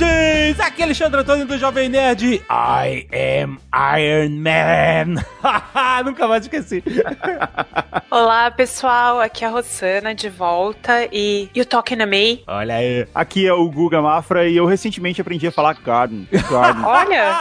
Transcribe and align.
Nerds! 0.00 0.60
Aqui 0.60 0.80
é 0.80 0.84
Alexandre 0.84 1.20
Antônio 1.20 1.46
do 1.46 1.58
Jovem 1.58 1.88
Nerd. 1.88 2.42
I 2.50 3.06
am 3.12 3.58
Iron 3.98 4.30
Man. 4.30 5.22
Nunca 6.04 6.26
mais 6.26 6.44
esqueci. 6.44 6.82
Olá, 8.10 8.50
pessoal. 8.50 9.20
Aqui 9.20 9.44
é 9.44 9.48
a 9.48 9.50
Rossana 9.50 10.14
de 10.14 10.28
volta 10.28 11.08
e 11.12 11.48
You 11.54 11.64
Talking 11.64 11.98
to 11.98 12.06
Me? 12.06 12.42
Olha 12.46 12.76
aí. 12.76 13.06
Aqui 13.14 13.46
é 13.46 13.52
o 13.52 13.68
Guga 13.70 14.00
Mafra 14.00 14.48
e 14.48 14.56
eu 14.56 14.66
recentemente 14.66 15.20
aprendi 15.20 15.46
a 15.46 15.52
falar 15.52 15.74
garden. 15.74 16.26
Garden. 16.50 16.84
Olha! 16.84 17.36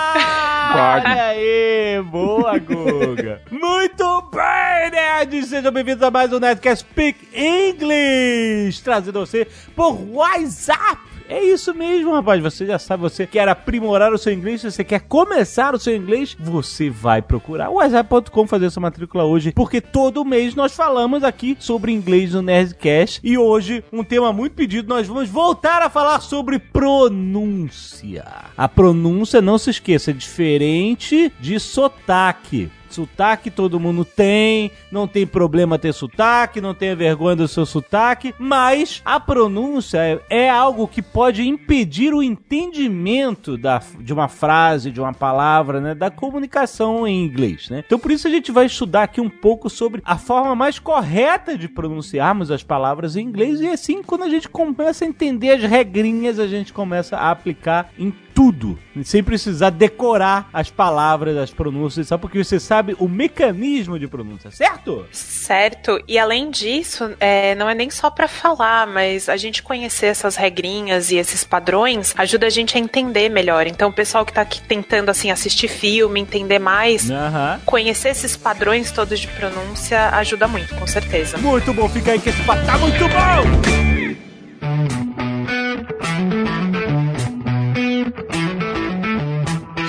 Garden. 0.74 1.12
Olha 1.12 1.26
aí, 1.26 2.02
boa, 2.04 2.58
Guga. 2.60 3.42
Muito 3.50 4.30
bem, 4.32 4.92
nerds! 4.92 5.48
Sejam 5.48 5.72
bem-vindos 5.72 6.04
a 6.04 6.12
mais 6.12 6.32
um 6.32 6.40
Nerdcast 6.40 6.86
Speak 6.88 7.28
English, 7.34 8.84
trazido 8.84 9.20
a 9.20 9.26
você 9.26 9.48
por 9.76 9.94
WhatsApp. 10.12 11.09
É 11.30 11.44
isso 11.44 11.76
mesmo, 11.76 12.12
rapaz. 12.12 12.42
Você 12.42 12.66
já 12.66 12.80
sabe, 12.80 13.04
você 13.04 13.28
quer 13.28 13.48
aprimorar 13.48 14.12
o 14.12 14.18
seu 14.18 14.34
inglês, 14.34 14.64
você 14.64 14.84
quer 14.84 15.02
começar 15.02 15.76
o 15.76 15.80
seu 15.80 15.96
inglês, 15.96 16.36
você 16.40 16.90
vai 16.90 17.22
procurar 17.22 17.70
o 17.70 17.76
WhatsApp.com 17.76 18.48
fazer 18.48 18.72
sua 18.72 18.82
matrícula 18.82 19.24
hoje, 19.26 19.52
porque 19.52 19.80
todo 19.80 20.26
mês 20.26 20.56
nós 20.56 20.76
falamos 20.76 21.24
aqui 21.24 21.56
sobre 21.60 21.92
inglês 21.92 22.34
no 22.34 22.42
Nerdcast 22.42 23.22
e 23.24 23.38
hoje, 23.38 23.84
um 23.94 24.04
tema 24.04 24.34
muito 24.34 24.54
pedido, 24.54 24.90
nós 24.90 25.08
vamos 25.08 25.30
voltar 25.30 25.84
a 25.84 25.90
falar 25.90 26.20
sobre 26.22 26.58
pronúncia. 26.58 28.26
A 28.58 28.68
pronúncia, 28.68 29.40
não 29.40 29.60
se 29.60 29.70
esqueça, 29.70 30.10
é 30.10 30.14
diferente 30.16 31.32
de 31.40 31.60
sotaque. 31.60 32.72
Sotaque 32.90 33.52
todo 33.52 33.80
mundo 33.80 34.04
tem, 34.04 34.72
não 34.92 35.08
tem 35.08 35.26
problema 35.26 35.80
ter 35.80 35.94
sotaque, 35.94 36.62
não 36.62 36.74
tenha 36.74 36.96
vergonha 36.96 37.36
do 37.36 37.48
seu 37.48 37.66
sotaque, 37.66 38.34
mas 38.38 39.02
a 39.06 39.20
pronúncia 39.20 39.98
é, 40.00 40.20
é 40.30 40.50
algo 40.50 40.88
que 40.88 41.02
pode 41.02 41.48
impedir 41.48 42.14
o 42.14 42.24
entendimento 42.24 43.58
da, 43.58 43.82
de 44.00 44.14
uma 44.14 44.28
frase, 44.28 44.92
de 44.92 45.00
uma 45.00 45.14
palavra, 45.14 45.80
né, 45.80 45.96
da 45.96 46.10
comunicação 46.10 47.08
em 47.08 47.24
inglês, 47.24 47.70
né? 47.70 47.84
Então 47.86 48.00
por 48.00 48.12
isso 48.12 48.28
a 48.28 48.32
gente 48.32 48.52
vai 48.52 48.66
estudar 48.66 49.04
aqui 49.04 49.22
um 49.22 49.30
pouco 49.30 49.70
sobre 49.70 50.02
a 50.06 50.18
forma 50.18 50.56
mais 50.56 50.80
correta 50.80 51.58
de 51.58 51.68
pronunciarmos 51.68 52.52
as 52.52 52.64
palavras 52.64 53.16
em 53.16 53.22
inglês 53.22 53.62
e 53.62 53.68
assim 53.68 54.02
quando 54.02 54.24
a 54.24 54.30
gente 54.30 54.50
começa 54.50 55.06
a 55.06 55.08
entender 55.08 55.52
as 55.52 55.64
regrinhas, 55.64 56.40
a 56.40 56.48
gente 56.48 56.74
começa 56.74 57.18
a 57.18 57.32
aplicar 57.32 57.92
em 57.98 58.12
tudo, 58.40 58.80
sem 59.04 59.22
precisar 59.22 59.70
decorar 59.70 60.50
as 60.54 60.70
palavras, 60.70 61.36
as 61.36 61.52
pronúncias, 61.52 62.08
só 62.08 62.18
porque 62.18 62.42
você 62.42 62.58
sabe 62.58 62.96
o 62.98 63.06
mecanismo 63.06 64.00
de 64.00 64.08
pronúncia, 64.08 64.50
certo? 64.50 65.06
Certo. 65.12 66.02
E 66.08 66.18
além 66.18 66.50
disso, 66.50 67.14
é, 67.20 67.54
não 67.56 67.70
é 67.70 67.76
nem 67.76 67.90
só 67.90 68.10
pra 68.10 68.30
falar, 68.30 68.88
mas 68.88 69.28
a 69.28 69.36
gente 69.36 69.62
conhecer 69.62 70.06
essas 70.06 70.38
regrinhas 70.38 71.12
e 71.12 71.18
esses 71.18 71.44
padrões 71.44 72.14
ajuda 72.18 72.46
a 72.48 72.50
gente 72.50 72.78
a 72.78 72.80
entender 72.80 73.28
melhor. 73.28 73.68
Então, 73.68 73.90
o 73.90 73.94
pessoal 73.94 74.26
que 74.26 74.32
tá 74.32 74.40
aqui 74.40 74.62
tentando 74.62 75.10
assim 75.10 75.30
assistir 75.30 75.68
filme, 75.68 76.22
entender 76.22 76.60
mais, 76.60 77.12
Aham. 77.12 77.60
conhecer 77.66 78.08
esses 78.08 78.38
padrões 78.38 78.90
todos 78.90 79.20
de 79.20 79.28
pronúncia 79.28 80.12
ajuda 80.12 80.48
muito, 80.48 80.74
com 80.76 80.88
certeza. 80.88 81.38
Muito 81.40 81.74
bom, 81.74 81.90
fica 81.90 82.14
aí 82.14 82.20
que 82.22 82.30
esse 82.30 82.42
papo 82.44 82.66
tá 82.66 82.78
muito 82.78 83.04
bom! 83.10 84.00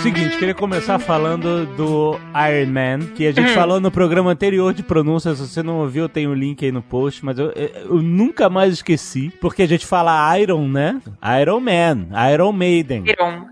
Seguinte, 0.02 0.38
queria 0.38 0.54
começar 0.54 0.98
falando 0.98 1.66
do 1.76 2.18
Iron 2.48 2.70
Man, 2.72 2.98
que 3.14 3.26
a 3.26 3.32
gente 3.32 3.52
falou 3.52 3.78
no 3.80 3.90
programa 3.90 4.30
anterior 4.30 4.72
de 4.72 4.82
pronúncia. 4.82 5.34
Se 5.34 5.46
você 5.46 5.62
não 5.62 5.80
ouviu, 5.80 6.08
tem 6.08 6.26
o 6.26 6.32
link 6.34 6.64
aí 6.64 6.72
no 6.72 6.80
post, 6.80 7.22
mas 7.24 7.38
eu, 7.38 7.50
eu- 7.52 8.02
nunca 8.02 8.48
mais 8.48 8.72
esqueci, 8.74 9.30
porque 9.40 9.62
a 9.62 9.68
gente 9.68 9.84
fala 9.84 10.38
Iron, 10.38 10.66
né? 10.68 11.00
Iron 11.42 11.60
Man, 11.60 12.06
Iron 12.32 12.52
Maiden. 12.52 13.04
Iron. 13.06 13.44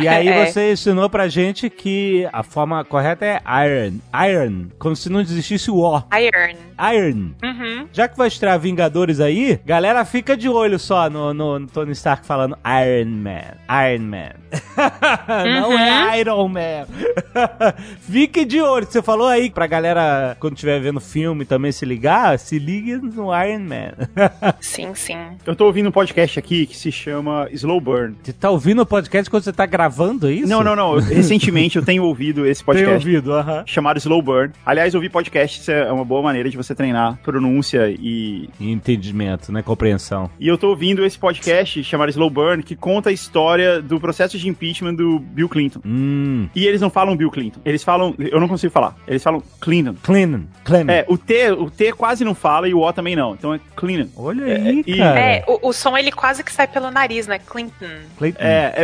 E 0.00 0.06
aí 0.06 0.28
É. 0.32 0.46
você 0.46 0.72
ensinou 0.72 1.10
pra 1.10 1.26
gente 1.28 1.68
que 1.68 2.28
a 2.32 2.42
forma 2.44 2.84
correta 2.84 3.24
é 3.26 3.40
Iron. 3.66 3.96
Iron, 4.30 4.66
como 4.78 4.94
se 4.94 5.08
não 5.10 5.20
existisse 5.20 5.70
o 5.70 5.78
O. 5.78 5.98
Iron. 6.16 6.56
Iron. 6.94 7.30
Uhum. 7.42 7.86
Já 7.92 8.08
que 8.08 8.16
vai 8.16 8.28
estrear 8.28 8.58
Vingadores 8.58 9.20
aí, 9.20 9.60
galera 9.64 10.04
fica 10.04 10.36
de 10.36 10.48
olho 10.48 10.78
só 10.78 11.08
no, 11.08 11.32
no- 11.34 11.58
no 11.58 11.66
Tony 11.66 11.92
Stark 11.92 12.26
falando 12.26 12.56
Iron 12.64 13.10
Man. 13.10 13.54
Iron 13.88 14.02
Man. 14.04 14.32
Não 15.44 15.78
é 15.78 16.20
Iron 16.20 16.48
Man. 16.48 16.86
Fique 18.00 18.44
de 18.44 18.60
olho. 18.60 18.86
Você 18.86 19.02
falou 19.02 19.26
aí 19.28 19.50
pra 19.50 19.66
galera, 19.66 20.36
quando 20.40 20.54
estiver 20.54 20.80
vendo 20.80 21.00
filme 21.00 21.44
também 21.44 21.72
se 21.72 21.84
ligar, 21.84 22.38
se 22.38 22.58
ligue 22.58 22.96
no 22.96 23.28
Iron 23.34 23.60
Man. 23.60 23.92
Sim, 24.60 24.94
sim. 24.94 25.16
Eu 25.46 25.54
tô 25.56 25.66
ouvindo 25.66 25.88
um 25.88 25.92
podcast 25.92 26.38
aqui 26.38 26.66
que 26.66 26.76
se 26.76 26.90
chama 26.92 27.48
Slow 27.52 27.80
Burn. 27.80 28.16
Você 28.22 28.32
tá 28.32 28.50
ouvindo 28.50 28.82
o 28.82 28.86
podcast 28.86 29.28
quando 29.30 29.42
você 29.44 29.52
tá 29.52 29.66
gravando 29.66 30.30
isso? 30.30 30.48
Não, 30.48 30.62
não, 30.62 30.74
não. 30.76 30.98
Recentemente 30.98 31.76
eu 31.76 31.84
tenho 31.84 32.04
ouvido 32.04 32.46
esse 32.46 32.62
podcast. 32.62 32.94
ouvido, 32.94 33.32
aham. 33.32 33.62
Chamado 33.66 33.98
Slow 33.98 34.22
Burn. 34.22 34.52
Aliás, 34.64 34.94
ouvir 34.94 35.08
podcasts 35.10 35.68
é 35.68 35.90
uma 35.90 36.04
boa 36.04 36.22
maneira 36.22 36.48
de 36.50 36.56
você 36.56 36.71
treinar 36.74 37.18
pronúncia 37.22 37.88
e. 37.90 38.48
Entendimento, 38.60 39.52
né? 39.52 39.62
Compreensão. 39.62 40.30
E 40.40 40.48
eu 40.48 40.56
tô 40.58 40.68
ouvindo 40.70 41.04
esse 41.04 41.18
podcast 41.18 41.82
chamado 41.84 42.08
Slow 42.10 42.30
Burn 42.30 42.62
que 42.62 42.74
conta 42.76 43.10
a 43.10 43.12
história 43.12 43.80
do 43.80 44.00
processo 44.00 44.38
de 44.38 44.48
impeachment 44.48 44.94
do 44.94 45.18
Bill 45.18 45.48
Clinton. 45.48 45.80
Hum. 45.84 46.48
E 46.54 46.66
eles 46.66 46.80
não 46.80 46.90
falam 46.90 47.16
Bill 47.16 47.30
Clinton. 47.30 47.60
Eles 47.64 47.82
falam. 47.82 48.14
Eu 48.18 48.40
não 48.40 48.48
consigo 48.48 48.72
falar. 48.72 48.96
Eles 49.06 49.22
falam 49.22 49.42
Clinton. 49.60 49.94
Cleaning. 50.02 50.48
Cleaning. 50.64 50.92
É, 50.92 51.04
o 51.08 51.16
T, 51.18 51.50
o 51.52 51.70
T 51.70 51.92
quase 51.92 52.24
não 52.24 52.34
fala 52.34 52.68
e 52.68 52.74
o 52.74 52.80
O 52.80 52.92
também 52.92 53.14
não. 53.16 53.34
Então 53.34 53.54
é 53.54 53.60
Clinton. 53.76 54.08
Olha 54.16 54.44
É, 54.44 54.56
aí, 54.56 54.84
e- 54.86 54.98
cara. 54.98 55.20
É, 55.20 55.44
o, 55.46 55.68
o 55.68 55.72
som 55.72 55.96
ele 55.96 56.10
quase 56.12 56.42
que 56.44 56.52
sai 56.52 56.66
pelo 56.66 56.90
nariz, 56.90 57.26
né? 57.26 57.38
Clinton. 57.38 57.86
Clayton. 58.18 58.38
É, 58.42 58.74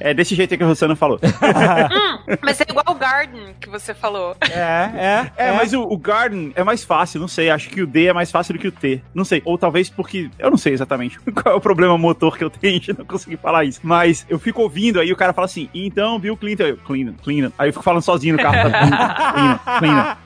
é, 0.00 0.10
é 0.10 0.14
desse 0.14 0.34
jeito 0.34 0.56
que 0.56 0.62
a 0.62 0.66
Rosana 0.66 0.94
falou. 0.96 1.18
Hum, 1.22 2.36
mas 2.42 2.60
é 2.60 2.64
igual 2.68 2.84
o 2.88 2.94
Garden 2.94 3.54
que 3.60 3.68
você 3.68 3.94
falou. 3.94 4.36
É, 4.50 5.30
é. 5.36 5.48
É, 5.48 5.52
mas 5.52 5.72
o, 5.72 5.82
o 5.82 5.96
Garden 5.96 6.52
é 6.54 6.62
mais 6.64 6.84
fácil, 6.84 6.97
não 7.18 7.28
sei. 7.28 7.50
Acho 7.50 7.68
que 7.70 7.82
o 7.82 7.86
D 7.86 8.06
é 8.06 8.12
mais 8.12 8.30
fácil 8.30 8.54
do 8.54 8.60
que 8.60 8.68
o 8.68 8.72
T. 8.72 9.02
Não 9.14 9.24
sei. 9.24 9.42
Ou 9.44 9.58
talvez 9.58 9.88
porque. 9.88 10.30
Eu 10.38 10.50
não 10.50 10.58
sei 10.58 10.72
exatamente 10.72 11.18
qual 11.32 11.54
é 11.54 11.56
o 11.56 11.60
problema 11.60 11.96
motor 11.98 12.36
que 12.36 12.44
eu 12.44 12.50
tenho 12.50 12.78
de 12.80 12.96
não 12.96 13.04
conseguir 13.04 13.36
falar 13.36 13.64
isso. 13.64 13.80
Mas 13.82 14.26
eu 14.28 14.38
fico 14.38 14.62
ouvindo, 14.62 15.00
aí 15.00 15.12
o 15.12 15.16
cara 15.16 15.32
fala 15.32 15.46
assim: 15.46 15.68
então, 15.74 16.18
Bill 16.18 16.36
Clinton. 16.36 16.64
Eu, 16.64 16.76
Clinton, 16.78 17.14
Clinton. 17.22 17.52
Aí 17.58 17.68
eu 17.68 17.72
fico 17.72 17.84
falando 17.84 18.02
sozinho 18.02 18.36
no 18.36 18.42
carro. 18.42 18.70
Clinton, 18.70 19.78
Clinton, 19.78 20.16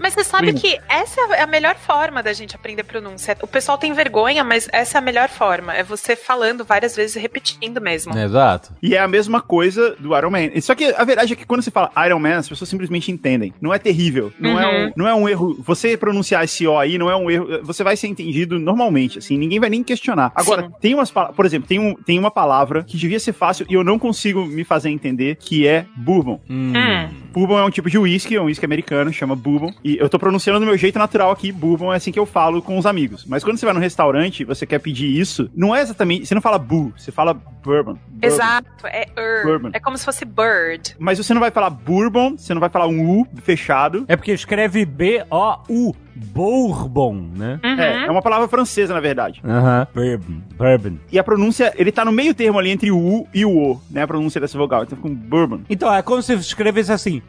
Mas 0.00 0.14
você 0.14 0.24
sabe 0.24 0.52
que 0.54 0.78
essa 0.88 1.20
é 1.34 1.42
a 1.42 1.46
melhor 1.46 1.76
forma 1.76 2.22
da 2.22 2.32
gente 2.32 2.54
aprender 2.56 2.82
pronúncia. 2.84 3.36
O 3.42 3.46
pessoal 3.46 3.78
tem 3.78 3.92
vergonha, 3.92 4.42
mas 4.44 4.68
essa 4.72 4.98
é 4.98 5.00
a 5.00 5.02
melhor 5.02 5.28
forma. 5.28 5.74
É 5.74 5.82
você 5.82 6.14
falando 6.16 6.64
várias 6.64 6.96
vezes 6.96 7.16
e 7.16 7.18
repetindo 7.20 7.80
mesmo. 7.80 8.16
Exato. 8.16 8.72
E 8.82 8.94
é 8.94 8.98
a 8.98 9.08
mesma 9.08 9.40
coisa 9.40 9.94
do 9.98 10.16
Iron 10.16 10.30
Man. 10.30 10.60
Só 10.60 10.74
que 10.74 10.84
a 10.86 11.04
verdade 11.04 11.32
é 11.32 11.36
que 11.36 11.46
quando 11.46 11.62
você 11.62 11.70
fala 11.70 11.90
Iron 12.06 12.18
Man, 12.18 12.36
as 12.36 12.48
pessoas 12.48 12.68
simplesmente 12.68 13.10
entendem. 13.12 13.52
Não 13.60 13.72
é 13.72 13.78
terrível. 13.78 14.32
Não, 14.38 14.58
é, 14.60 14.66
Uhum. 14.66 14.86
um, 14.86 14.92
não 14.96 15.08
é 15.08 15.14
um 15.14 15.28
erro. 15.28 15.56
Você 15.64 15.96
pronunciar 15.96 16.44
esse 16.44 16.66
O 16.66 16.78
aí 16.78 16.98
não 16.98 17.10
é 17.10 17.16
um 17.16 17.30
erro. 17.30 17.62
Você 17.64 17.82
vai 17.84 17.96
ser 17.96 18.08
entendido 18.08 18.58
normalmente, 18.58 19.18
assim. 19.18 19.36
Ninguém 19.38 19.58
vai 19.60 19.70
nem 19.70 19.82
questionar. 19.82 20.32
Agora, 20.34 20.62
Sim. 20.62 20.70
tem 20.80 20.94
umas 20.94 21.10
palavras. 21.10 21.36
Por 21.36 21.46
exemplo, 21.46 21.68
tem, 21.68 21.78
um, 21.78 21.94
tem 21.94 22.18
uma 22.18 22.30
palavra 22.30 22.84
que 22.84 22.96
devia 22.96 23.18
ser 23.20 23.32
fácil 23.32 23.66
e 23.68 23.74
eu 23.74 23.84
não 23.84 23.98
consigo 23.98 24.44
me 24.46 24.64
fazer 24.64 24.90
entender, 24.90 25.36
que 25.36 25.66
é 25.66 25.86
bourbon. 25.96 26.40
Hum. 26.48 26.72
Hum. 26.76 27.08
Bourbon 27.32 27.58
é 27.58 27.64
um 27.64 27.70
tipo 27.70 27.88
de 27.88 27.96
whisky, 27.98 28.34
é 28.36 28.40
um 28.40 28.46
whisky 28.46 28.64
americano, 28.64 29.12
chama 29.12 29.36
bourbon. 29.36 29.59
E 29.84 29.96
eu 29.98 30.08
tô 30.08 30.18
pronunciando 30.18 30.60
do 30.60 30.66
meu 30.66 30.76
jeito 30.76 30.98
natural 30.98 31.30
aqui, 31.30 31.52
bourbon 31.52 31.92
é 31.92 31.96
assim 31.96 32.12
que 32.12 32.18
eu 32.18 32.26
falo 32.26 32.62
com 32.62 32.78
os 32.78 32.86
amigos. 32.86 33.24
Mas 33.26 33.44
quando 33.44 33.58
você 33.58 33.66
vai 33.66 33.74
no 33.74 33.80
restaurante, 33.80 34.44
você 34.44 34.66
quer 34.66 34.78
pedir 34.78 35.06
isso, 35.06 35.50
não 35.54 35.74
é 35.74 35.82
exatamente, 35.82 36.26
você 36.26 36.34
não 36.34 36.42
fala 36.42 36.58
boo, 36.58 36.92
você 36.96 37.10
fala 37.12 37.34
bourbon. 37.34 37.94
bourbon. 37.94 37.98
Exato, 38.22 38.86
é 38.86 39.06
er. 39.16 39.44
Bourbon. 39.44 39.70
É 39.72 39.80
como 39.80 39.96
se 39.98 40.04
fosse 40.04 40.24
bird. 40.24 40.96
Mas 40.98 41.18
você 41.18 41.34
não 41.34 41.40
vai 41.40 41.50
falar 41.50 41.70
bourbon, 41.70 42.36
você 42.36 42.54
não 42.54 42.60
vai 42.60 42.70
falar 42.70 42.86
um 42.86 43.20
U 43.20 43.26
fechado. 43.42 44.04
É 44.08 44.16
porque 44.16 44.32
escreve 44.32 44.84
B-O-U. 44.84 45.94
Bourbon, 46.32 47.28
né? 47.36 47.58
Uhum. 47.64 47.80
É, 47.80 48.06
é 48.06 48.10
uma 48.10 48.22
palavra 48.22 48.46
francesa, 48.48 48.92
na 48.94 49.00
verdade. 49.00 49.40
Aham. 49.44 49.86
Bourbon. 49.94 50.40
Bourbon. 50.56 50.96
E 51.10 51.18
a 51.18 51.24
pronúncia, 51.24 51.72
ele 51.76 51.90
tá 51.92 52.04
no 52.04 52.12
meio 52.12 52.34
termo 52.34 52.58
ali 52.58 52.70
entre 52.70 52.90
o 52.90 52.98
U 52.98 53.26
e 53.34 53.44
o 53.44 53.50
O, 53.50 53.80
né? 53.90 54.02
A 54.02 54.06
pronúncia 54.06 54.40
dessa 54.40 54.56
vogal. 54.58 54.82
Então 54.82 54.96
fica 54.96 55.08
um 55.08 55.14
bourbon. 55.14 55.60
Então, 55.68 55.92
é 55.92 56.02
como 56.02 56.22
se 56.22 56.32
escrevesse 56.34 56.92
assim: 56.92 57.20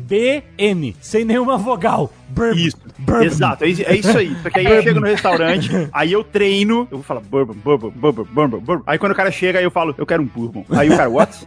B-R-B-N. 0.00 0.96
Sem 1.00 1.24
nenhuma 1.24 1.56
vogal. 1.58 2.12
Bourbon. 2.28 2.56
Isso. 2.58 2.76
Bourbon. 2.98 3.24
Exato, 3.24 3.64
é 3.64 3.68
isso- 3.68 3.82
é 3.86 3.96
isso 3.96 4.16
aí. 4.16 4.34
Só 4.42 4.50
que 4.50 4.58
aí 4.60 4.66
eu 4.66 4.82
chego 4.82 5.00
no 5.00 5.06
restaurante, 5.06 5.70
aí 5.92 6.12
eu 6.12 6.22
treino, 6.22 6.86
eu 6.90 6.98
vou 6.98 7.02
falar 7.02 7.20
bourbon, 7.20 7.54
bourbon, 7.54 7.90
bourbon, 7.90 8.24
bourbon, 8.24 8.58
bourbon. 8.60 8.82
Aí 8.86 8.98
quando 8.98 9.12
o 9.12 9.16
cara 9.16 9.30
chega, 9.30 9.58
aí 9.58 9.64
eu 9.64 9.70
falo, 9.70 9.94
eu 9.98 10.06
quero 10.06 10.22
um 10.22 10.26
bourbon. 10.26 10.64
Aí 10.70 10.88
o 10.90 10.96
cara, 10.96 11.08
what? 11.10 11.32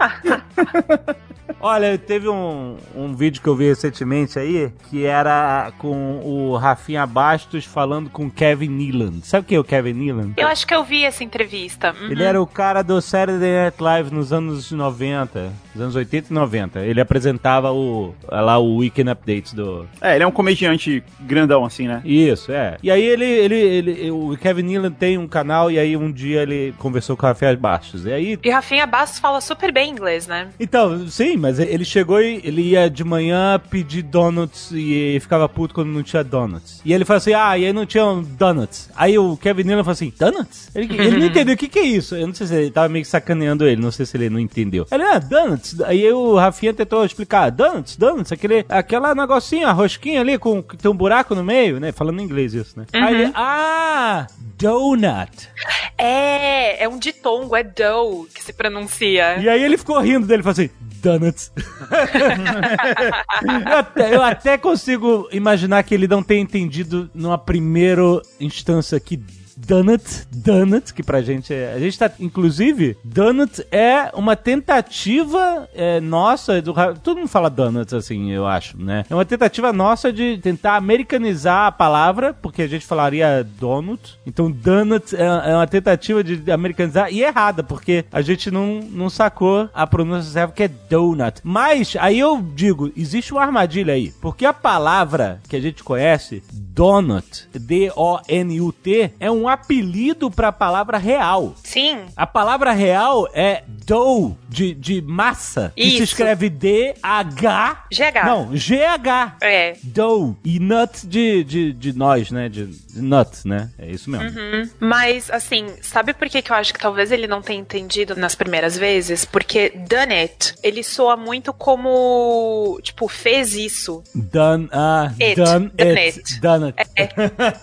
Olha, 1.60 1.98
teve 1.98 2.28
um, 2.28 2.76
um 2.94 3.14
vídeo 3.14 3.42
que 3.42 3.48
eu 3.48 3.54
vi 3.54 3.68
recentemente 3.68 4.38
aí, 4.38 4.72
que 4.88 5.04
era 5.04 5.70
com 5.78 6.20
o 6.24 6.56
Rafinha 6.56 7.06
Bastos 7.06 7.66
falando 7.66 8.08
com 8.08 8.30
Kevin 8.30 8.68
Nealon. 8.68 9.20
Sabe 9.22 9.46
quem 9.46 9.56
é 9.56 9.60
o 9.60 9.64
Kevin 9.64 9.92
Nealon? 9.92 10.30
Eu 10.36 10.48
acho 10.48 10.66
que 10.66 10.74
eu 10.74 10.82
vi 10.82 11.04
essa 11.04 11.22
entrevista. 11.22 11.92
Uhum. 11.92 12.10
Ele 12.10 12.22
era 12.22 12.40
o 12.40 12.46
cara 12.46 12.82
do 12.82 13.00
Saturday 13.02 13.64
Night 13.64 13.82
Live 13.82 14.14
nos 14.14 14.32
anos 14.32 14.72
90, 14.72 15.52
nos 15.74 15.82
anos 15.82 15.96
80 15.96 16.28
e 16.30 16.32
90. 16.32 16.80
Ele 16.80 17.00
apresentava 17.00 17.72
o 17.72 18.14
lá 18.28 18.58
o 18.58 18.76
Weekend 18.76 19.10
Updates 19.10 19.52
do. 19.52 19.86
É, 20.00 20.14
ele 20.14 20.24
é 20.24 20.26
um 20.26 20.32
comediante 20.32 21.02
grandão, 21.20 21.64
assim, 21.64 21.86
né? 21.86 22.02
Isso, 22.04 22.52
é. 22.52 22.76
E 22.82 22.90
aí 22.90 23.02
ele, 23.02 23.24
ele, 23.24 23.56
ele 23.56 24.10
o 24.10 24.36
Kevin 24.36 24.62
Nealon 24.62 24.90
tem 24.90 25.18
um 25.18 25.28
canal 25.28 25.70
e 25.70 25.78
aí 25.78 25.96
um 25.96 26.10
dia 26.10 26.42
ele 26.42 26.74
conversou 26.78 27.16
com 27.16 27.26
o 27.26 27.28
Rafael 27.28 27.56
Bastos. 27.56 28.06
E 28.06 28.12
aí. 28.12 28.38
E 28.42 28.50
Rafinha 28.50 28.86
Bastos 28.86 29.18
fala 29.18 29.40
super 29.40 29.72
bem 29.72 29.90
inglês, 29.90 30.26
né? 30.26 30.48
Então, 30.58 31.06
sim, 31.08 31.36
mas 31.36 31.58
ele 31.58 31.84
chegou 31.84 32.20
e 32.20 32.40
ele 32.44 32.62
ia 32.62 32.88
de 32.88 33.04
manhã 33.04 33.60
pedir 33.70 34.02
donuts 34.02 34.70
e 34.72 35.18
ficava 35.20 35.48
puto 35.48 35.74
quando 35.74 35.88
não 35.88 36.02
tinha 36.02 36.24
donuts. 36.24 36.80
E 36.84 36.92
ele 36.92 37.04
falou 37.04 37.18
assim: 37.18 37.34
ah, 37.34 37.56
e 37.56 37.66
aí 37.66 37.72
não 37.72 37.86
tinha 37.86 38.04
donuts. 38.38 38.90
Aí 38.96 39.18
o 39.18 39.36
Kevin 39.36 39.64
Nealon 39.64 39.84
falou 39.84 39.92
assim: 39.92 40.12
donuts? 40.18 40.70
Ele, 40.74 40.92
ele 40.94 41.18
não 41.18 41.26
entendeu 41.30 41.54
o 41.54 41.58
que, 41.58 41.68
que 41.68 41.78
é 41.78 41.84
isso. 41.84 42.14
Eu 42.16 42.26
não 42.26 42.34
sei 42.34 42.46
se 42.46 42.54
ele 42.54 42.70
tava 42.70 42.88
meio 42.88 43.04
que 43.04 43.10
sacaneando 43.10 43.66
ele, 43.66 43.80
não 43.80 43.90
sei 43.90 44.06
se 44.06 44.16
ele 44.16 44.30
não 44.30 44.40
entendeu. 44.40 44.86
Ele, 44.90 45.02
ah, 45.02 45.18
donuts. 45.18 45.59
Aí 45.84 46.10
o 46.12 46.36
Rafinha 46.36 46.72
tentou 46.72 47.04
explicar: 47.04 47.50
donuts, 47.50 47.96
donuts, 47.96 48.32
aquele, 48.32 48.64
aquela 48.68 49.14
negocinho, 49.14 49.66
a 49.66 49.72
rosquinha 49.72 50.20
ali 50.20 50.38
com 50.38 50.62
que 50.62 50.76
tem 50.76 50.90
um 50.90 50.94
buraco 50.94 51.34
no 51.34 51.44
meio, 51.44 51.80
né? 51.80 51.92
Falando 51.92 52.20
em 52.20 52.24
inglês 52.24 52.54
isso, 52.54 52.78
né? 52.78 52.86
Aí 52.92 53.14
ele, 53.14 53.32
ah, 53.34 54.26
donut. 54.58 55.48
É, 55.96 56.84
é 56.84 56.88
um 56.88 56.98
ditongo, 56.98 57.56
é 57.56 57.62
dough 57.62 58.26
que 58.34 58.42
se 58.42 58.52
pronuncia. 58.52 59.38
E 59.38 59.48
aí 59.48 59.62
ele 59.62 59.76
ficou 59.76 60.00
rindo 60.00 60.26
dele, 60.26 60.42
falou 60.42 60.52
assim, 60.52 60.70
donuts. 61.02 61.52
eu, 63.66 63.76
até, 63.76 64.16
eu 64.16 64.22
até 64.22 64.58
consigo 64.58 65.28
imaginar 65.32 65.82
que 65.82 65.94
ele 65.94 66.08
não 66.08 66.22
tenha 66.22 66.40
entendido 66.40 67.10
numa 67.14 67.38
primeira 67.38 68.02
instância 68.38 69.00
que 69.00 69.18
Donut, 69.66 70.26
Donut, 70.32 70.94
que 70.94 71.02
pra 71.02 71.22
gente 71.22 71.52
é. 71.52 71.74
A 71.74 71.78
gente 71.78 71.98
tá. 71.98 72.10
Inclusive, 72.18 72.96
Donut 73.04 73.64
é 73.70 74.10
uma 74.14 74.34
tentativa 74.34 75.68
é, 75.74 76.00
nossa. 76.00 76.60
Do, 76.62 76.74
todo 77.02 77.18
mundo 77.18 77.28
fala 77.28 77.50
Donut, 77.50 77.94
assim, 77.94 78.30
eu 78.30 78.46
acho, 78.46 78.80
né? 78.80 79.04
É 79.08 79.14
uma 79.14 79.24
tentativa 79.24 79.72
nossa 79.72 80.12
de 80.12 80.38
tentar 80.38 80.76
americanizar 80.76 81.66
a 81.66 81.72
palavra, 81.72 82.34
porque 82.34 82.62
a 82.62 82.68
gente 82.68 82.86
falaria 82.86 83.46
Donut. 83.58 84.18
Então, 84.26 84.50
Donut 84.50 85.14
é, 85.14 85.50
é 85.50 85.54
uma 85.54 85.66
tentativa 85.66 86.24
de 86.24 86.50
americanizar 86.50 87.12
e 87.12 87.22
é 87.22 87.28
errada, 87.28 87.62
porque 87.62 88.04
a 88.10 88.22
gente 88.22 88.50
não, 88.50 88.80
não 88.80 89.10
sacou 89.10 89.68
a 89.74 89.86
pronúncia 89.86 90.32
certa, 90.32 90.54
que 90.54 90.62
é 90.62 90.68
Donut. 90.68 91.40
Mas, 91.42 91.96
aí 91.98 92.18
eu 92.18 92.40
digo, 92.40 92.90
existe 92.96 93.32
uma 93.32 93.42
armadilha 93.42 93.94
aí, 93.94 94.12
porque 94.20 94.44
a 94.44 94.52
palavra 94.52 95.40
que 95.48 95.56
a 95.56 95.60
gente 95.60 95.84
conhece, 95.84 96.42
Donut, 96.52 97.48
D-O-N-U-T, 97.52 99.12
é 99.20 99.30
um 99.30 99.49
apelido 99.50 100.30
para 100.30 100.48
a 100.48 100.52
palavra 100.52 100.98
real. 100.98 101.54
Sim. 101.62 101.98
A 102.16 102.26
palavra 102.26 102.72
real 102.72 103.28
é 103.34 103.62
dough, 103.66 104.36
de, 104.48 104.72
de 104.74 105.02
massa, 105.02 105.72
que 105.76 105.82
se 105.82 105.94
Isso. 105.94 106.02
escreve 106.04 106.48
D-H. 106.48 107.84
GH. 107.90 108.24
Não, 108.24 108.56
G-H. 108.56 109.36
É. 109.42 109.76
Dough. 109.82 110.36
E 110.44 110.58
nut 110.58 111.06
de, 111.06 111.44
de, 111.44 111.72
de 111.72 111.92
nós, 111.92 112.30
né? 112.30 112.48
De, 112.48 112.66
de 112.66 113.00
nut, 113.02 113.46
né? 113.46 113.70
É 113.78 113.90
isso 113.90 114.10
mesmo. 114.10 114.38
Mas, 114.78 115.30
assim, 115.30 115.66
sabe 115.82 116.12
por 116.14 116.28
que, 116.28 116.42
que 116.42 116.52
eu 116.52 116.56
acho 116.56 116.72
que 116.72 116.80
talvez 116.80 117.10
ele 117.12 117.26
não 117.26 117.42
tenha 117.42 117.60
entendido 117.60 118.14
nas 118.16 118.34
primeiras 118.34 118.76
vezes? 118.76 119.24
Porque 119.24 119.70
done 119.70 120.14
it, 120.14 120.54
ele 120.62 120.82
soa 120.82 121.16
muito 121.16 121.52
como, 121.52 122.78
tipo, 122.82 123.08
fez 123.08 123.54
isso. 123.54 124.02
Done, 124.14 124.68
ah, 124.72 125.12
It. 125.20 125.34
done, 125.36 125.68
Done 125.70 125.98
it. 125.98 126.18
it. 126.18 126.40
Done 126.40 126.74
it. 126.76 126.90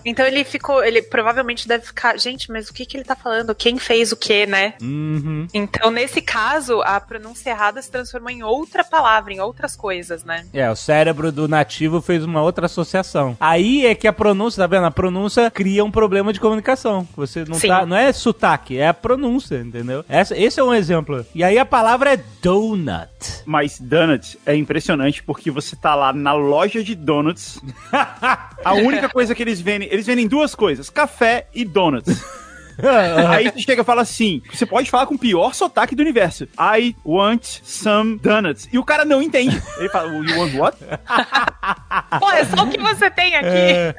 Então 0.05 0.25
ele 0.25 0.43
ficou, 0.43 0.83
ele 0.83 1.01
provavelmente 1.01 1.67
deve 1.67 1.76
ficar, 1.79 2.17
gente, 2.17 2.51
mas 2.51 2.69
o 2.69 2.73
que, 2.73 2.85
que 2.85 2.97
ele 2.97 3.03
tá 3.03 3.15
falando? 3.15 3.53
Quem 3.55 3.77
fez 3.77 4.11
o 4.11 4.17
quê, 4.17 4.45
né? 4.45 4.73
Uhum. 4.81 5.47
Então, 5.53 5.91
nesse 5.91 6.21
caso, 6.21 6.81
a 6.81 6.99
pronúncia 6.99 7.49
errada 7.49 7.81
se 7.81 7.91
transformou 7.91 8.29
em 8.29 8.43
outra 8.43 8.83
palavra, 8.83 9.33
em 9.33 9.39
outras 9.39 9.75
coisas, 9.75 10.23
né? 10.23 10.45
É, 10.53 10.69
o 10.69 10.75
cérebro 10.75 11.31
do 11.31 11.47
nativo 11.47 12.01
fez 12.01 12.23
uma 12.23 12.41
outra 12.41 12.65
associação. 12.65 13.37
Aí 13.39 13.85
é 13.85 13.95
que 13.95 14.07
a 14.07 14.13
pronúncia, 14.13 14.63
tá 14.63 14.67
vendo? 14.67 14.85
A 14.85 14.91
pronúncia 14.91 15.49
cria 15.51 15.83
um 15.83 15.91
problema 15.91 16.31
de 16.31 16.39
comunicação. 16.39 17.07
Você 17.15 17.45
não 17.45 17.55
Sim. 17.55 17.67
tá. 17.67 17.85
Não 17.85 17.95
é 17.95 18.11
sotaque, 18.11 18.77
é 18.77 18.87
a 18.87 18.93
pronúncia, 18.93 19.57
entendeu? 19.57 20.03
Essa, 20.07 20.37
esse 20.37 20.59
é 20.59 20.63
um 20.63 20.73
exemplo. 20.73 21.25
E 21.33 21.43
aí 21.43 21.57
a 21.57 21.65
palavra 21.65 22.13
é 22.13 22.23
donut. 22.41 23.09
Mas 23.45 23.79
donuts 23.79 24.37
é 24.45 24.55
impressionante 24.55 25.23
porque 25.23 25.49
você 25.51 25.75
tá 25.75 25.95
lá 25.95 26.13
na 26.13 26.33
loja 26.33 26.83
de 26.83 26.95
donuts. 26.95 27.61
a 27.91 28.73
única 28.73 29.09
coisa 29.09 29.33
que 29.33 29.43
eles 29.43 29.61
vendem, 29.61 29.87
eles 29.91 30.05
vendem 30.05 30.27
duas 30.27 30.55
coisas: 30.55 30.89
café 30.89 31.47
e 31.57 31.65
donuts. 31.65 32.23
Aí 33.29 33.49
você 33.51 33.59
chega 33.59 33.81
e 33.81 33.85
fala 33.85 34.01
assim: 34.01 34.41
você 34.53 34.65
pode 34.65 34.89
falar 34.89 35.05
com 35.05 35.15
o 35.15 35.19
pior 35.19 35.53
sotaque 35.53 35.95
do 35.95 36.01
universo. 36.01 36.47
I 36.59 36.95
want 37.05 37.43
some 37.63 38.17
donuts. 38.19 38.67
E 38.71 38.77
o 38.77 38.83
cara 38.83 39.03
não 39.05 39.21
entende. 39.21 39.61
Ele 39.77 39.89
fala, 39.89 40.11
you 40.13 40.37
want 40.39 40.53
what? 40.55 40.77
Pô, 42.19 42.31
é 42.31 42.45
só 42.45 42.63
o 42.63 42.69
que 42.69 42.77
você 42.79 43.09
tem 43.09 43.35
aqui. 43.35 43.47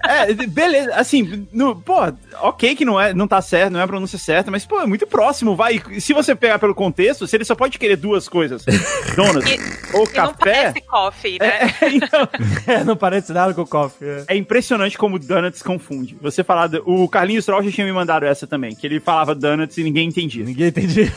É, 0.04 0.32
beleza, 0.46 0.94
assim, 0.94 1.46
no, 1.52 1.76
pô, 1.76 1.94
ok 2.40 2.74
que 2.74 2.84
não 2.84 3.00
é, 3.00 3.12
não 3.12 3.28
tá 3.28 3.40
certo, 3.42 3.72
não 3.72 3.80
é 3.80 3.82
a 3.82 3.86
pronúncia 3.88 4.18
certa, 4.18 4.50
mas, 4.50 4.64
pô, 4.64 4.80
é 4.80 4.86
muito 4.86 5.06
próximo, 5.06 5.54
vai. 5.56 5.80
Se 6.00 6.12
você 6.12 6.34
pegar 6.34 6.58
pelo 6.58 6.74
contexto, 6.74 7.26
se 7.26 7.36
ele 7.36 7.44
só 7.44 7.54
pode 7.54 7.78
querer 7.78 7.96
duas 7.96 8.28
coisas, 8.28 8.64
donuts 9.16 9.50
E- 9.50 9.58
ou 9.96 10.04
E 10.04 10.16
não 10.16 10.32
café, 10.32 10.34
parece 10.38 10.80
coffee, 10.82 11.38
né? 11.38 11.74
é, 11.80 11.88
então, 11.90 12.28
É, 12.66 12.84
não 12.84 12.96
parece 12.96 13.32
nada 13.32 13.52
com 13.54 13.66
coffee. 13.66 14.08
é. 14.08 14.24
é 14.28 14.36
impressionante 14.36 14.96
como 14.96 15.18
donuts 15.18 15.62
confunde. 15.62 16.16
Você 16.20 16.42
falar, 16.42 16.68
do- 16.68 16.82
o 16.86 17.08
Carlinhos 17.08 17.44
Troll 17.44 17.62
já 17.62 17.70
tinha 17.70 17.86
me 17.86 17.92
mandado 17.92 18.24
essa 18.24 18.46
também, 18.46 18.67
que 18.74 18.86
ele 18.86 19.00
falava 19.00 19.34
donuts 19.34 19.76
e 19.78 19.84
ninguém 19.84 20.08
entendia. 20.08 20.44
Ninguém 20.44 20.68
entendi. 20.68 21.12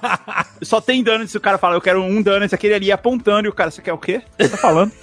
Só 0.62 0.80
tem 0.80 1.02
donuts, 1.02 1.34
o 1.34 1.40
cara 1.40 1.58
fala, 1.58 1.76
eu 1.76 1.80
quero 1.80 2.02
um 2.02 2.22
donuts, 2.22 2.52
aquele 2.52 2.74
ali 2.74 2.92
apontando, 2.92 3.46
e 3.46 3.50
o 3.50 3.52
cara, 3.52 3.70
você 3.70 3.82
quer 3.82 3.92
o 3.92 3.98
quê? 3.98 4.22
Você 4.38 4.48
tá 4.48 4.56
falando? 4.56 4.92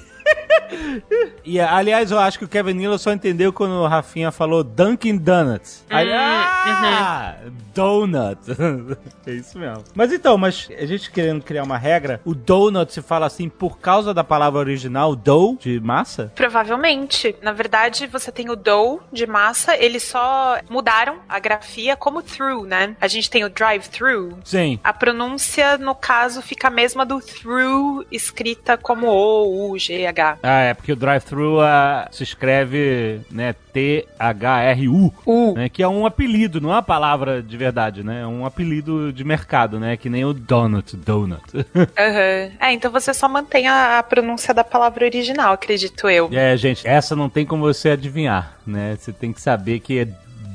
E, 1.43 1.59
aliás, 1.59 2.11
eu 2.11 2.19
acho 2.19 2.37
que 2.37 2.45
o 2.45 2.47
Kevin 2.47 2.73
Nealon 2.73 2.97
só 2.97 3.11
entendeu 3.11 3.51
quando 3.51 3.71
o 3.73 3.87
Rafinha 3.87 4.31
falou 4.31 4.63
Dunkin' 4.63 5.17
Donuts. 5.17 5.83
Aí, 5.89 6.09
Hum, 6.09 6.11
ah, 6.15 7.35
donut. 7.73 8.39
é 9.25 9.31
isso 9.31 9.57
mesmo. 9.57 9.83
Mas 9.95 10.11
então, 10.11 10.37
mas 10.37 10.69
a 10.77 10.85
gente 10.85 11.11
querendo 11.11 11.43
criar 11.43 11.63
uma 11.63 11.77
regra, 11.77 12.21
o 12.25 12.33
donut 12.33 12.91
se 12.91 13.01
fala 13.01 13.25
assim 13.25 13.49
por 13.49 13.79
causa 13.79 14.13
da 14.13 14.23
palavra 14.23 14.59
original, 14.59 15.15
dough, 15.15 15.57
de 15.59 15.79
massa? 15.79 16.31
Provavelmente. 16.35 17.35
Na 17.41 17.51
verdade, 17.51 18.07
você 18.07 18.31
tem 18.31 18.49
o 18.49 18.55
dough 18.55 18.99
de 19.11 19.25
massa, 19.25 19.77
eles 19.77 20.03
só 20.03 20.59
mudaram 20.69 21.17
a 21.27 21.39
grafia 21.39 21.95
como 21.95 22.21
through, 22.21 22.65
né? 22.65 22.95
A 22.99 23.07
gente 23.07 23.29
tem 23.29 23.43
o 23.43 23.49
drive-through. 23.49 24.37
Sim. 24.43 24.79
A 24.83 24.93
pronúncia, 24.93 25.77
no 25.77 25.95
caso, 25.95 26.41
fica 26.41 26.67
a 26.67 26.71
mesma 26.71 27.05
do 27.05 27.19
through, 27.19 28.05
escrita 28.11 28.77
como 28.77 29.07
O, 29.07 29.71
U, 29.71 29.79
G, 29.79 30.05
H. 30.05 30.38
Ah, 30.41 30.61
é 30.61 30.73
porque 30.73 30.91
o 30.91 30.95
drive-thru 30.95 31.59
ah, 31.59 32.07
se 32.11 32.23
escreve, 32.23 33.21
né, 33.29 33.53
T-H-R-U, 33.73 35.13
né, 35.55 35.69
que 35.69 35.83
é 35.83 35.87
um 35.87 36.05
apelido, 36.05 36.61
não 36.61 36.69
é 36.71 36.75
uma 36.75 36.81
palavra 36.81 37.41
de 37.41 37.57
verdade, 37.57 38.03
né? 38.03 38.21
É 38.21 38.27
um 38.27 38.45
apelido 38.45 39.11
de 39.11 39.23
mercado, 39.23 39.79
né? 39.79 39.97
Que 39.97 40.09
nem 40.09 40.23
o 40.25 40.33
donut, 40.33 40.95
donut. 40.95 41.43
Aham. 41.97 42.51
É, 42.59 42.71
então 42.71 42.91
você 42.91 43.13
só 43.13 43.27
mantém 43.27 43.67
a, 43.67 43.99
a 43.99 44.03
pronúncia 44.03 44.53
da 44.53 44.63
palavra 44.63 45.05
original, 45.05 45.53
acredito 45.53 46.09
eu. 46.09 46.29
É, 46.31 46.55
gente, 46.55 46.87
essa 46.87 47.15
não 47.15 47.29
tem 47.29 47.45
como 47.45 47.63
você 47.63 47.89
adivinhar, 47.89 48.57
né? 48.65 48.95
Você 48.97 49.11
tem 49.11 49.33
que 49.33 49.41
saber 49.41 49.79
que 49.79 49.99
é 49.99 50.07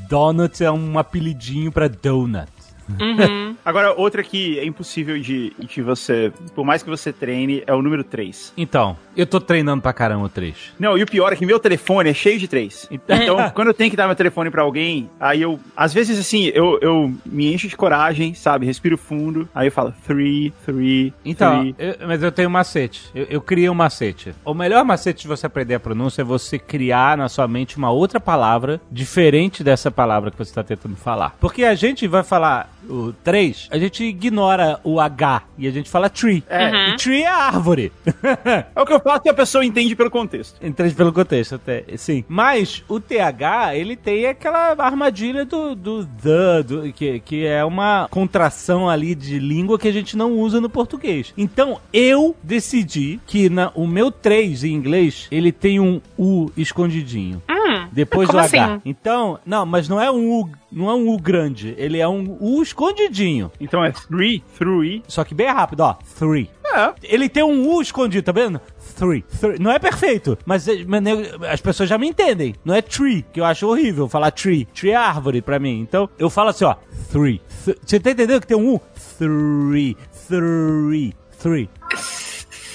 donut 0.08 0.62
é 0.62 0.70
um 0.70 0.98
apelidinho 0.98 1.70
pra 1.70 1.88
donut. 1.88 2.48
Uhum. 2.88 3.56
Agora, 3.64 3.94
outra 3.94 4.22
que 4.22 4.58
é 4.58 4.64
impossível 4.64 5.18
de, 5.18 5.52
de 5.58 5.82
você, 5.82 6.32
por 6.54 6.64
mais 6.64 6.82
que 6.82 6.90
você 6.90 7.12
treine, 7.12 7.62
é 7.66 7.74
o 7.74 7.82
número 7.82 8.04
3. 8.04 8.52
Então, 8.56 8.96
eu 9.16 9.26
tô 9.26 9.40
treinando 9.40 9.82
pra 9.82 9.92
caramba 9.92 10.24
o 10.24 10.28
3. 10.28 10.54
Não, 10.78 10.96
e 10.98 11.02
o 11.02 11.06
pior 11.06 11.32
é 11.32 11.36
que 11.36 11.46
meu 11.46 11.58
telefone 11.58 12.10
é 12.10 12.14
cheio 12.14 12.38
de 12.38 12.48
3. 12.48 12.88
Então- 12.94 13.16
Então, 13.16 13.50
quando 13.50 13.68
eu 13.68 13.74
tenho 13.74 13.90
que 13.90 13.96
dar 13.96 14.06
meu 14.06 14.16
telefone 14.16 14.50
pra 14.50 14.62
alguém, 14.62 15.08
aí 15.20 15.42
eu, 15.42 15.58
às 15.76 15.92
vezes 15.94 16.18
assim, 16.18 16.50
eu, 16.54 16.78
eu 16.80 17.12
me 17.24 17.52
encho 17.52 17.68
de 17.68 17.76
coragem, 17.76 18.34
sabe? 18.34 18.66
Respiro 18.66 18.96
fundo, 18.98 19.48
aí 19.54 19.68
eu 19.68 19.72
falo 19.72 19.92
3, 20.06 20.52
3, 20.64 21.12
Então, 21.24 21.74
eu- 21.78 21.96
mas 22.06 22.22
eu 22.22 22.30
tenho 22.32 22.48
um 22.48 22.52
macete. 22.52 23.02
Eu, 23.14 23.26
eu 23.30 23.40
criei 23.40 23.68
um 23.68 23.74
macete. 23.74 24.34
O 24.44 24.54
melhor 24.54 24.84
macete 24.84 25.22
de 25.22 25.28
você 25.28 25.46
aprender 25.46 25.74
a 25.74 25.80
pronúncia 25.80 26.22
é 26.22 26.24
você 26.24 26.58
criar 26.58 27.16
na 27.16 27.28
sua 27.28 27.46
mente 27.48 27.76
uma 27.76 27.90
outra 27.90 28.18
palavra 28.20 28.80
diferente 28.90 29.62
dessa 29.64 29.90
palavra 29.90 30.30
que 30.30 30.36
você 30.38 30.50
está 30.50 30.62
tentando 30.62 30.96
falar. 30.96 31.36
Porque 31.40 31.64
a 31.64 31.74
gente 31.74 32.06
vai 32.06 32.22
falar 32.22 32.70
o 32.88 33.12
3, 33.24 33.68
a 33.70 33.78
gente 33.78 34.04
ignora 34.04 34.78
o 34.84 35.00
H 35.00 35.42
e 35.58 35.66
a 35.66 35.70
gente 35.70 35.88
fala 35.90 36.08
tree. 36.08 36.42
É. 36.48 36.90
E 36.90 36.96
tree 36.96 37.22
é 37.22 37.28
árvore. 37.28 37.92
É 38.74 38.80
o 38.80 38.86
que 38.86 38.92
eu 38.92 39.00
faço 39.04 39.22
e 39.26 39.28
a 39.28 39.34
pessoa 39.34 39.64
entende 39.64 39.94
pelo 39.94 40.10
contexto. 40.10 40.64
Entende 40.66 40.94
pelo 40.94 41.12
contexto, 41.12 41.54
até, 41.56 41.84
sim. 41.96 42.24
Mas 42.28 42.82
o 42.88 42.98
TH, 42.98 43.76
ele 43.76 43.94
tem 43.96 44.26
aquela 44.26 44.74
armadilha 44.78 45.44
do, 45.44 45.74
do 45.74 46.04
the, 46.04 46.62
do- 46.62 46.92
que, 46.92 47.20
que 47.20 47.44
é 47.46 47.64
uma 47.64 48.08
contração 48.10 48.88
ali 48.88 49.14
de 49.14 49.38
língua 49.38 49.78
que 49.78 49.86
a 49.88 49.92
gente 49.92 50.16
não 50.16 50.32
usa 50.32 50.60
no 50.60 50.68
português. 50.70 51.32
Então, 51.36 51.78
eu 51.92 52.34
decidi 52.42 53.20
que 53.26 53.48
na, 53.48 53.70
o 53.74 53.86
meu 53.86 54.10
3 54.10 54.64
em 54.64 54.72
inglês, 54.72 55.28
ele 55.30 55.52
tem 55.52 55.78
um 55.78 56.00
U 56.18 56.50
escondidinho. 56.56 57.42
Hum, 57.48 57.88
Depois 57.92 58.28
como 58.28 58.40
do 58.40 58.44
H. 58.46 58.64
assim? 58.64 58.82
Então, 58.84 59.38
não, 59.44 59.64
mas 59.66 59.88
não 59.88 60.00
é 60.00 60.10
um 60.10 60.30
U, 60.40 60.50
não 60.72 60.90
é 60.90 60.94
um 60.94 61.08
U 61.08 61.18
grande, 61.18 61.74
ele 61.78 61.98
é 61.98 62.08
um 62.08 62.36
U 62.40 62.62
escondidinho. 62.62 63.50
Então 63.60 63.84
é 63.84 63.90
three, 63.92 64.42
three. 64.58 65.02
Só 65.08 65.24
que 65.24 65.34
bem 65.34 65.48
rápido, 65.48 65.80
ó. 65.80 65.94
Three. 66.18 66.48
É. 66.66 66.92
Ele 67.04 67.28
tem 67.28 67.42
um 67.44 67.68
U 67.68 67.80
escondido, 67.80 68.24
tá 68.24 68.32
vendo? 68.32 68.60
Three. 68.96 69.22
Three. 69.40 69.58
Não 69.58 69.70
é 69.72 69.78
perfeito, 69.78 70.38
mas, 70.46 70.68
é- 70.68 70.84
mas 70.86 71.02
as 71.50 71.60
pessoas 71.60 71.88
já 71.88 71.98
me 71.98 72.06
entendem. 72.08 72.54
Não 72.64 72.74
é 72.74 72.80
tree, 72.82 73.24
que 73.32 73.40
eu 73.40 73.44
acho 73.44 73.66
horrível 73.68 74.08
falar 74.08 74.30
tree. 74.30 74.66
Tree 74.66 74.90
é 74.92 74.96
árvore 74.96 75.42
pra 75.42 75.58
mim. 75.58 75.80
Então 75.80 76.08
eu 76.18 76.30
falo 76.30 76.50
assim, 76.50 76.64
ó. 76.64 76.76
Three. 77.10 77.40
Th- 77.64 77.78
Você 77.84 77.98
tá 77.98 78.10
entendendo 78.10 78.40
que 78.40 78.46
tem 78.46 78.56
um 78.56 78.74
U? 78.74 78.80
Three. 79.18 79.96
Three. 80.28 81.14
Three. 81.40 81.68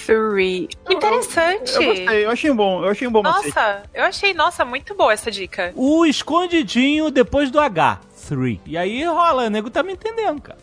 three. 0.06 0.68
Interessante. 0.88 1.72
Eu 1.74 1.84
gostei, 1.84 2.24
eu 2.24 2.30
achei 2.30 2.50
um 2.50 2.56
bom, 2.56 2.84
eu 2.84 2.90
achei 2.90 3.06
um 3.08 3.12
bom 3.12 3.22
macete. 3.22 3.46
Nossa, 3.54 3.82
eu 3.94 4.04
achei, 4.04 4.34
nossa, 4.34 4.64
muito 4.64 4.94
boa 4.94 5.12
essa 5.12 5.30
dica. 5.30 5.72
U 5.76 6.04
escondidinho 6.06 7.10
depois 7.10 7.50
do 7.50 7.58
H. 7.60 8.00
Three. 8.30 8.60
E 8.64 8.78
aí 8.78 9.02
rola, 9.04 9.46
o 9.46 9.50
nego 9.50 9.68
tá 9.70 9.82
me 9.82 9.92
entendendo, 9.94 10.40
cara. 10.40 10.60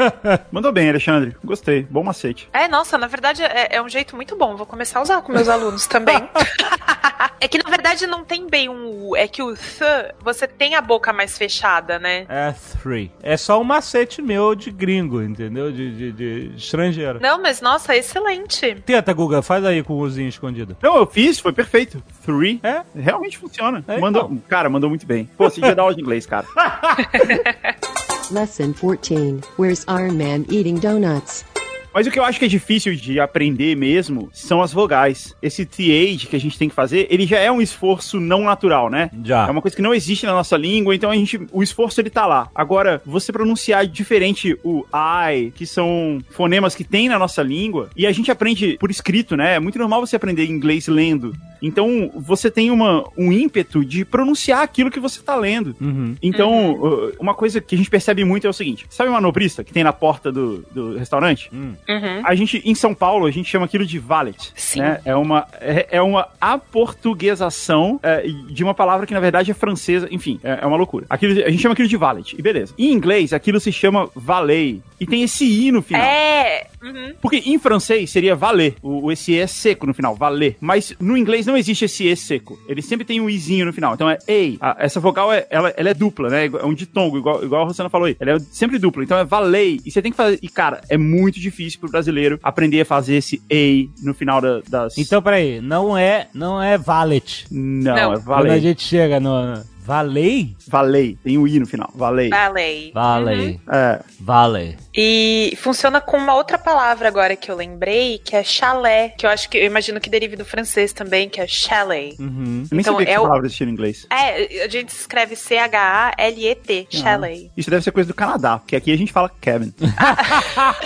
Mandou 0.50 0.72
bem, 0.72 0.88
Alexandre. 0.88 1.36
Gostei, 1.44 1.82
bom 1.82 2.02
macete. 2.02 2.48
É, 2.50 2.66
nossa, 2.66 2.96
na 2.96 3.06
verdade 3.06 3.42
é, 3.42 3.76
é 3.76 3.82
um 3.82 3.90
jeito 3.90 4.16
muito 4.16 4.34
bom. 4.36 4.56
Vou 4.56 4.64
começar 4.64 5.00
a 5.00 5.02
usar 5.02 5.20
com 5.20 5.30
meus 5.30 5.46
alunos 5.46 5.86
também. 5.86 6.16
é 7.38 7.46
que 7.46 7.62
na 7.62 7.68
verdade 7.68 8.06
não 8.06 8.24
tem 8.24 8.48
bem 8.48 8.70
um 8.70 9.08
U, 9.10 9.16
é 9.16 9.28
que 9.28 9.42
o 9.42 9.54
th, 9.54 9.82
você 10.22 10.48
tem 10.48 10.74
a 10.76 10.80
boca 10.80 11.12
mais 11.12 11.36
fechada, 11.36 11.98
né? 11.98 12.24
É 12.26 12.54
three. 12.82 13.12
É 13.22 13.36
só 13.36 13.60
um 13.60 13.64
macete 13.64 14.22
meu 14.22 14.54
de 14.54 14.70
gringo, 14.70 15.20
entendeu? 15.20 15.70
De, 15.70 15.90
de- 15.94 16.12
de 16.12 16.52
estrangeiro. 16.56 17.20
Não, 17.20 17.40
mas 17.42 17.60
nossa, 17.60 17.94
excelente. 17.94 18.76
Tenta, 18.86 19.12
Guga, 19.12 19.42
faz 19.42 19.62
aí 19.64 19.82
com 19.82 19.92
o 19.92 19.98
Uzinho 19.98 20.28
escondido. 20.28 20.74
Não, 20.80 20.96
eu 20.96 21.06
fiz, 21.06 21.38
foi 21.38 21.52
perfeito. 21.52 22.02
Three. 22.24 22.60
É? 22.62 22.82
Realmente 22.94 23.36
funciona. 23.36 23.84
É, 23.86 23.98
mandou, 23.98 24.24
então. 24.24 24.42
Cara, 24.48 24.70
mandou 24.70 24.88
muito 24.88 25.06
bem. 25.06 25.28
Pô, 25.36 25.50
você 25.50 25.60
devia 25.60 25.74
dar 25.74 25.82
aula 25.82 25.94
de 25.94 26.00
inglês, 26.00 26.24
cara. 26.24 26.46
Lesson 28.30 28.72
14 28.72 29.40
Where's 29.58 29.84
Iron 29.88 30.14
Man 30.14 30.44
eating 30.48 30.76
donuts? 30.76 31.44
Mas 31.92 32.06
o 32.06 32.10
que 32.10 32.18
eu 32.18 32.24
acho 32.24 32.38
que 32.38 32.44
é 32.44 32.48
difícil 32.48 32.94
de 32.94 33.18
aprender 33.18 33.76
mesmo 33.76 34.30
são 34.32 34.62
as 34.62 34.72
vogais. 34.72 35.34
Esse 35.42 35.66
TH 35.66 36.28
que 36.28 36.36
a 36.36 36.40
gente 36.40 36.56
tem 36.56 36.68
que 36.68 36.74
fazer, 36.74 37.08
ele 37.10 37.26
já 37.26 37.38
é 37.38 37.50
um 37.50 37.60
esforço 37.60 38.20
não 38.20 38.44
natural, 38.44 38.88
né? 38.88 39.10
Já. 39.24 39.48
É 39.48 39.50
uma 39.50 39.60
coisa 39.60 39.76
que 39.76 39.82
não 39.82 39.92
existe 39.92 40.24
na 40.24 40.32
nossa 40.32 40.56
língua, 40.56 40.94
então 40.94 41.10
a 41.10 41.16
gente, 41.16 41.40
o 41.50 41.62
esforço 41.62 42.00
ele 42.00 42.10
tá 42.10 42.26
lá. 42.26 42.48
Agora, 42.54 43.02
você 43.04 43.32
pronunciar 43.32 43.86
diferente 43.86 44.56
o 44.62 44.84
I, 44.94 45.50
que 45.50 45.66
são 45.66 46.20
fonemas 46.30 46.76
que 46.76 46.84
tem 46.84 47.08
na 47.08 47.18
nossa 47.18 47.42
língua, 47.42 47.90
e 47.96 48.06
a 48.06 48.12
gente 48.12 48.30
aprende 48.30 48.76
por 48.78 48.90
escrito, 48.90 49.36
né? 49.36 49.56
É 49.56 49.58
muito 49.58 49.78
normal 49.78 50.06
você 50.06 50.14
aprender 50.14 50.44
inglês 50.44 50.86
lendo. 50.86 51.34
Então, 51.62 52.10
você 52.14 52.50
tem 52.50 52.70
uma, 52.70 53.04
um 53.16 53.32
ímpeto 53.32 53.84
de 53.84 54.04
pronunciar 54.04 54.62
aquilo 54.62 54.90
que 54.90 55.00
você 55.00 55.20
tá 55.20 55.34
lendo. 55.36 55.74
Uhum. 55.80 56.16
Então, 56.22 56.72
uh, 56.72 57.12
uma 57.18 57.34
coisa 57.34 57.60
que 57.60 57.74
a 57.74 57.78
gente 57.78 57.90
percebe 57.90 58.24
muito 58.24 58.46
é 58.46 58.50
o 58.50 58.52
seguinte: 58.52 58.86
sabe 58.90 59.10
uma 59.10 59.20
nobrista 59.20 59.62
que 59.64 59.72
tem 59.72 59.84
na 59.84 59.92
porta 59.92 60.32
do, 60.32 60.64
do 60.72 60.96
restaurante? 60.96 61.50
Hum. 61.52 61.74
Uhum. 61.88 62.22
A 62.24 62.34
gente, 62.34 62.62
em 62.64 62.74
São 62.74 62.94
Paulo, 62.94 63.26
a 63.26 63.30
gente 63.30 63.48
chama 63.48 63.66
aquilo 63.66 63.84
de 63.84 63.98
valet. 63.98 64.52
Sim. 64.54 64.80
Né? 64.80 65.00
É 65.04 65.14
uma, 65.14 65.46
é, 65.60 65.86
é 65.90 66.02
uma 66.02 66.28
aportuguesação 66.40 68.00
é, 68.02 68.26
de 68.26 68.64
uma 68.64 68.74
palavra 68.74 69.06
que, 69.06 69.14
na 69.14 69.20
verdade, 69.20 69.50
é 69.50 69.54
francesa. 69.54 70.08
Enfim, 70.10 70.40
é, 70.42 70.60
é 70.62 70.66
uma 70.66 70.76
loucura. 70.76 71.06
Aquilo, 71.08 71.44
a 71.44 71.50
gente 71.50 71.62
chama 71.62 71.72
aquilo 71.72 71.88
de 71.88 71.96
valet. 71.96 72.34
E 72.38 72.42
beleza. 72.42 72.74
Em 72.78 72.92
inglês, 72.92 73.32
aquilo 73.32 73.60
se 73.60 73.72
chama 73.72 74.08
valet. 74.14 74.82
E 75.00 75.06
tem 75.06 75.22
esse 75.22 75.44
i 75.46 75.72
no 75.72 75.80
final. 75.82 76.02
É. 76.04 76.66
Uhum. 76.82 77.14
Porque 77.20 77.36
em 77.44 77.58
francês 77.58 78.10
seria 78.10 78.34
valer. 78.36 78.74
O, 78.82 79.06
o 79.06 79.12
esse 79.12 79.32
e 79.32 79.38
é 79.38 79.46
seco 79.46 79.86
no 79.86 79.94
final, 79.94 80.14
valer. 80.14 80.56
Mas 80.60 80.94
no 81.00 81.16
inglês 81.16 81.46
não 81.46 81.56
existe 81.56 81.84
esse 81.86 82.06
e 82.06 82.16
seco. 82.16 82.58
Ele 82.68 82.80
sempre 82.82 83.04
tem 83.04 83.20
um 83.20 83.28
izinho 83.28 83.66
no 83.66 83.72
final. 83.72 83.94
Então 83.94 84.08
é 84.08 84.18
ei. 84.26 84.56
A- 84.60 84.76
essa 84.78 85.00
vogal 85.00 85.32
é, 85.32 85.46
ela, 85.50 85.72
ela 85.76 85.90
é 85.90 85.94
dupla, 85.94 86.28
né? 86.28 86.46
É 86.46 86.64
um 86.64 86.74
ditongo, 86.74 87.18
igual, 87.18 87.42
igual 87.44 87.62
a 87.62 87.64
Rosana 87.66 87.88
falou 87.90 88.06
aí. 88.06 88.16
Ela 88.20 88.32
é 88.32 88.38
sempre 88.38 88.78
dupla. 88.78 89.02
Então 89.04 89.18
é 89.18 89.24
valei. 89.24 89.80
E 89.84 89.90
você 89.90 90.00
tem 90.02 90.10
que 90.10 90.16
fazer. 90.16 90.38
E 90.42 90.48
cara, 90.48 90.80
é 90.88 90.96
muito 90.96 91.38
difícil 91.40 91.80
pro 91.80 91.90
brasileiro 91.90 92.38
aprender 92.42 92.80
a 92.80 92.84
fazer 92.84 93.16
esse 93.16 93.42
ei 93.50 93.88
no 94.02 94.14
final 94.14 94.40
da- 94.40 94.60
das. 94.68 94.96
Então, 94.98 95.20
peraí, 95.22 95.60
não 95.60 95.96
é, 95.96 96.28
não 96.34 96.62
é 96.62 96.76
valet. 96.78 97.46
Não, 97.50 97.94
Não. 97.94 98.12
é 98.12 98.16
Quando 98.16 98.30
a 98.32 98.36
valei. 98.36 98.60
gente 98.60 98.82
chega 98.82 99.18
no... 99.20 99.62
Valei? 99.82 100.54
Valei. 100.68 101.18
Tem 101.24 101.36
o 101.36 101.48
i 101.48 101.58
no 101.58 101.66
final. 101.66 101.90
Valei. 101.96 102.28
Ballet. 102.30 102.92
Valei. 102.92 103.58
É. 103.72 104.00
Valei. 104.20 104.76
E 104.96 105.54
funciona 105.58 106.00
com 106.00 106.16
uma 106.16 106.34
outra 106.34 106.58
palavra 106.58 107.06
agora 107.08 107.36
que 107.36 107.50
eu 107.50 107.54
lembrei, 107.56 108.18
que 108.18 108.34
é 108.34 108.42
chalé, 108.42 109.10
que 109.16 109.24
eu 109.24 109.30
acho 109.30 109.48
que 109.48 109.56
eu 109.56 109.64
imagino 109.64 110.00
que 110.00 110.10
derive 110.10 110.34
do 110.36 110.44
francês 110.44 110.92
também, 110.92 111.28
que 111.28 111.40
é 111.40 111.46
chalet. 111.46 112.16
Uhum. 112.20 112.64
Eu 112.70 112.76
nem 112.76 112.80
Então, 112.80 112.96
que 112.96 113.04
é 113.04 113.10
essa 113.12 113.20
o- 113.20 113.24
palavra 113.24 113.46
existia 113.46 113.66
no 113.66 113.72
inglês. 113.72 114.06
É, 114.10 114.64
a 114.64 114.68
gente 114.68 114.88
escreve 114.88 115.36
C-H-A-L-E-T, 115.36 116.88
chalet. 116.90 117.50
Isso 117.56 117.70
deve 117.70 117.82
ser 117.84 117.92
coisa 117.92 118.08
do 118.08 118.14
Canadá, 118.14 118.58
porque 118.58 118.74
aqui 118.74 118.92
a 118.92 118.96
gente 118.98 119.12
fala 119.12 119.30
cabin. 119.40 119.72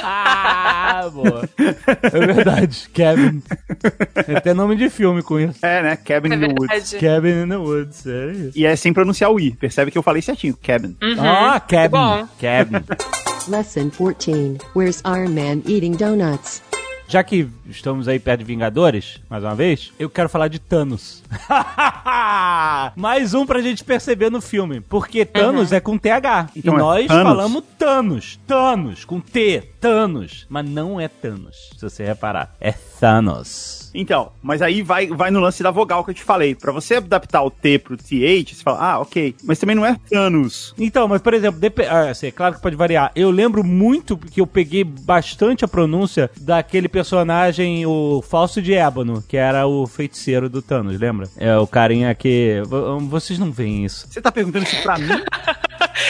ah, 0.03 1.09
boa. 1.13 1.49
É 2.03 2.27
verdade, 2.27 2.89
Kevin. 2.93 3.43
Tem 4.27 4.37
até 4.37 4.55
nome 4.55 4.77
de 4.77 4.89
filme 4.91 5.23
com 5.23 5.39
isso. 5.41 5.65
É, 5.65 5.83
né? 5.83 5.97
Cabin 5.97 6.33
É 6.33 6.35
in 6.37 6.41
the 6.41 6.47
Woods. 6.49 6.91
verdade. 6.93 6.99
Kevin 6.99 7.43
in 7.45 7.49
the 7.49 7.57
Woods, 7.57 8.07
é 8.07 8.27
isso. 8.33 8.59
E 8.59 8.67
é 8.67 8.77
sem 8.77 8.93
pronunciar 8.93 9.31
o 9.31 9.41
i. 9.41 9.51
Percebe 9.53 9.91
que 9.91 9.99
eu 9.99 10.03
falei 10.03 10.23
certinho. 10.23 10.57
Cabin. 10.63 10.97
Uhum. 11.03 11.17
Ah, 11.21 11.61
Kevin. 11.61 11.89
bom. 11.91 12.29
Kevin. 12.39 12.85
Lesson 13.49 13.91
14 13.95 14.59
Where's 14.73 15.01
Iron 15.05 15.35
Man 15.35 15.63
eating 15.67 15.97
donuts? 15.97 16.61
Já 17.07 17.23
que 17.23 17.47
estamos 17.69 18.09
aí 18.09 18.19
perto 18.19 18.41
de 18.41 18.45
Vingadores, 18.47 19.21
mais 19.29 19.45
uma 19.45 19.55
vez, 19.55 19.93
eu 19.99 20.09
quero 20.11 20.29
falar 20.29 20.49
de 20.49 20.59
Thanos. 20.59 21.23
mais 22.97 23.35
um 23.35 23.45
pra 23.47 23.61
gente 23.61 23.85
perceber 23.85 24.31
no 24.31 24.41
filme. 24.41 24.81
Porque 24.81 25.25
Thanos 25.25 25.71
é 25.71 25.81
com 25.81 25.99
TH. 25.99 26.49
Então 26.57 26.75
e 26.75 26.77
é 26.77 26.79
nós 26.79 27.07
Thanos? 27.07 27.23
falamos 27.23 27.65
Thanos. 27.79 28.41
Thanos, 28.47 29.05
com 29.05 29.21
T. 29.21 29.63
Thanos. 29.81 30.47
Mas 30.49 30.69
não 30.69 30.99
é 31.01 31.07
Thanos, 31.07 31.71
se 31.77 31.83
você 31.83 32.05
reparar. 32.05 32.55
É 32.61 32.73
Thanos. 32.73 33.85
Então, 33.97 34.33
mas 34.43 34.61
aí 34.61 34.83
vai, 34.83 35.07
vai 35.07 35.31
no 35.31 35.39
lance 35.39 35.63
da 35.63 35.71
vogal 35.71 36.03
que 36.03 36.11
eu 36.11 36.15
te 36.15 36.25
falei. 36.25 36.55
Pra 36.55 36.73
você 36.73 36.97
adaptar 36.97 37.43
o 37.45 37.51
T 37.51 37.79
pro 37.79 37.97
TH, 37.97 38.55
você 38.57 38.63
fala, 38.65 38.79
ah, 38.81 38.99
ok. 39.01 39.37
Mas 39.45 39.59
também 39.59 39.77
não 39.77 39.87
é 39.87 39.97
Thanos. 40.11 40.75
Então, 40.79 41.07
mas 41.07 41.23
por 41.23 41.33
exemplo, 41.35 41.61
dep- 41.61 41.87
ah, 41.89 42.11
assim, 42.11 42.27
é 42.27 42.31
claro 42.33 42.57
que 42.57 42.63
pode 42.63 42.75
variar. 42.75 43.13
Eu 43.15 43.31
lembro 43.31 43.63
muito 43.63 44.17
que 44.17 44.41
eu 44.41 44.47
peguei 44.49 44.83
bastante 44.83 45.65
a 45.65 45.69
pronúncia 45.69 46.29
daquele 46.41 46.89
personagem, 46.95 47.85
o 47.85 48.23
Falso 48.23 48.63
de 48.63 48.73
Ébano, 48.73 49.23
que 49.27 49.37
era 49.37 49.67
o 49.67 49.87
feiticeiro 49.87 50.49
do 50.49 50.63
Thanos, 50.63 50.99
lembra? 50.99 51.29
É 51.37 51.57
o 51.59 51.67
carinha 51.67 52.15
que. 52.15 52.63
vo- 52.67 52.99
Vocês 53.01 53.39
não 53.39 53.51
veem 53.53 53.85
isso. 53.85 54.07
Você 54.09 54.23
tá 54.23 54.31
perguntando 54.33 54.65
isso 54.65 54.83
pra 54.83 54.97
mim? 54.99 55.09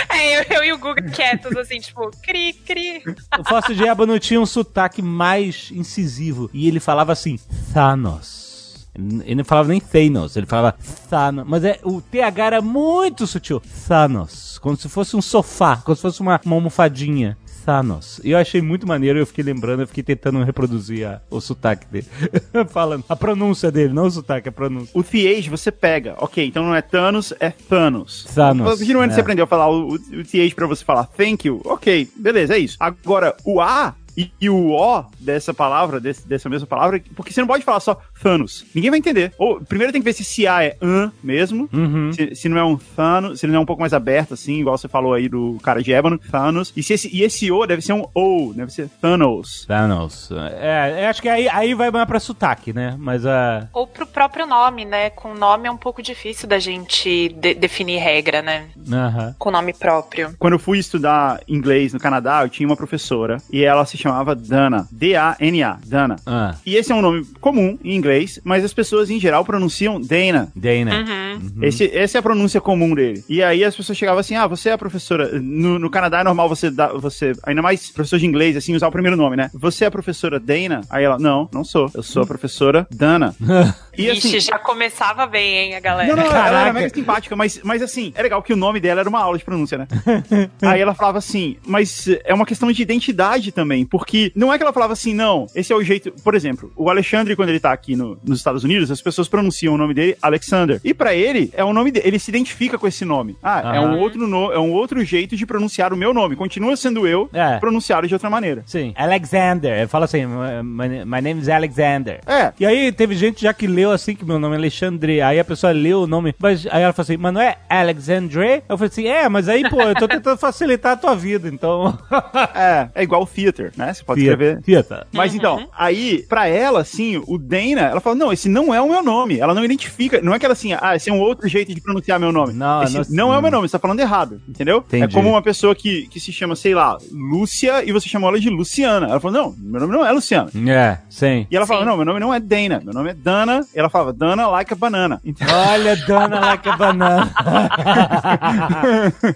É, 0.08 0.38
eu, 0.38 0.44
eu 0.58 0.64
e 0.64 0.72
o 0.72 0.78
Guga 0.78 1.02
quietos, 1.02 1.54
assim, 1.56 1.78
tipo, 1.78 2.08
cri, 2.22 2.52
cri. 2.52 3.02
O 3.38 3.44
Falso 3.44 3.74
de 3.74 3.86
Ébano 3.86 4.18
tinha 4.18 4.40
um 4.40 4.46
sotaque 4.46 5.02
mais 5.02 5.70
incisivo. 5.72 6.48
E 6.54 6.68
ele 6.68 6.78
falava 6.80 7.12
assim: 7.12 7.38
Thanos. 7.72 8.86
Ele 8.96 9.34
não 9.34 9.44
falava 9.44 9.68
nem 9.68 9.80
Thanos, 9.80 10.36
ele 10.36 10.46
falava 10.46 10.76
Thanos. 11.10 11.44
Mas 11.46 11.64
é, 11.64 11.80
o 11.82 12.00
TH 12.00 12.46
era 12.46 12.62
muito 12.62 13.26
sutil. 13.26 13.60
Thanos. 13.88 14.58
Como 14.58 14.76
se 14.76 14.88
fosse 14.88 15.16
um 15.16 15.22
sofá, 15.22 15.76
como 15.78 15.96
se 15.96 16.02
fosse 16.02 16.20
uma, 16.20 16.40
uma 16.44 16.54
almofadinha. 16.56 17.36
Thanos. 17.64 18.20
E 18.22 18.30
eu 18.32 18.38
achei 18.38 18.60
muito 18.60 18.86
maneiro, 18.86 19.18
eu 19.18 19.26
fiquei 19.26 19.42
lembrando, 19.44 19.80
eu 19.80 19.86
fiquei 19.86 20.02
tentando 20.02 20.42
reproduzir 20.42 21.06
a- 21.08 21.20
o 21.30 21.40
sotaque 21.40 21.86
dele. 21.86 22.06
Falando. 22.68 23.04
A 23.08 23.16
pronúncia 23.16 23.70
dele, 23.70 23.92
não 23.92 24.06
o 24.06 24.10
sotaque, 24.10 24.48
a 24.48 24.52
pronúncia. 24.52 24.90
O 24.94 25.02
TH 25.02 25.48
você 25.50 25.70
pega. 25.72 26.14
Ok, 26.18 26.44
então 26.46 26.62
não 26.64 26.74
é 26.74 26.82
Thanos, 26.82 27.32
é 27.40 27.50
Thanos. 27.50 28.24
Thanos, 28.34 28.78
Geralmente 28.80 29.12
é. 29.12 29.14
você 29.14 29.20
aprendeu 29.20 29.44
a 29.44 29.48
falar 29.48 29.68
o, 29.68 29.90
o, 29.90 29.94
o 29.94 30.24
TH 30.24 30.54
pra 30.54 30.66
você 30.66 30.84
falar 30.84 31.04
thank 31.06 31.46
you. 31.46 31.60
Ok, 31.64 32.08
beleza, 32.16 32.54
é 32.54 32.58
isso. 32.58 32.76
Agora, 32.80 33.34
o 33.44 33.60
A 33.60 33.94
E, 34.16 34.30
e 34.40 34.48
o 34.50 34.72
O 34.72 35.04
dessa 35.18 35.52
palavra, 35.54 36.00
desse- 36.00 36.26
dessa 36.26 36.48
mesma 36.48 36.66
palavra, 36.66 37.00
porque 37.16 37.32
você 37.32 37.40
não 37.40 37.48
pode 37.48 37.64
falar 37.64 37.80
só 37.80 38.00
Thanos. 38.22 38.64
Ninguém 38.74 38.90
vai 38.90 38.98
entender. 38.98 39.32
Ou, 39.38 39.60
primeiro 39.60 39.92
tem 39.92 40.00
que 40.00 40.04
ver 40.04 40.12
se 40.12 40.22
esse 40.22 40.46
A 40.46 40.62
é 40.64 40.76
an 40.80 41.10
mesmo, 41.22 41.68
Uhum. 41.72 42.12
se, 42.12 42.34
se 42.34 42.48
não 42.48 42.58
é 42.58 42.64
um 42.64 42.76
Thanos, 42.76 43.40
se 43.40 43.46
ele 43.46 43.52
não 43.52 43.60
é 43.60 43.62
um 43.62 43.66
pouco 43.66 43.80
mais 43.80 43.92
aberto, 43.92 44.34
assim, 44.34 44.60
igual 44.60 44.76
você 44.78 44.88
falou 44.88 45.14
aí 45.14 45.28
do 45.28 45.58
cara 45.62 45.82
de 45.82 45.92
ébano, 45.92 46.18
Thanos. 46.18 46.72
E, 46.76 46.82
se 46.82 46.92
esse, 46.94 47.14
e 47.14 47.22
esse 47.22 47.50
O 47.50 47.66
deve 47.66 47.82
ser 47.82 47.92
um 47.92 48.06
O, 48.14 48.52
deve 48.54 48.72
ser 48.72 48.88
Thanos. 49.00 49.64
Thanos. 49.66 50.30
É, 50.60 51.04
eu 51.04 51.08
acho 51.08 51.20
que 51.22 51.28
aí, 51.28 51.48
aí 51.48 51.74
vai 51.74 51.90
mais 51.90 52.06
pra 52.06 52.20
sotaque, 52.20 52.72
né? 52.72 52.94
Mas 52.98 53.24
a. 53.26 53.68
Ou 53.72 53.86
pro 53.86 54.06
próprio 54.06 54.46
nome, 54.46 54.84
né? 54.84 55.10
Com 55.10 55.34
nome 55.34 55.68
é 55.68 55.70
um 55.70 55.76
pouco 55.76 56.02
difícil 56.02 56.48
da 56.48 56.58
gente 56.58 57.28
de- 57.30 57.54
definir 57.54 57.98
regra, 57.98 58.42
né? 58.42 58.66
Aham. 58.90 59.34
Com 59.38 59.50
nome 59.50 59.72
próprio. 59.72 60.34
Quando 60.38 60.54
eu 60.54 60.58
fui 60.58 60.78
estudar 60.78 61.40
inglês 61.48 61.92
no 61.92 62.00
Canadá, 62.00 62.42
eu 62.42 62.48
tinha 62.48 62.68
uma 62.68 62.76
professora 62.76 63.38
e 63.52 63.64
ela 63.64 63.84
se 63.84 63.96
chamava 64.04 64.34
Dana. 64.34 64.86
D-A-N-A, 64.90 65.78
Dana. 65.86 66.16
Ah, 66.26 66.54
E 66.64 66.76
esse 66.76 66.92
é 66.92 66.94
um 66.94 67.00
nome 67.02 67.24
comum 67.40 67.78
em 67.82 67.96
inglês, 67.96 68.38
mas 68.44 68.64
as 68.64 68.72
pessoas 68.72 69.10
em 69.10 69.18
geral 69.18 69.44
pronunciam 69.44 70.00
Dana. 70.00 70.52
Dana. 70.54 70.92
Uhum. 70.94 71.62
Esse, 71.62 71.90
essa 71.96 72.18
é 72.18 72.20
a 72.20 72.22
pronúncia 72.22 72.60
comum 72.60 72.94
dele. 72.94 73.24
E 73.28 73.42
aí 73.42 73.64
as 73.64 73.74
pessoas 73.74 73.96
chegavam 73.96 74.20
assim: 74.20 74.36
ah, 74.36 74.46
você 74.46 74.68
é 74.68 74.72
a 74.72 74.78
professora. 74.78 75.40
No, 75.40 75.78
no 75.78 75.90
Canadá 75.90 76.20
é 76.20 76.24
normal 76.24 76.48
você 76.48 76.70
dar, 76.70 76.92
você, 76.92 77.32
ainda 77.44 77.62
mais 77.62 77.90
professor 77.90 78.18
de 78.18 78.26
inglês, 78.26 78.56
assim, 78.56 78.74
usar 78.74 78.88
o 78.88 78.92
primeiro 78.92 79.16
nome, 79.16 79.36
né? 79.36 79.50
Você 79.54 79.84
é 79.84 79.88
a 79.88 79.90
professora 79.90 80.38
Dana? 80.38 80.82
Aí 80.90 81.04
ela, 81.04 81.18
não, 81.18 81.48
não 81.52 81.64
sou. 81.64 81.90
Eu 81.94 82.02
sou 82.02 82.22
a 82.22 82.26
professora 82.26 82.86
Dana. 82.90 83.34
E 83.96 84.10
assim. 84.10 84.38
já 84.40 84.58
começava 84.58 85.26
bem, 85.26 85.56
hein, 85.58 85.74
a 85.76 85.80
galera. 85.80 86.08
Não, 86.08 86.16
não, 86.16 86.24
ela 86.24 86.32
Caraca. 86.44 86.60
era 86.62 86.72
mega 86.72 86.88
simpática, 86.94 87.36
mas, 87.36 87.60
mas 87.62 87.82
assim, 87.82 88.12
é 88.14 88.22
legal 88.22 88.42
que 88.42 88.52
o 88.52 88.56
nome 88.56 88.80
dela 88.80 89.00
era 89.00 89.08
uma 89.08 89.20
aula 89.20 89.38
de 89.38 89.44
pronúncia, 89.44 89.78
né? 89.78 89.86
Aí 90.62 90.80
ela 90.80 90.94
falava 90.94 91.18
assim, 91.18 91.56
mas 91.66 92.08
é 92.24 92.32
uma 92.34 92.46
questão 92.46 92.70
de 92.70 92.82
identidade 92.82 93.52
também, 93.52 93.84
porque 93.84 94.32
não 94.34 94.52
é 94.52 94.56
que 94.56 94.62
ela 94.62 94.72
falava 94.72 94.92
assim, 94.92 95.14
não, 95.14 95.46
esse 95.54 95.72
é 95.72 95.76
o 95.76 95.82
jeito. 95.82 96.12
Por 96.22 96.34
exemplo, 96.34 96.72
o 96.76 96.88
Alexandre, 96.90 97.36
quando 97.36 97.48
ele 97.50 97.60
tá 97.60 97.72
aqui 97.72 97.94
no- 97.96 98.18
nos 98.24 98.38
Estados 98.38 98.64
Unidos, 98.64 98.90
as 98.90 99.00
pessoas 99.00 99.28
pronunciam 99.28 99.74
o 99.74 99.78
nome 99.78 99.94
dele 99.94 100.16
Alexander. 100.22 100.80
E 100.84 100.92
pra 100.94 101.14
ele, 101.14 101.50
é 101.54 101.64
o 101.64 101.72
nome 101.72 101.90
dele, 101.90 102.06
ele 102.08 102.18
se 102.18 102.30
identifica 102.30 102.78
com 102.78 102.86
esse 102.86 103.04
nome. 103.04 103.36
Ah, 103.42 103.76
é 103.76 103.80
um 103.80 103.98
outro 103.98 104.26
no, 104.26 104.52
é 104.52 104.58
um 104.58 104.72
outro 104.72 105.04
jeito 105.04 105.36
de 105.36 105.46
pronunciar 105.46 105.92
o 105.92 105.96
meu 105.96 106.12
nome. 106.14 106.36
Continua 106.36 106.76
sendo 106.76 107.06
eu, 107.06 107.28
É. 107.32 107.58
pronunciado 107.58 108.06
de 108.06 108.14
outra 108.14 108.28
maneira. 108.30 108.62
Sim. 108.66 108.92
Alexander. 108.96 109.78
Ele 109.78 109.86
fala 109.88 110.04
assim: 110.06 110.24
my, 110.26 111.04
my 111.04 111.20
name 111.20 111.40
is 111.40 111.48
Alexander. 111.48 112.20
É. 112.26 112.52
E 112.58 112.66
aí 112.66 112.92
teve 112.92 113.14
gente 113.14 113.42
já 113.42 113.52
que 113.54 113.66
leu 113.66 113.83
assim, 113.90 114.14
que 114.14 114.24
meu 114.24 114.38
nome 114.38 114.54
é 114.54 114.58
Alexandre. 114.58 115.20
Aí 115.20 115.38
a 115.38 115.44
pessoa 115.44 115.72
leu 115.72 116.02
o 116.02 116.06
nome, 116.06 116.34
mas 116.38 116.66
aí 116.70 116.82
ela 116.82 116.92
falou 116.92 117.04
assim, 117.04 117.16
mas 117.16 117.32
não 117.34 117.40
é 117.40 117.56
Alexandre? 117.68 118.62
Eu 118.68 118.76
falei 118.78 118.88
assim, 118.90 119.06
é, 119.06 119.28
mas 119.28 119.48
aí, 119.48 119.68
pô, 119.68 119.80
eu 119.82 119.94
tô 119.94 120.06
tentando 120.08 120.36
facilitar 120.38 120.92
a 120.92 120.96
tua 120.96 121.14
vida, 121.14 121.48
então. 121.48 121.96
É, 122.54 122.88
é 122.94 123.02
igual 123.02 123.26
theater, 123.26 123.72
né? 123.76 123.92
Você 123.92 124.04
pode 124.04 124.20
escrever 124.20 124.62
Fieta. 124.62 125.06
Mas 125.12 125.34
então, 125.34 125.68
aí, 125.76 126.24
pra 126.28 126.46
ela, 126.46 126.80
assim, 126.80 127.20
o 127.26 127.38
Dana, 127.38 127.82
ela 127.82 128.00
fala, 128.00 128.14
não, 128.16 128.32
esse 128.32 128.48
não 128.48 128.72
é 128.74 128.80
o 128.80 128.88
meu 128.88 129.02
nome. 129.02 129.38
Ela 129.38 129.54
não 129.54 129.64
identifica, 129.64 130.20
não 130.20 130.34
é 130.34 130.38
que 130.38 130.44
ela 130.44 130.52
assim, 130.52 130.72
ah, 130.80 130.94
esse 130.94 131.10
é 131.10 131.12
um 131.12 131.20
outro 131.20 131.48
jeito 131.48 131.74
de 131.74 131.80
pronunciar 131.80 132.18
meu 132.20 132.32
nome. 132.32 132.52
Não, 132.52 132.82
esse 132.82 132.94
não- 132.94 133.04
não, 133.28 133.34
é 133.34 133.38
o 133.38 133.42
meu 133.42 133.50
nome, 133.50 133.68
você 133.68 133.72
tá 133.72 133.78
falando 133.78 134.00
errado, 134.00 134.40
entendeu? 134.48 134.78
Entendi. 134.78 135.04
É 135.04 135.08
como 135.08 135.30
uma 135.30 135.42
pessoa 135.42 135.74
que, 135.74 136.06
que 136.08 136.20
se 136.20 136.32
chama, 136.32 136.54
sei 136.56 136.74
lá, 136.74 136.96
Lúcia, 137.12 137.82
e 137.88 137.92
você 137.92 138.08
chamou 138.08 138.28
ela 138.28 138.38
de 138.38 138.48
Luciana. 138.50 139.06
Ela 139.06 139.20
falou, 139.20 139.42
não, 139.42 139.54
meu 139.58 139.80
nome 139.80 139.92
não 139.92 140.06
é 140.06 140.12
Luciana. 140.12 140.50
É, 140.68 140.98
sim. 141.08 141.46
E 141.50 141.56
ela 141.56 141.66
fala, 141.66 141.84
não, 141.84 141.96
meu 141.96 142.04
nome 142.04 142.20
não 142.20 142.32
é 142.32 142.40
Dana, 142.40 142.80
meu 142.84 142.94
nome 142.94 143.10
é 143.10 143.14
Dana. 143.14 143.66
Ela 143.74 143.90
falava, 143.90 144.12
Dana 144.12 144.46
like 144.48 144.72
a 144.72 144.76
banana. 144.76 145.20
Então, 145.24 145.46
Olha, 145.50 145.96
Dana 145.96 146.40
like 146.40 146.68
a 146.68 146.76
banana. 146.76 147.34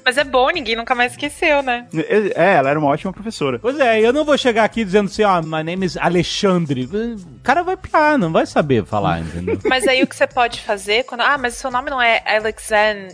Mas 0.04 0.16
é 0.16 0.24
bom, 0.24 0.48
ninguém 0.50 0.76
nunca 0.76 0.94
mais 0.94 1.12
esqueceu, 1.12 1.62
né? 1.62 1.86
é, 2.34 2.54
ela 2.54 2.70
era 2.70 2.78
uma 2.78 2.88
ótima 2.88 3.12
professora. 3.12 3.58
Pois 3.58 3.78
é, 3.78 4.00
eu 4.00 4.12
não 4.12 4.24
vou 4.24 4.38
chegar 4.38 4.64
aqui 4.64 4.84
dizendo 4.84 5.06
assim, 5.06 5.22
ó, 5.22 5.40
my 5.42 5.62
name 5.62 5.84
is 5.84 5.96
Alexandre. 5.96 6.84
O 6.84 7.40
cara 7.42 7.62
vai 7.62 7.76
piar, 7.76 8.18
não 8.18 8.32
vai 8.32 8.46
saber 8.46 8.84
falar, 8.84 9.20
entendeu? 9.20 9.58
Mas 9.64 9.86
aí 9.86 10.02
o 10.02 10.06
que 10.06 10.16
você 10.16 10.26
pode 10.26 10.60
fazer 10.60 11.04
quando. 11.04 11.22
Ah, 11.22 11.38
mas 11.38 11.56
o 11.56 11.60
seu 11.60 11.70
nome 11.70 11.90
não 11.90 12.00
é 12.00 12.22
Alexandre. 12.26 13.08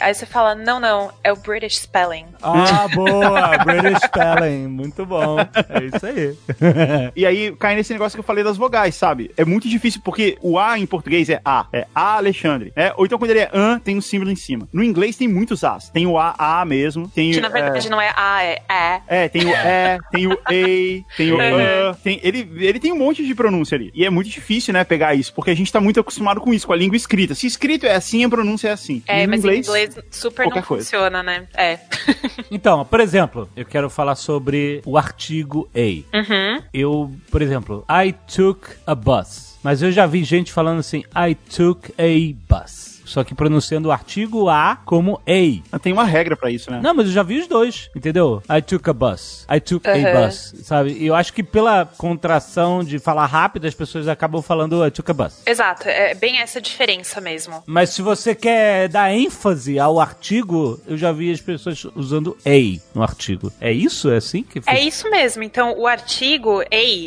Aí 0.00 0.14
você 0.14 0.26
fala, 0.26 0.54
não, 0.54 0.78
não, 0.78 1.10
é 1.22 1.32
o 1.32 1.36
British 1.36 1.80
Spelling. 1.80 2.26
Ah, 2.44 2.88
boa, 2.88 3.58
British 3.58 4.02
Spelling, 4.04 4.68
muito 4.68 5.06
bom. 5.06 5.38
É 5.40 5.84
isso 5.84 6.06
aí. 6.06 7.12
E 7.16 7.26
aí 7.26 7.54
cai 7.56 7.74
nesse 7.74 7.92
negócio 7.92 8.16
que 8.16 8.20
eu 8.20 8.24
falei 8.24 8.44
das 8.44 8.56
vogais, 8.56 8.94
sabe? 8.94 9.30
É 9.36 9.44
muito 9.44 9.68
difícil 9.68 10.00
porque 10.04 10.36
o 10.42 10.58
A 10.58 10.78
em 10.78 10.86
português 10.86 11.28
é 11.30 11.40
A, 11.44 11.66
é 11.72 11.86
A 11.94 12.16
Alexandre, 12.16 12.72
né? 12.76 12.92
Ou 12.96 13.06
então 13.06 13.18
quando 13.18 13.30
ele 13.30 13.40
é 13.40 13.50
an, 13.52 13.78
tem 13.78 13.96
um 13.96 14.00
símbolo 14.00 14.30
em 14.30 14.36
cima. 14.36 14.68
No 14.72 14.82
inglês 14.82 15.16
tem 15.16 15.28
muitos 15.28 15.64
As. 15.64 15.88
Tem 15.88 16.06
o 16.06 16.18
A, 16.18 16.34
A 16.38 16.64
mesmo, 16.64 17.08
tem 17.08 17.32
Que 17.32 17.40
na 17.40 17.48
verdade 17.48 17.86
é, 17.86 17.90
não 17.90 18.00
é 18.00 18.12
A, 18.14 18.42
é 18.44 18.62
é. 18.68 19.00
é, 19.08 19.28
tem 19.28 19.46
o 19.46 19.50
E, 19.50 19.98
tem 20.10 20.26
o 20.26 20.38
E, 20.50 21.04
tem 21.16 21.32
o. 21.32 21.38
A, 21.90 21.94
tem, 21.94 22.20
ele, 22.22 22.50
ele 22.56 22.78
tem 22.78 22.92
um 22.92 22.98
monte 22.98 23.24
de 23.24 23.34
pronúncia 23.34 23.76
ali. 23.76 23.90
E 23.94 24.04
é 24.04 24.10
muito 24.10 24.28
difícil, 24.28 24.74
né, 24.74 24.84
pegar 24.84 25.14
isso, 25.14 25.32
porque 25.32 25.50
a 25.50 25.56
gente 25.56 25.72
tá 25.72 25.80
muito 25.80 26.00
acostumado 26.00 26.40
com 26.40 26.52
isso, 26.52 26.66
com 26.66 26.72
a 26.72 26.76
língua 26.76 26.96
escrita. 26.96 27.34
Se 27.34 27.46
escrito 27.46 27.86
é 27.86 27.94
assim, 27.94 28.24
a 28.24 28.28
pronúncia 28.28 28.68
é 28.68 28.72
assim. 28.72 29.02
É, 29.06 29.26
no 29.26 29.30
mas 29.30 29.44
em 29.44 29.58
inglês 29.58 29.98
super 30.10 30.46
não 30.46 30.62
coisa. 30.62 30.84
funciona, 30.84 31.22
né? 31.22 31.46
É. 31.56 31.78
Então, 32.50 32.84
por 32.84 33.00
exemplo, 33.00 33.48
eu 33.56 33.64
quero 33.64 33.88
falar 33.90 34.14
sobre 34.14 34.82
o 34.84 34.96
artigo 34.96 35.68
A. 35.74 36.18
Uhum. 36.18 36.62
Eu, 36.72 37.10
por 37.30 37.42
exemplo, 37.42 37.84
I 37.88 38.12
took 38.12 38.68
a 38.86 38.94
bus. 38.94 39.58
Mas 39.62 39.82
eu 39.82 39.90
já 39.90 40.06
vi 40.06 40.22
gente 40.24 40.52
falando 40.52 40.80
assim, 40.80 41.04
I 41.16 41.34
took 41.34 41.92
a 41.98 42.34
bus. 42.48 42.93
Só 43.04 43.22
que 43.24 43.34
pronunciando 43.34 43.88
o 43.88 43.92
artigo 43.92 44.48
A 44.48 44.76
como 44.84 45.20
A. 45.26 45.78
Tem 45.78 45.92
uma 45.92 46.04
regra 46.04 46.36
pra 46.36 46.50
isso, 46.50 46.70
né? 46.70 46.80
Não, 46.82 46.94
mas 46.94 47.06
eu 47.06 47.12
já 47.12 47.22
vi 47.22 47.38
os 47.38 47.46
dois, 47.46 47.90
entendeu? 47.94 48.42
I 48.50 48.62
took 48.62 48.88
a 48.88 48.92
bus. 48.92 49.46
I 49.50 49.60
took 49.60 49.88
a 49.88 49.92
Uhum. 49.94 50.12
bus, 50.26 50.54
sabe? 50.62 50.92
E 50.92 51.06
eu 51.06 51.14
acho 51.14 51.32
que 51.32 51.42
pela 51.42 51.84
contração 51.84 52.82
de 52.82 52.98
falar 52.98 53.26
rápido, 53.26 53.66
as 53.66 53.74
pessoas 53.74 54.08
acabam 54.08 54.40
falando 54.42 54.86
I 54.86 54.90
took 54.90 55.10
a 55.10 55.14
bus. 55.14 55.42
Exato, 55.46 55.88
é 55.88 56.14
bem 56.14 56.38
essa 56.38 56.60
diferença 56.60 57.20
mesmo. 57.20 57.62
Mas 57.66 57.90
se 57.90 58.02
você 58.02 58.34
quer 58.34 58.88
dar 58.88 59.12
ênfase 59.12 59.78
ao 59.78 60.00
artigo, 60.00 60.80
eu 60.86 60.96
já 60.96 61.12
vi 61.12 61.30
as 61.30 61.40
pessoas 61.40 61.84
usando 61.94 62.36
a 62.46 62.80
no 62.94 63.02
artigo. 63.02 63.52
É 63.60 63.72
isso? 63.72 64.10
É 64.10 64.16
assim 64.16 64.42
que 64.42 64.60
É 64.66 64.80
isso 64.80 65.10
mesmo. 65.10 65.42
Então, 65.42 65.78
o 65.78 65.86
artigo 65.86 66.60
a, 66.60 66.66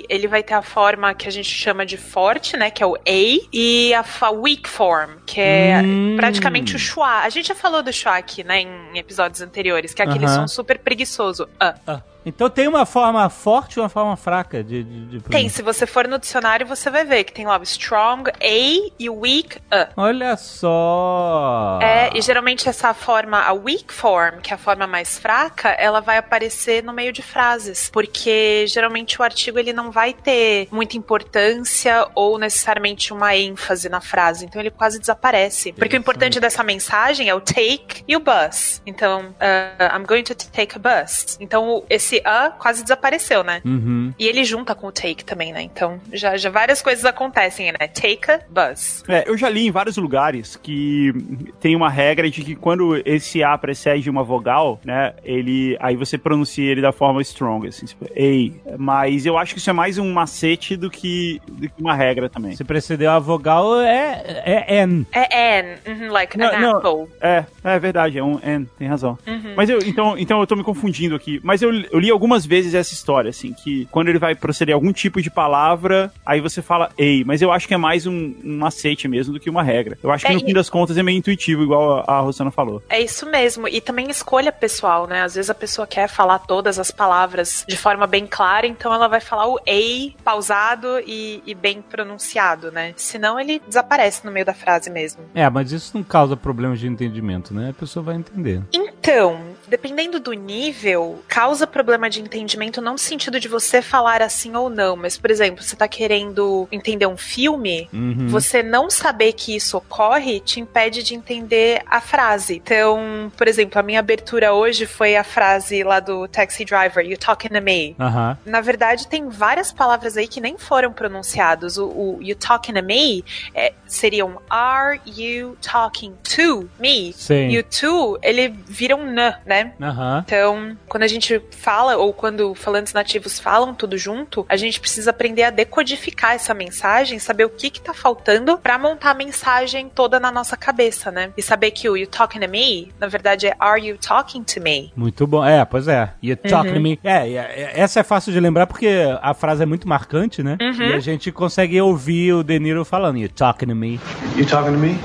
ele 0.10 0.28
vai 0.28 0.44
ter 0.44 0.54
a 0.54 0.62
forma 0.62 1.14
que 1.14 1.28
a 1.28 1.32
gente 1.32 1.50
chama 1.50 1.86
de 1.86 1.98
forte, 1.98 2.56
né, 2.58 2.70
que 2.70 2.84
é 2.84 2.86
o 2.86 2.96
a, 2.96 3.48
e 3.54 3.94
a 3.94 4.30
weak 4.32 4.68
form, 4.70 5.12
que 5.26 5.40
é 5.42 5.82
Hum. 5.84 5.97
Praticamente 6.16 6.76
o 6.76 6.80
schwa. 6.80 7.22
A 7.24 7.30
gente 7.30 7.48
já 7.48 7.56
falou 7.56 7.82
do 7.84 7.92
schwa 7.92 8.18
aqui, 8.18 8.44
né, 8.44 8.62
em 8.62 8.98
episódios 8.98 9.42
anteriores, 9.42 9.94
que 9.94 10.02
é 10.02 10.06
aquele 10.06 10.26
Aham. 10.26 10.48
som 10.48 10.48
super 10.48 10.80
preguiçoso. 10.80 11.48
Ah. 11.60 11.76
Ah, 11.86 12.02
então 12.28 12.50
tem 12.50 12.68
uma 12.68 12.86
forma 12.86 13.30
forte 13.30 13.78
e 13.78 13.80
uma 13.80 13.88
forma 13.88 14.18
fraca 14.18 14.62
de, 14.62 14.84
de, 14.84 15.06
de 15.06 15.20
Tem, 15.22 15.48
se 15.48 15.62
você 15.62 15.86
for 15.86 16.08
no 16.08 16.20
dicionário, 16.20 16.68
você 16.68 16.90
vai 16.90 17.06
ver 17.06 17.24
que 17.24 17.32
tem 17.32 17.46
lá 17.46 17.58
o 17.58 17.64
strong 17.64 18.30
A 18.30 18.92
e 19.00 19.10
o 19.10 19.22
weak 19.22 19.60
A. 19.72 19.88
Olha 19.96 20.36
só. 20.36 21.80
É, 21.82 22.10
e 22.14 22.22
geralmente 22.22 22.68
essa 22.68 22.94
forma, 22.94 23.42
a 23.42 23.54
weak 23.54 23.94
form, 23.94 24.40
que 24.42 24.52
é 24.52 24.56
a 24.56 24.58
forma 24.58 24.86
mais 24.86 25.18
fraca, 25.18 25.70
ela 25.70 26.02
vai 26.02 26.18
aparecer 26.18 26.84
no 26.84 26.92
meio 26.92 27.14
de 27.14 27.22
frases, 27.22 27.90
porque 27.90 28.66
geralmente 28.68 29.22
o 29.22 29.24
artigo 29.24 29.58
ele 29.58 29.72
não 29.72 29.90
vai 29.90 30.14
ter 30.14 30.68
muita 30.70 30.98
importância 30.98 32.08
ou 32.14 32.38
necessariamente 32.38 33.14
uma 33.14 33.36
ênfase 33.38 33.88
na 33.88 34.02
frase, 34.02 34.46
então 34.46 34.62
ele 34.62 34.72
quase 34.72 35.00
desaparece. 35.00 35.72
Porque 35.72 35.96
o 35.96 36.00
importante 36.00 36.40
dessa 36.42 36.62
mensagem 36.62 37.30
é 37.30 37.36
o 37.36 37.40
take 37.40 38.04
e 38.06 38.18
o 38.18 38.20
bus. 38.20 38.82
Então, 38.86 39.34
uh, 39.40 39.96
I'm 39.98 40.06
going 40.06 40.24
to 40.24 40.36
take 40.36 40.76
a 40.76 40.80
bus. 40.80 41.38
Então, 41.40 41.86
esse 41.90 42.17
a 42.24 42.50
quase 42.52 42.82
desapareceu, 42.84 43.44
né? 43.44 43.62
Uhum. 43.66 44.14
E 44.18 44.28
ele 44.28 44.44
junta 44.44 44.74
com 44.76 44.88
o 44.88 44.92
take 44.92 45.24
também, 45.24 45.52
né? 45.52 45.62
Então, 45.62 46.00
já, 46.14 46.38
já 46.38 46.50
várias 46.50 46.82
coisas 46.82 47.06
acontecem, 47.06 47.72
né? 47.72 47.88
Take 47.88 48.32
a 48.32 48.40
bus. 48.50 49.04
É, 49.08 49.24
eu 49.28 49.38
já 49.38 49.50
li 49.50 49.68
em 49.68 49.72
vários 49.72 49.98
lugares 49.98 50.56
que 50.56 51.14
tem 51.60 51.76
uma 51.76 51.90
regra 51.90 52.30
de 52.30 52.44
que 52.44 52.56
quando 52.56 53.02
esse 53.06 53.44
A 53.44 53.58
precede 53.58 54.10
uma 54.10 54.24
vogal, 54.24 54.80
né, 54.84 55.14
ele 55.24 55.78
aí 55.80 55.96
você 55.96 56.18
pronuncia 56.18 56.70
ele 56.72 56.82
da 56.82 56.92
forma 56.92 57.22
strong, 57.22 57.68
assim, 57.68 57.86
tipo, 57.86 58.06
ei. 58.16 58.54
Mas 58.78 59.26
eu 59.26 59.38
acho 59.38 59.54
que 59.54 59.60
isso 59.60 59.70
é 59.70 59.74
mais 59.74 59.98
um 59.98 60.12
macete 60.12 60.76
do 60.76 60.90
que, 60.90 61.42
do 61.48 61.70
que 61.70 61.82
uma 61.82 61.94
regra 61.94 62.30
também. 62.30 62.56
Se 62.56 62.64
precedeu 62.64 63.12
a 63.12 63.20
vogal, 63.20 63.80
é, 63.82 64.42
é 64.46 64.82
N. 64.82 65.06
É 65.12 65.60
an, 65.60 65.78
uhum, 65.88 66.12
like 66.12 66.38
Não, 66.38 66.48
an 66.48 66.60
não. 66.60 66.78
apple. 66.78 67.14
É, 67.22 67.46
é 67.64 67.80
verdade, 67.80 68.18
é 68.18 68.24
um 68.24 68.40
N, 68.44 68.68
tem 68.78 68.88
razão. 68.88 69.18
Uhum. 69.26 69.54
Mas 69.56 69.70
eu, 69.70 69.80
então, 69.86 70.18
então 70.18 70.40
eu 70.40 70.48
tô 70.48 70.56
me 70.56 70.64
confundindo 70.64 71.16
aqui. 71.16 71.40
Mas 71.44 71.62
eu, 71.62 71.72
eu 71.74 72.00
li 72.00 72.07
algumas 72.12 72.46
vezes 72.46 72.74
essa 72.74 72.94
história, 72.94 73.30
assim, 73.30 73.54
que 73.54 73.88
quando 73.92 74.10
ele 74.10 74.20
vai 74.20 74.36
proceder 74.36 74.74
a 74.74 74.78
algum 74.78 74.92
tipo 74.92 75.22
de 75.22 75.30
palavra, 75.30 76.12
aí 76.26 76.40
você 76.42 76.62
fala 76.62 76.90
ei, 76.98 77.24
mas 77.24 77.42
eu 77.42 77.52
acho 77.52 77.68
que 77.68 77.74
é 77.74 77.78
mais 77.78 78.06
um, 78.06 78.34
um 78.44 78.58
macete 78.58 79.08
mesmo 79.08 79.34
do 79.34 79.40
que 79.40 79.50
uma 79.50 79.64
regra. 79.64 79.98
Eu 80.02 80.12
acho 80.12 80.26
que 80.26 80.32
É, 80.32 80.36
no 80.36 80.42
fim 80.42 80.54
das 80.54 80.70
contas 80.70 80.98
é 80.98 81.04
meio 81.04 81.18
intuitivo, 81.18 81.64
igual 81.64 82.04
a, 82.08 82.18
a 82.18 82.20
Rosana 82.20 82.52
falou. 82.52 82.82
É 82.90 83.00
isso 83.00 83.26
mesmo. 83.26 83.68
E 83.68 83.82
também 83.82 84.10
escolha 84.10 84.52
pessoal, 84.52 85.08
né? 85.08 85.24
Às 85.24 85.36
vezes 85.36 85.50
a 85.50 85.56
pessoa 85.56 85.88
quer 85.88 86.08
falar 86.08 86.40
todas 86.40 86.80
as 86.80 86.92
palavras 86.92 87.66
de 87.68 87.78
forma 87.78 88.08
bem 88.08 88.26
clara, 88.28 88.68
então 88.68 88.94
ela 88.94 89.08
vai 89.08 89.20
falar 89.20 89.48
o 89.48 89.60
ei 89.66 90.16
pausado 90.24 91.00
e, 91.06 91.42
e 91.46 91.54
bem 91.56 91.82
pronunciado, 91.82 92.72
né? 92.72 92.94
Senão 92.96 93.40
ele 93.40 93.62
desaparece 93.68 94.26
no 94.26 94.32
meio 94.32 94.46
da 94.46 94.54
frase 94.54 94.90
mesmo. 94.90 95.24
É, 95.34 95.50
mas 95.50 95.72
isso 95.72 95.92
não 95.96 96.04
causa 96.04 96.36
problemas 96.36 96.80
de 96.80 96.88
entendimento, 96.88 97.54
né? 97.54 97.70
A 97.70 97.74
pessoa 97.74 98.04
vai 98.04 98.16
entender. 98.16 98.62
Então, 98.74 99.40
dependendo 99.68 100.20
do 100.20 100.34
nível, 100.34 101.24
causa 101.28 101.66
problema 101.68 102.10
de 102.10 102.22
entendimento 102.22 102.82
não 102.82 102.98
no 102.98 102.98
sentido 102.98 103.40
de 103.40 103.48
você 103.48 103.82
falar 103.82 104.22
assim 104.24 104.56
ou 104.56 104.70
não, 104.70 104.96
mas, 104.96 105.18
por 105.18 105.30
exemplo, 105.30 105.62
você 105.64 105.76
tá 105.76 105.88
querendo 105.88 106.68
entender 106.72 107.06
um 107.06 107.16
filme, 107.18 107.88
Uhum. 107.94 108.28
você 108.28 108.64
não 108.64 108.90
saber 108.90 109.34
que 109.34 109.56
isso 109.56 109.78
ocorre 109.78 110.40
te 110.40 110.60
impede 110.60 111.04
de 111.04 111.14
entender 111.14 111.82
a 111.86 112.02
frase. 112.02 112.56
Então, 112.56 113.32
por 113.38 113.48
exemplo, 113.48 113.78
a 113.80 113.84
minha 113.84 114.00
abertura 114.00 114.54
hoje 114.54 114.86
foi 114.88 115.16
a 115.16 115.24
frase 115.24 115.84
lá 115.84 116.00
do 116.00 116.28
Taxi 116.28 116.66
Driver, 116.66 117.06
You 117.06 117.18
talking 117.18 117.50
to 117.50 117.62
me. 117.62 117.96
Aham. 118.00 118.38
Na 118.46 118.62
verdade, 118.62 119.08
tem 119.08 119.30
várias 119.30 119.72
palavras 119.72 120.18
aí 120.18 120.28
que 120.28 120.42
nem 120.42 120.58
foram 120.58 120.92
pronunciados. 120.92 121.78
O, 121.78 121.86
o 121.88 122.20
you 122.22 122.36
talking 122.36 122.74
to 122.74 122.84
me 122.84 123.24
é, 123.54 123.74
seriam 123.86 124.42
Are 124.50 125.00
you 125.06 125.56
talking 125.62 126.14
to 126.36 126.68
me? 126.80 127.14
Sim. 127.14 127.50
E 127.50 127.60
o 127.60 127.64
to, 127.64 128.18
ele 128.24 128.50
vira 128.68 128.96
um 128.96 129.06
n, 129.06 129.36
né? 129.46 129.57
Aham. 129.82 130.24
Então, 130.26 130.78
quando 130.88 131.04
a 131.04 131.08
gente 131.08 131.42
fala, 131.52 131.98
ou 131.98 132.14
quando 132.14 132.54
falantes 132.56 132.94
nativos 132.94 133.40
falam 133.40 133.74
tudo 133.74 133.98
junto, 133.98 134.46
a 134.50 134.56
gente 134.58 134.80
precisa 134.80 135.12
aprender 135.12 135.44
a 135.44 135.50
decodificar 135.50 136.34
essa 136.34 136.54
mensagem, 136.54 137.20
saber 137.20 137.46
o 137.46 137.50
que 137.50 137.70
que 137.70 137.82
tá 137.82 137.94
faltando 137.94 138.58
pra 138.58 138.78
montar 138.78 139.12
a 139.12 139.14
mensagem 139.14 139.90
toda 139.94 140.20
na 140.20 140.32
nossa 140.32 140.56
cabeça, 140.58 141.12
né? 141.12 141.32
E 141.38 141.42
saber 141.42 141.72
que 141.72 141.90
o 141.90 141.96
you 141.98 142.08
talking 142.08 142.40
to 142.40 142.50
me, 142.50 142.92
na 143.00 143.08
verdade 143.08 143.48
é 143.48 143.56
Are 143.60 143.84
you 143.86 143.98
talking 143.98 144.44
to 144.44 144.62
me? 144.62 144.92
Muito 144.96 145.26
bom. 145.26 145.44
É, 145.44 145.64
pois 145.66 145.88
é. 145.88 146.12
You 146.22 146.36
talking 146.38 146.74
to 146.74 146.80
me. 146.80 147.00
É, 147.04 147.30
e- 147.30 147.38
é, 147.38 147.72
essa 147.76 148.00
é 148.00 148.04
fácil 148.04 148.32
de 148.34 148.40
lembrar 148.40 148.68
porque 148.68 148.88
a 149.22 149.34
frase 149.34 149.64
é 149.64 149.66
muito 149.66 149.88
marcante, 149.88 150.42
né? 150.44 150.58
E 150.60 150.94
a 150.94 151.00
gente 151.00 151.32
consegue 151.32 151.80
ouvir 151.82 152.34
o 152.34 152.44
De 152.44 152.60
Niro 152.60 152.84
falando, 152.86 153.18
You 153.18 153.30
talking 153.30 153.68
to 153.68 153.76
me. 153.76 154.00
You 154.36 154.46
talking 154.46 154.74
to 154.74 154.78
me? 154.80 154.98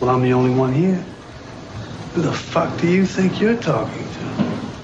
Well, 0.00 0.16
I'm 0.16 0.22
the 0.22 0.34
only 0.34 0.58
one 0.58 0.72
here. 0.72 0.98
Who 2.14 2.22
the 2.22 2.32
fuck 2.32 2.80
do 2.80 2.88
you 2.88 3.06
think 3.06 3.40
you're 3.40 3.56
talking 3.56 4.04
to? 4.10 4.19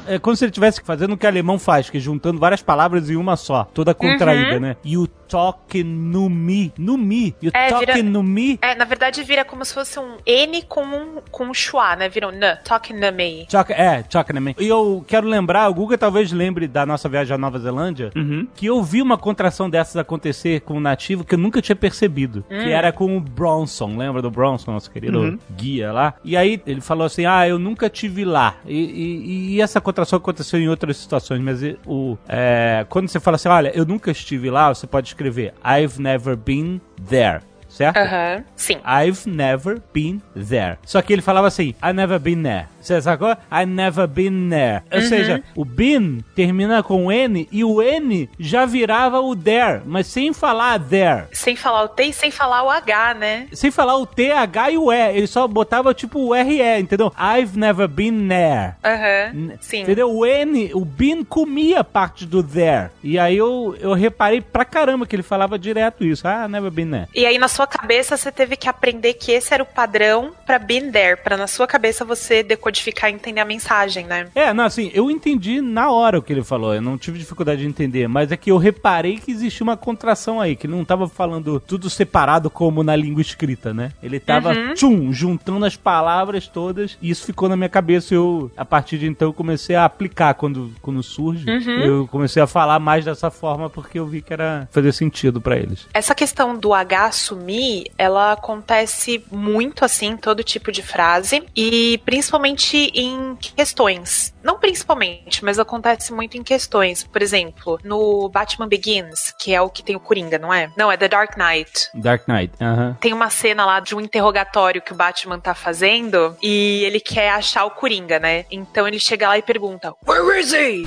É 0.06 0.18
como 0.18 0.36
se 0.36 0.44
ele 0.44 0.50
estivesse 0.50 0.80
fazendo 0.84 1.12
o 1.12 1.16
que 1.16 1.26
o 1.26 1.28
alemão 1.28 1.58
faz, 1.58 1.90
que 1.90 1.96
é 1.98 2.00
juntando 2.00 2.38
várias 2.38 2.62
palavras 2.62 3.10
em 3.10 3.16
uma 3.16 3.36
só, 3.36 3.64
toda 3.74 3.94
contraída, 3.94 4.58
né? 4.60 4.76
You 4.84 5.06
talking 5.28 5.82
no 5.84 6.28
me. 6.30 6.72
No 6.78 6.96
me. 6.96 7.34
You 7.42 7.50
É, 7.52 7.68
talking 7.68 7.86
vira- 7.86 8.02
no 8.02 8.22
me. 8.22 8.58
É, 8.62 8.74
na 8.74 8.84
verdade 8.84 9.22
vira 9.24 9.44
como 9.44 9.64
se 9.64 9.74
fosse 9.74 9.98
um 9.98 10.16
N 10.24 10.62
com 10.62 10.82
um, 10.84 11.20
com 11.30 11.44
um 11.46 11.54
schwa, 11.54 11.96
né? 11.96 12.08
Vira 12.08 12.28
um 12.28 12.32
n, 12.32 12.56
talking 12.64 12.98
to 13.00 13.12
me. 13.12 13.46
Talk, 13.50 13.72
é, 13.72 14.02
talking 14.04 14.34
to 14.34 14.40
me. 14.40 14.54
E 14.58 14.68
eu 14.68 15.04
quero 15.06 15.26
lembrar, 15.26 15.68
o 15.68 15.74
Guga 15.74 15.98
talvez 15.98 16.30
lembre 16.32 16.68
da 16.68 16.86
nossa 16.86 17.08
viagem 17.08 17.34
à 17.34 17.38
Nova 17.38 17.58
Zelândia, 17.58 18.10
que 18.54 18.66
eu 18.66 18.82
vi 18.82 19.02
uma 19.02 19.18
contração 19.18 19.68
dessas 19.68 19.96
acontecer 19.96 20.60
com 20.60 20.74
um 20.74 20.80
nativo 20.80 21.24
que 21.24 21.34
eu 21.34 21.38
nunca 21.38 21.60
tinha 21.60 21.76
percebido. 21.76 22.44
Que 22.48 22.70
era 22.70 22.92
com 22.92 23.16
o 23.16 23.20
Bronson, 23.20 23.96
lembra 23.96 24.22
do 24.22 24.30
Bronson, 24.30 24.72
nosso 24.72 24.90
querido 24.90 25.38
guia 25.56 25.92
lá? 25.92 26.14
E 26.24 26.36
aí 26.36 26.60
ele 26.66 26.80
falou 26.80 27.06
assim: 27.06 27.26
Ah, 27.26 27.46
eu 27.48 27.58
nunca 27.58 27.90
tive 27.90 28.24
lá. 28.24 28.56
E, 28.64 28.76
e- 28.76 29.54
e 29.56 29.60
essa 29.60 29.80
contração 29.80 29.95
aconteceu 30.02 30.60
em 30.60 30.68
outras 30.68 30.96
situações, 30.96 31.40
mas 31.40 31.60
o, 31.86 32.16
é, 32.28 32.84
quando 32.88 33.08
você 33.08 33.20
fala 33.20 33.36
assim: 33.36 33.48
Olha, 33.48 33.70
eu 33.74 33.84
nunca 33.84 34.10
estive 34.10 34.50
lá, 34.50 34.72
você 34.72 34.86
pode 34.86 35.08
escrever 35.08 35.54
I've 35.64 36.00
never 36.00 36.36
been 36.36 36.80
there. 37.08 37.40
Certo? 37.68 37.98
Aham, 37.98 38.42
sim. 38.54 38.78
I've 38.86 39.28
never 39.28 39.82
been 39.92 40.22
there. 40.34 40.78
Só 40.86 41.02
que 41.02 41.12
ele 41.12 41.20
falava 41.20 41.46
assim, 41.46 41.74
I 41.84 41.92
never 41.92 42.18
been 42.18 42.42
there. 42.42 42.68
Você 42.86 43.02
sacou? 43.02 43.36
I 43.50 43.66
never 43.66 44.06
been 44.06 44.48
there. 44.48 44.82
Ou 44.92 45.00
seja, 45.00 45.42
o 45.56 45.64
been 45.64 46.24
termina 46.36 46.84
com 46.84 47.10
N 47.10 47.48
e 47.50 47.64
o 47.64 47.82
N 47.82 48.30
já 48.38 48.64
virava 48.64 49.20
o 49.20 49.34
there, 49.34 49.82
mas 49.84 50.06
sem 50.06 50.32
falar 50.32 50.78
there. 50.78 51.24
Sem 51.32 51.56
falar 51.56 51.82
o 51.82 51.88
T 51.88 52.04
e 52.04 52.12
sem 52.12 52.30
falar 52.30 52.62
o 52.62 52.70
H, 52.70 53.14
né? 53.14 53.48
Sem 53.52 53.72
falar 53.72 53.96
o 53.96 54.06
T, 54.06 54.30
H 54.30 54.70
e 54.70 54.78
o 54.78 54.92
E. 54.92 55.16
Ele 55.16 55.26
só 55.26 55.48
botava 55.48 55.92
tipo 55.92 56.20
o 56.20 56.32
RE, 56.32 56.78
entendeu? 56.78 57.12
I've 57.18 57.58
never 57.58 57.88
been 57.88 58.28
there. 58.28 58.74
Aham, 58.84 59.56
sim. 59.60 59.80
Entendeu? 59.82 60.08
O 60.08 60.24
N, 60.24 60.70
o 60.72 60.84
been 60.84 61.24
comia 61.24 61.82
parte 61.82 62.24
do 62.24 62.40
there. 62.40 62.90
E 63.02 63.18
aí 63.18 63.36
eu, 63.36 63.76
eu 63.80 63.94
reparei 63.94 64.40
pra 64.40 64.64
caramba 64.64 65.06
que 65.06 65.16
ele 65.16 65.24
falava 65.24 65.58
direto 65.58 66.04
isso. 66.04 66.28
Ah, 66.28 66.46
never 66.46 66.70
been 66.70 66.88
there. 66.88 67.08
E 67.12 67.26
aí 67.26 67.36
na 67.36 67.48
sua 67.48 67.66
cabeça 67.66 68.16
você 68.16 68.30
teve 68.30 68.54
que 68.56 68.68
aprender 68.68 69.14
que 69.14 69.32
esse 69.32 69.52
era 69.52 69.62
o 69.64 69.66
padrão 69.66 70.30
pra 70.46 70.56
been 70.56 70.92
there, 70.92 71.16
pra 71.16 71.36
na 71.36 71.48
sua 71.48 71.66
cabeça 71.66 72.04
você 72.04 72.44
decodificar 72.44 72.75
e 72.84 73.12
entender 73.12 73.40
a 73.40 73.44
mensagem, 73.44 74.06
né? 74.06 74.28
É, 74.34 74.52
não, 74.52 74.64
assim, 74.64 74.90
eu 74.94 75.10
entendi 75.10 75.60
na 75.60 75.90
hora 75.90 76.18
o 76.18 76.22
que 76.22 76.32
ele 76.32 76.42
falou, 76.42 76.74
eu 76.74 76.82
não 76.82 76.98
tive 76.98 77.18
dificuldade 77.18 77.60
de 77.60 77.66
entender, 77.66 78.08
mas 78.08 78.32
é 78.32 78.36
que 78.36 78.50
eu 78.50 78.56
reparei 78.56 79.18
que 79.18 79.30
existia 79.30 79.64
uma 79.64 79.76
contração 79.76 80.40
aí, 80.40 80.56
que 80.56 80.66
ele 80.66 80.74
não 80.74 80.84
tava 80.84 81.08
falando 81.08 81.60
tudo 81.60 81.88
separado 81.88 82.50
como 82.50 82.82
na 82.82 82.96
língua 82.96 83.20
escrita, 83.20 83.72
né? 83.72 83.92
Ele 84.02 84.18
tava, 84.18 84.74
tchum, 84.74 85.12
juntando 85.12 85.64
as 85.64 85.76
palavras 85.76 86.48
todas, 86.48 86.96
e 87.00 87.10
isso 87.10 87.24
ficou 87.24 87.48
na 87.48 87.56
minha 87.56 87.68
cabeça, 87.68 88.14
e 88.14 88.16
eu, 88.16 88.50
a 88.56 88.64
partir 88.64 88.98
de 88.98 89.06
então, 89.06 89.32
comecei 89.32 89.76
a 89.76 89.84
aplicar 89.84 90.34
quando, 90.34 90.72
quando 90.82 91.02
surge, 91.02 91.46
eu 91.84 92.06
comecei 92.08 92.42
a 92.42 92.46
falar 92.46 92.78
mais 92.78 93.04
dessa 93.04 93.30
forma, 93.30 93.70
porque 93.70 93.98
eu 93.98 94.06
vi 94.06 94.20
que 94.22 94.32
era, 94.32 94.68
fazia 94.70 94.92
sentido 94.92 95.40
pra 95.40 95.56
eles. 95.56 95.86
Essa 95.94 96.14
questão 96.14 96.56
do 96.56 96.74
H 96.74 97.06
assumir, 97.06 97.90
ela 97.96 98.32
acontece 98.32 99.22
muito 99.30 99.84
assim 99.84 100.06
em 100.06 100.16
todo 100.16 100.42
tipo 100.42 100.72
de 100.72 100.82
frase 100.82 101.42
e 101.54 102.00
principalmente 102.04 102.65
em 102.74 103.36
questões. 103.36 104.34
Não 104.42 104.58
principalmente, 104.58 105.44
mas 105.44 105.58
acontece 105.58 106.12
muito 106.12 106.36
em 106.36 106.42
questões. 106.42 107.04
Por 107.04 107.20
exemplo, 107.22 107.78
no 107.84 108.28
Batman 108.28 108.68
Begins, 108.68 109.34
que 109.38 109.54
é 109.54 109.60
o 109.60 109.68
que 109.68 109.82
tem 109.82 109.96
o 109.96 110.00
Coringa, 110.00 110.38
não 110.38 110.52
é? 110.52 110.70
Não, 110.76 110.90
é 110.90 110.96
The 110.96 111.08
Dark 111.08 111.36
Knight. 111.36 111.88
Dark 111.94 112.26
Knight, 112.28 112.52
aham. 112.60 112.96
Tem 113.00 113.12
uma 113.12 113.30
cena 113.30 113.64
lá 113.66 113.80
de 113.80 113.94
um 113.94 114.00
interrogatório 114.00 114.80
que 114.82 114.92
o 114.92 114.96
Batman 114.96 115.38
tá 115.38 115.54
fazendo 115.54 116.36
e 116.42 116.84
ele 116.84 117.00
quer 117.00 117.30
achar 117.30 117.64
o 117.64 117.70
Coringa, 117.70 118.18
né? 118.18 118.44
Então 118.50 118.86
ele 118.86 118.98
chega 118.98 119.28
lá 119.28 119.36
e 119.38 119.42
pergunta: 119.42 119.92
Where 120.06 120.40
is 120.40 120.52
he? 120.52 120.86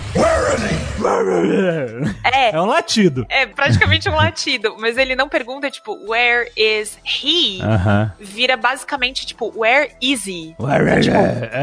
É, 2.23 2.51
É 2.51 2.61
um 2.61 2.65
latido. 2.65 3.25
é 3.29 3.45
praticamente 3.45 4.09
um 4.09 4.15
latido, 4.15 4.75
mas 4.79 4.97
ele 4.97 5.15
não 5.15 5.29
pergunta, 5.29 5.69
tipo, 5.69 5.93
where 6.09 6.51
is 6.55 6.97
he? 7.05 7.61
Aham. 7.61 8.11
Vira 8.19 8.57
basicamente, 8.57 9.25
tipo, 9.25 9.51
where 9.55 9.91
is 10.01 10.25
he? 10.27 10.55
Where 10.59 10.99
is 10.99 11.05
Tipo, 11.05 11.17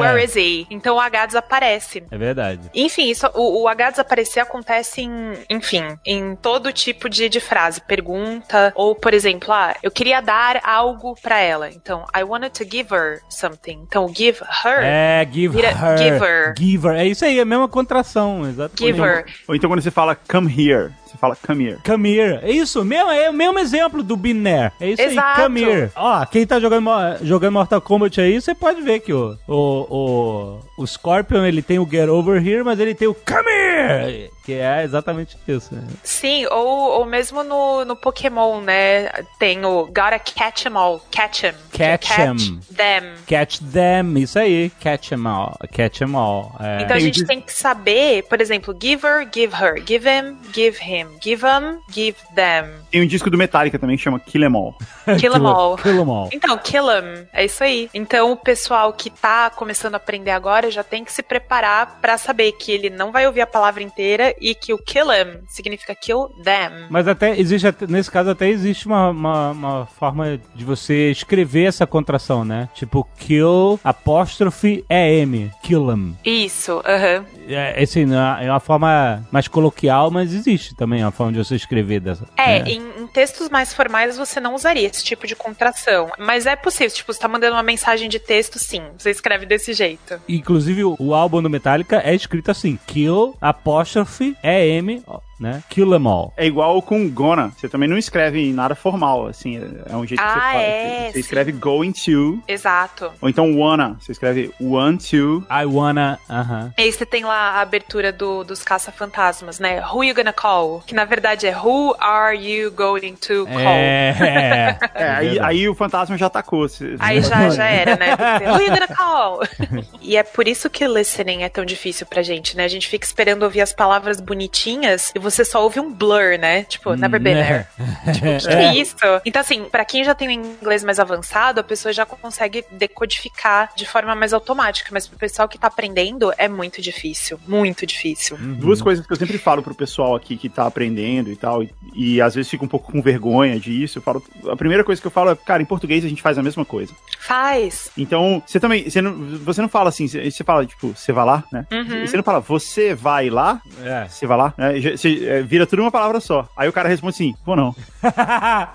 he? 0.06 0.10
É. 0.10 0.14
where 0.14 0.24
is 0.24 0.34
he? 0.36 0.66
Então 0.70 0.96
o 0.96 1.00
H 1.00 1.26
desaparece. 1.26 2.04
É 2.10 2.18
verdade. 2.18 2.70
Enfim, 2.74 3.10
isso, 3.10 3.28
o, 3.34 3.62
o 3.62 3.68
H 3.68 3.90
desaparecer 3.90 4.42
acontece 4.42 5.02
em, 5.02 5.32
enfim, 5.50 5.96
em 6.04 6.36
todo 6.36 6.72
tipo 6.72 7.08
de, 7.08 7.28
de 7.28 7.40
frase. 7.40 7.80
Pergunta, 7.80 8.72
ou, 8.74 8.94
por 8.94 9.12
exemplo, 9.14 9.52
ah, 9.52 9.74
eu 9.82 9.90
queria 9.90 10.20
dar 10.20 10.60
algo 10.64 11.14
pra 11.20 11.38
ela. 11.38 11.68
Então, 11.70 12.04
I 12.16 12.22
wanted 12.22 12.50
to 12.58 12.64
give 12.64 12.92
her 12.94 13.20
something. 13.28 13.80
Então, 13.86 14.08
give 14.08 14.40
her. 14.64 14.80
É, 14.82 15.26
give 15.30 15.54
Vira 15.54 15.70
her. 15.70 15.98
giver. 15.98 16.54
Giver. 16.58 16.96
É 16.96 17.04
isso 17.06 17.24
aí, 17.24 17.38
é 17.38 17.42
a 17.42 17.44
mesma 17.44 17.68
contração, 17.68 18.46
exatamente. 18.48 18.94
Giver. 18.94 19.24
Ou 19.48 19.54
então 19.54 19.68
quando 19.70 19.82
você 19.82 19.90
fala 19.90 20.16
come 20.28 20.50
here, 20.50 20.92
você 21.16 21.20
fala 21.20 21.36
come 21.36 21.64
here. 21.64 21.78
Come 21.84 22.08
here. 22.08 22.40
É 22.42 22.50
isso, 22.50 22.84
mesmo, 22.84 23.10
é 23.10 23.30
o 23.30 23.32
mesmo 23.32 23.58
exemplo 23.58 24.02
do 24.02 24.16
Binaire. 24.16 24.72
É 24.78 24.90
isso 24.90 25.02
Exato. 25.02 25.40
aí, 25.40 25.46
come 25.46 25.62
here. 25.62 25.90
Ó, 25.96 26.24
quem 26.26 26.46
tá 26.46 26.60
jogando, 26.60 26.88
jogando 27.22 27.52
Mortal 27.54 27.80
Kombat 27.80 28.20
aí, 28.20 28.40
você 28.40 28.54
pode 28.54 28.82
ver 28.82 29.00
que 29.00 29.12
o, 29.12 29.36
o, 29.48 30.58
o, 30.76 30.82
o 30.82 30.86
Scorpion, 30.86 31.44
ele 31.44 31.62
tem 31.62 31.78
o 31.78 31.88
get 31.88 32.08
over 32.08 32.44
here, 32.44 32.62
mas 32.62 32.78
ele 32.78 32.94
tem 32.94 33.08
o 33.08 33.14
come 33.14 33.50
here, 33.50 34.30
que 34.46 34.54
é 34.54 34.84
exatamente 34.84 35.36
isso. 35.48 35.74
né? 35.74 35.82
Sim, 36.04 36.46
ou, 36.46 37.00
ou 37.00 37.04
mesmo 37.04 37.42
no, 37.42 37.84
no 37.84 37.96
Pokémon, 37.96 38.60
né? 38.60 39.10
Tem 39.40 39.64
o 39.64 39.86
gotta 39.86 40.20
catch 40.20 40.66
'em 40.66 40.76
all, 40.76 41.04
catch 41.10 41.42
'em. 41.44 41.52
Catch 41.72 42.10
'em. 42.18 42.60
them. 42.74 43.14
Catch 43.26 43.58
them, 43.60 44.16
isso 44.18 44.38
aí, 44.38 44.70
catch 44.80 45.08
them 45.08 45.26
all, 45.26 45.56
catch 45.72 45.98
them 45.98 46.14
all. 46.14 46.54
É. 46.60 46.82
Então 46.82 46.96
a 46.96 47.00
gente 47.00 47.24
tem 47.26 47.40
que 47.40 47.52
saber, 47.52 48.22
por 48.28 48.40
exemplo, 48.40 48.74
give 48.80 49.04
her, 49.04 49.28
give 49.34 49.52
her, 49.54 49.82
give 49.84 50.08
him, 50.08 50.36
give 50.54 50.78
him, 50.80 51.08
give 51.20 51.42
them, 51.42 51.80
give 51.90 52.16
them. 52.36 52.70
Tem 52.92 53.02
um 53.02 53.06
disco 53.06 53.28
do 53.28 53.36
Metallica 53.36 53.78
também 53.80 53.96
que 53.96 54.02
chama 54.04 54.20
Kill 54.20 54.44
Em 54.44 54.54
All. 54.54 54.76
Kill 55.18 55.34
'em 55.36 55.44
all. 55.46 55.76
Kill 55.76 55.94
'em 56.04 56.08
all. 56.08 56.28
Então, 56.32 56.56
kill 56.58 56.88
'em, 56.88 57.26
é 57.32 57.44
isso 57.44 57.64
aí. 57.64 57.90
Então, 57.92 58.30
o 58.30 58.36
pessoal 58.36 58.92
que 58.92 59.10
tá 59.10 59.50
começando 59.50 59.94
a 59.94 59.96
aprender 59.96 60.30
agora 60.30 60.70
já 60.70 60.84
tem 60.84 61.04
que 61.04 61.12
se 61.12 61.22
preparar 61.22 61.98
pra 62.00 62.16
saber 62.16 62.52
que 62.52 62.70
ele 62.70 62.90
não 62.90 63.10
vai 63.10 63.26
ouvir 63.26 63.40
a 63.40 63.46
palavra 63.46 63.82
inteira 63.82 64.35
e 64.40 64.54
que 64.54 64.72
o 64.72 64.78
kill 64.78 65.10
'em 65.12 65.40
significa 65.48 65.94
kill 65.94 66.28
them. 66.42 66.86
Mas 66.90 67.06
até 67.06 67.38
existe, 67.38 67.66
nesse 67.88 68.10
caso, 68.10 68.30
até 68.30 68.48
existe 68.48 68.86
uma, 68.86 69.10
uma, 69.10 69.50
uma 69.50 69.86
forma 69.86 70.40
de 70.54 70.64
você 70.64 71.10
escrever 71.10 71.64
essa 71.64 71.86
contração, 71.86 72.44
né? 72.44 72.68
Tipo, 72.74 73.06
kill, 73.18 73.78
apóstrofe, 73.84 74.84
EM, 74.88 75.50
kill 75.62 75.90
'em. 75.92 76.16
Isso, 76.24 76.82
aham. 76.86 77.24
É, 77.48 77.82
assim, 77.82 78.04
não 78.06 78.16
é 78.18 78.46
é 78.46 78.50
uma 78.50 78.60
forma 78.60 79.26
mais 79.30 79.48
coloquial, 79.48 80.10
mas 80.10 80.32
existe 80.32 80.74
também 80.74 81.02
uma 81.02 81.10
forma 81.10 81.32
de 81.32 81.38
você 81.38 81.54
escrever 81.56 82.00
dessa. 82.00 82.24
É, 82.36 82.62
né? 82.62 82.70
em, 82.70 83.02
em 83.02 83.06
textos 83.06 83.48
mais 83.48 83.72
formais 83.74 84.16
você 84.16 84.40
não 84.40 84.54
usaria 84.54 84.86
esse 84.86 85.04
tipo 85.04 85.26
de 85.26 85.34
contração. 85.34 86.10
Mas 86.18 86.46
é 86.46 86.56
possível, 86.56 86.94
tipo, 86.94 87.12
você 87.12 87.18
tá 87.20 87.28
mandando 87.28 87.54
uma 87.54 87.62
mensagem 87.62 88.08
de 88.08 88.18
texto, 88.18 88.58
sim. 88.58 88.82
Você 88.96 89.10
escreve 89.10 89.46
desse 89.46 89.72
jeito. 89.72 90.20
Inclusive, 90.28 90.84
o, 90.84 90.96
o 90.98 91.14
álbum 91.14 91.42
do 91.42 91.50
Metallica 91.50 92.00
é 92.04 92.14
escrito 92.14 92.50
assim: 92.50 92.78
kill, 92.86 93.36
apóstrofe, 93.40 94.25
EM, 94.42 95.04
né? 95.38 95.62
Kill 95.68 95.90
them 95.90 96.06
all. 96.06 96.32
É 96.36 96.46
igual 96.46 96.80
com 96.82 97.08
gonna. 97.10 97.52
Você 97.56 97.68
também 97.68 97.88
não 97.88 97.98
escreve 97.98 98.52
nada 98.52 98.74
formal, 98.74 99.26
assim. 99.26 99.56
É 99.88 99.94
um 99.96 100.06
jeito 100.06 100.22
que 100.22 100.28
você 100.28 100.38
Ah, 100.38 100.50
fala. 100.52 100.62
é, 100.62 101.06
Você 101.08 101.12
sim. 101.14 101.18
escreve 101.20 101.52
going 101.52 101.92
to, 101.92 102.38
Exato. 102.48 103.12
ou 103.20 103.28
então 103.28 103.54
wanna. 103.58 103.96
Você 104.00 104.12
escreve 104.12 104.52
want 104.60 105.10
to. 105.10 105.44
I 105.50 105.64
wanna, 105.66 106.18
aham. 106.28 106.72
E 106.78 106.82
aí 106.82 106.92
você 106.92 107.04
tem 107.06 107.24
lá 107.24 107.52
a 107.52 107.60
abertura 107.60 108.12
do, 108.12 108.44
dos 108.44 108.62
caça-fantasmas, 108.62 109.58
né? 109.58 109.82
Who 109.92 110.04
you 110.04 110.14
gonna 110.14 110.32
call? 110.32 110.82
Que 110.86 110.94
na 110.94 111.04
verdade 111.04 111.46
é 111.46 111.56
Who 111.56 111.94
are 112.00 112.36
you 112.36 112.70
going 112.70 113.14
to 113.16 113.46
call? 113.46 113.58
É, 113.60 114.78
É, 114.94 115.10
aí, 115.10 115.38
aí 115.40 115.68
o 115.68 115.74
fantasma 115.74 116.16
já 116.16 116.26
atacou. 116.26 116.68
Você- 116.68 116.96
Aí 117.00 117.20
já, 117.20 117.48
já 117.50 117.64
era, 117.66 117.96
né? 117.96 118.14
Who 118.52 118.60
you 118.62 118.68
gonna 118.70 118.88
call? 118.88 119.40
e 120.00 120.16
é 120.16 120.22
por 120.22 120.48
isso 120.48 120.68
que 120.70 120.86
listening 120.86 121.42
é 121.42 121.48
tão 121.48 121.64
difícil 121.64 122.06
pra 122.06 122.22
gente, 122.22 122.56
né? 122.56 122.64
A 122.64 122.68
gente 122.68 122.88
fica 122.88 123.04
esperando 123.06 123.42
ouvir 123.42 123.60
as 123.60 123.72
palavras 123.72 124.20
bonitinhas 124.20 125.12
e 125.14 125.18
você 125.30 125.44
só 125.44 125.62
ouve 125.62 125.80
um 125.80 125.92
blur, 125.92 126.38
né? 126.38 126.64
Tipo, 126.64 126.94
never 126.94 127.20
been 127.20 127.34
there. 127.34 127.66
Tipo, 128.12 128.48
que 128.48 128.54
é 128.54 128.74
isso? 128.76 128.94
Então, 129.24 129.40
assim, 129.40 129.64
pra 129.64 129.84
quem 129.84 130.04
já 130.04 130.14
tem 130.14 130.28
um 130.28 130.32
inglês 130.32 130.84
mais 130.84 130.98
avançado, 131.00 131.60
a 131.60 131.64
pessoa 131.64 131.92
já 131.92 132.06
consegue 132.06 132.64
decodificar 132.70 133.70
de 133.76 133.86
forma 133.86 134.14
mais 134.14 134.32
automática. 134.32 134.90
Mas 134.92 135.06
pro 135.06 135.18
pessoal 135.18 135.48
que 135.48 135.58
tá 135.58 135.66
aprendendo, 135.66 136.32
é 136.38 136.48
muito 136.48 136.80
difícil. 136.80 137.38
Muito 137.46 137.86
difícil. 137.86 138.36
Duas 138.38 138.80
coisas 138.80 139.06
que 139.06 139.12
eu 139.12 139.16
sempre 139.16 139.38
falo 139.38 139.62
pro 139.62 139.74
pessoal 139.74 140.14
aqui 140.14 140.36
que 140.36 140.48
tá 140.48 140.66
aprendendo 140.66 141.30
e 141.30 141.36
tal, 141.36 141.62
e, 141.62 141.70
e 141.94 142.20
às 142.20 142.34
vezes 142.34 142.50
fica 142.50 142.64
um 142.64 142.68
pouco 142.68 142.90
com 142.92 143.02
vergonha 143.02 143.58
disso. 143.58 143.98
Eu 143.98 144.02
falo, 144.02 144.22
a 144.48 144.56
primeira 144.56 144.82
coisa 144.84 145.00
que 145.00 145.06
eu 145.06 145.10
falo 145.10 145.30
é, 145.30 145.36
cara, 145.36 145.62
em 145.62 145.66
português 145.66 146.04
a 146.04 146.08
gente 146.08 146.22
faz 146.22 146.38
a 146.38 146.42
mesma 146.42 146.64
coisa. 146.64 146.92
Faz. 147.18 147.90
Então, 147.96 148.42
você 148.46 148.60
também, 148.60 148.88
você 148.88 149.00
não, 149.02 149.14
você 149.38 149.60
não 149.60 149.68
fala 149.68 149.88
assim, 149.88 150.06
você 150.08 150.30
você 150.30 150.44
fala, 150.44 150.64
tipo, 150.66 150.88
você 150.94 151.12
vai 151.12 151.24
lá, 151.24 151.44
né? 151.52 151.66
Uhum. 151.72 152.06
Você 152.06 152.16
não 152.16 152.22
fala, 152.24 152.40
você 152.40 152.94
vai 152.94 153.30
lá, 153.30 153.60
É. 153.84 154.06
você 154.08 154.26
vai 154.26 154.36
lá, 154.38 154.54
né? 154.56 154.80
Já- 154.80 154.96
É, 155.24 155.42
vira 155.42 155.66
tudo 155.66 155.82
uma 155.82 155.90
palavra 155.90 156.20
só. 156.20 156.48
Aí 156.56 156.68
o 156.68 156.72
cara 156.72 156.88
responde 156.88 157.14
assim, 157.14 157.34
vou 157.44 157.56
não. 157.56 157.74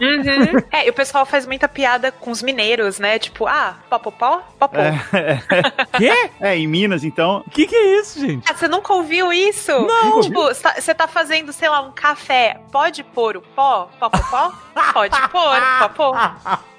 Uhum. 0.02 0.62
É, 0.72 0.88
e 0.88 0.90
o 0.90 0.94
pessoal 0.94 1.26
faz 1.26 1.46
muita 1.46 1.68
piada 1.68 2.12
com 2.12 2.32
os 2.32 2.42
mineiros, 2.42 3.00
né? 3.00 3.18
Tipo, 3.20 3.48
ah, 3.48 3.76
popopó, 3.90 4.42
popô. 4.60 4.78
Quê? 5.98 6.30
É, 6.40 6.56
em 6.56 6.68
Minas, 6.68 7.04
então, 7.04 7.44
Que 7.52 7.68
que 7.68 7.76
é 7.76 8.00
isso, 8.00 8.20
gente? 8.20 8.50
Ah, 8.50 8.54
você 8.56 8.68
nunca 8.68 8.94
ouviu 8.94 9.32
isso? 9.32 9.72
Não. 9.72 10.22
Tipo, 10.22 10.44
você 10.44 10.94
tá, 10.94 11.06
tá 11.06 11.08
fazendo, 11.08 11.52
sei 11.54 11.70
lá, 11.70 11.82
um 11.82 11.92
café. 11.92 12.60
Pode 12.72 13.04
pôr 13.04 13.38
o 13.38 13.42
pó? 13.42 13.90
Pó, 14.00 14.10
pó, 14.10 14.20
pó? 14.20 14.54
Pode 14.94 15.22
pôr, 15.30 15.62
pó, 15.80 15.90
pô. 15.90 16.14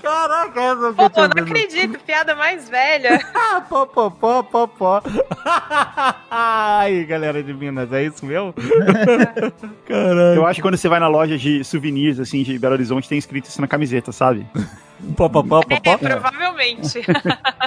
Caraca, 0.00 0.60
essa 0.60 0.92
Pô, 0.92 1.28
não 1.34 1.42
acredito, 1.42 1.98
piada 2.00 2.34
mais 2.34 2.68
velha. 2.68 3.18
Pó, 3.68 3.86
pó, 3.86 4.10
pó, 4.10 4.42
pó, 4.42 4.66
pó. 4.66 5.02
Ai, 6.30 7.04
galera 7.04 7.42
de 7.42 7.52
Minas, 7.64 7.92
é 7.92 8.04
isso 8.04 8.24
mesmo? 8.26 8.54
Caralho. 9.86 10.36
eu 10.36 10.46
acho 10.46 10.56
que 10.56 10.62
quando 10.62 10.76
você 10.76 10.88
vai 10.88 11.00
na 11.00 11.08
loja 11.08 11.38
de 11.38 11.64
souvenirs, 11.64 12.20
assim, 12.20 12.42
de 12.42 12.58
Belo 12.58 12.74
Horizonte, 12.74 13.08
tem 13.08 13.18
escrito 13.18 13.46
isso 13.46 13.60
na 13.60 13.66
camiseta, 13.66 14.12
sabe? 14.12 14.46
Pó, 15.16 15.28
pó, 15.28 15.42
pó, 15.42 15.60
pó, 15.62 15.66
É, 15.70 15.96
provavelmente. 15.96 17.00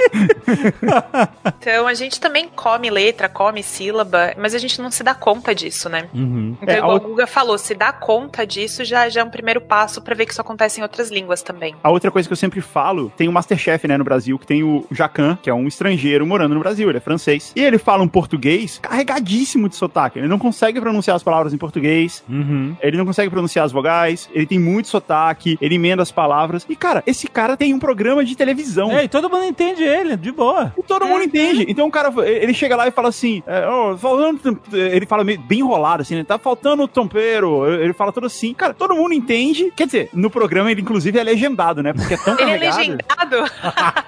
então, 1.61 1.87
a 1.87 1.93
gente 1.93 2.19
também 2.19 2.49
come 2.55 2.89
letra, 2.89 3.29
come 3.29 3.63
sílaba, 3.63 4.33
mas 4.37 4.53
a 4.53 4.57
gente 4.57 4.81
não 4.81 4.91
se 4.91 5.03
dá 5.03 5.13
conta 5.13 5.53
disso, 5.53 5.89
né? 5.89 6.07
Uhum. 6.13 6.55
Então, 6.61 6.75
É, 6.75 6.77
igual 6.77 6.91
a 6.91 6.95
o 6.95 6.99
Guga 6.99 7.27
falou, 7.27 7.57
se 7.57 7.73
dá 7.75 7.91
conta 7.91 8.45
disso 8.45 8.83
já, 8.83 9.07
já 9.09 9.21
é 9.21 9.23
um 9.23 9.29
primeiro 9.29 9.61
passo 9.61 10.01
pra 10.01 10.15
ver 10.15 10.25
que 10.25 10.31
isso 10.31 10.41
acontece 10.41 10.79
em 10.79 10.83
outras 10.83 11.09
línguas 11.09 11.41
também. 11.41 11.75
A 11.83 11.89
outra 11.89 12.11
coisa 12.11 12.27
que 12.27 12.33
eu 12.33 12.37
sempre 12.37 12.61
falo, 12.61 13.11
tem 13.15 13.27
o 13.27 13.31
Masterchef, 13.31 13.87
né, 13.87 13.97
no 13.97 14.03
Brasil, 14.03 14.37
que 14.39 14.47
tem 14.47 14.63
o 14.63 14.85
Jacan, 14.91 15.37
que 15.41 15.49
é 15.49 15.53
um 15.53 15.67
estrangeiro 15.67 16.25
morando 16.25 16.53
no 16.53 16.59
Brasil, 16.59 16.89
ele 16.89 16.97
é 16.97 17.01
francês. 17.01 17.51
E 17.55 17.63
ele 17.63 17.77
fala 17.77 18.03
um 18.03 18.07
português 18.07 18.79
carregadíssimo 18.81 19.69
de 19.69 19.75
sotaque. 19.75 20.19
Ele 20.19 20.27
não 20.27 20.39
consegue 20.39 20.79
pronunciar 20.79 21.15
as 21.15 21.23
palavras 21.23 21.53
em 21.53 21.57
português, 21.57 22.23
Uhum. 22.27 22.75
ele 22.81 22.97
não 22.97 23.05
consegue 23.05 23.29
pronunciar 23.29 23.65
as 23.65 23.71
vogais, 23.71 24.29
ele 24.33 24.45
tem 24.45 24.59
muito 24.59 24.87
sotaque, 24.87 25.57
ele 25.61 25.75
emenda 25.75 26.01
as 26.01 26.11
palavras. 26.11 26.65
E, 26.69 26.75
cara, 26.75 27.03
esse 27.05 27.26
cara 27.27 27.55
tem 27.57 27.73
um 27.73 27.79
programa 27.79 28.23
de 28.23 28.35
televisão. 28.35 28.91
É, 28.91 29.03
e 29.03 29.07
todo 29.07 29.29
mundo 29.29 29.45
entende 29.45 29.83
ele, 29.83 30.15
de 30.17 30.31
boa. 30.31 30.73
E 30.77 30.83
todo 30.83 31.05
mundo 31.05 31.23
entende. 31.23 31.65
Então 31.67 31.87
o 31.87 31.91
cara, 31.91 32.11
ele 32.25 32.53
chega 32.53 32.75
lá 32.75 32.87
e 32.87 32.91
fala 32.91 33.09
assim, 33.09 33.43
é, 33.45 33.65
ó, 33.67 33.95
falando, 33.97 34.59
ele 34.73 35.05
fala 35.05 35.23
meio 35.23 35.39
bem 35.39 35.59
enrolado, 35.59 36.01
assim, 36.01 36.15
né? 36.15 36.23
Tá 36.23 36.37
faltando 36.37 36.87
tempero. 36.87 37.65
Ele 37.81 37.93
fala 37.93 38.11
tudo 38.11 38.27
assim. 38.27 38.53
Cara, 38.53 38.73
todo 38.73 38.95
mundo 38.95 39.13
entende. 39.13 39.71
Quer 39.75 39.85
dizer, 39.85 40.09
no 40.13 40.29
programa 40.29 40.71
ele 40.71 40.81
inclusive 40.81 41.17
é 41.17 41.23
legendado, 41.23 41.81
né? 41.83 41.93
Porque 41.93 42.13
é 42.13 42.17
tão 42.17 42.33
Ele 42.39 42.51
é 42.51 42.57
carregado. 42.57 42.77
legendado? 42.77 43.51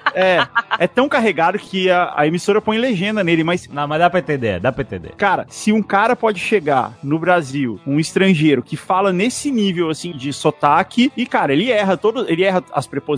É, 0.12 0.44
é 0.78 0.88
tão 0.88 1.08
carregado 1.08 1.56
que 1.56 1.88
a, 1.88 2.12
a 2.16 2.26
emissora 2.26 2.60
põe 2.60 2.78
legenda 2.78 3.22
nele, 3.22 3.44
mas 3.44 3.68
Não, 3.68 3.86
mas 3.86 4.00
dá 4.00 4.10
pra 4.10 4.18
entender, 4.18 4.58
dá 4.58 4.72
pra 4.72 4.82
entender. 4.82 5.12
Cara, 5.16 5.46
se 5.48 5.72
um 5.72 5.80
cara 5.80 6.16
pode 6.16 6.40
chegar 6.40 6.98
no 7.00 7.16
Brasil, 7.16 7.78
um 7.86 8.00
estrangeiro 8.00 8.60
que 8.60 8.76
fala 8.76 9.12
nesse 9.12 9.52
nível 9.52 9.88
assim 9.88 10.10
de 10.10 10.32
sotaque, 10.32 11.12
e 11.16 11.24
cara, 11.26 11.52
ele 11.52 11.70
erra 11.70 11.96
todo, 11.96 12.28
ele 12.28 12.42
erra 12.42 12.62
as 12.72 12.88
preposições, 12.88 13.09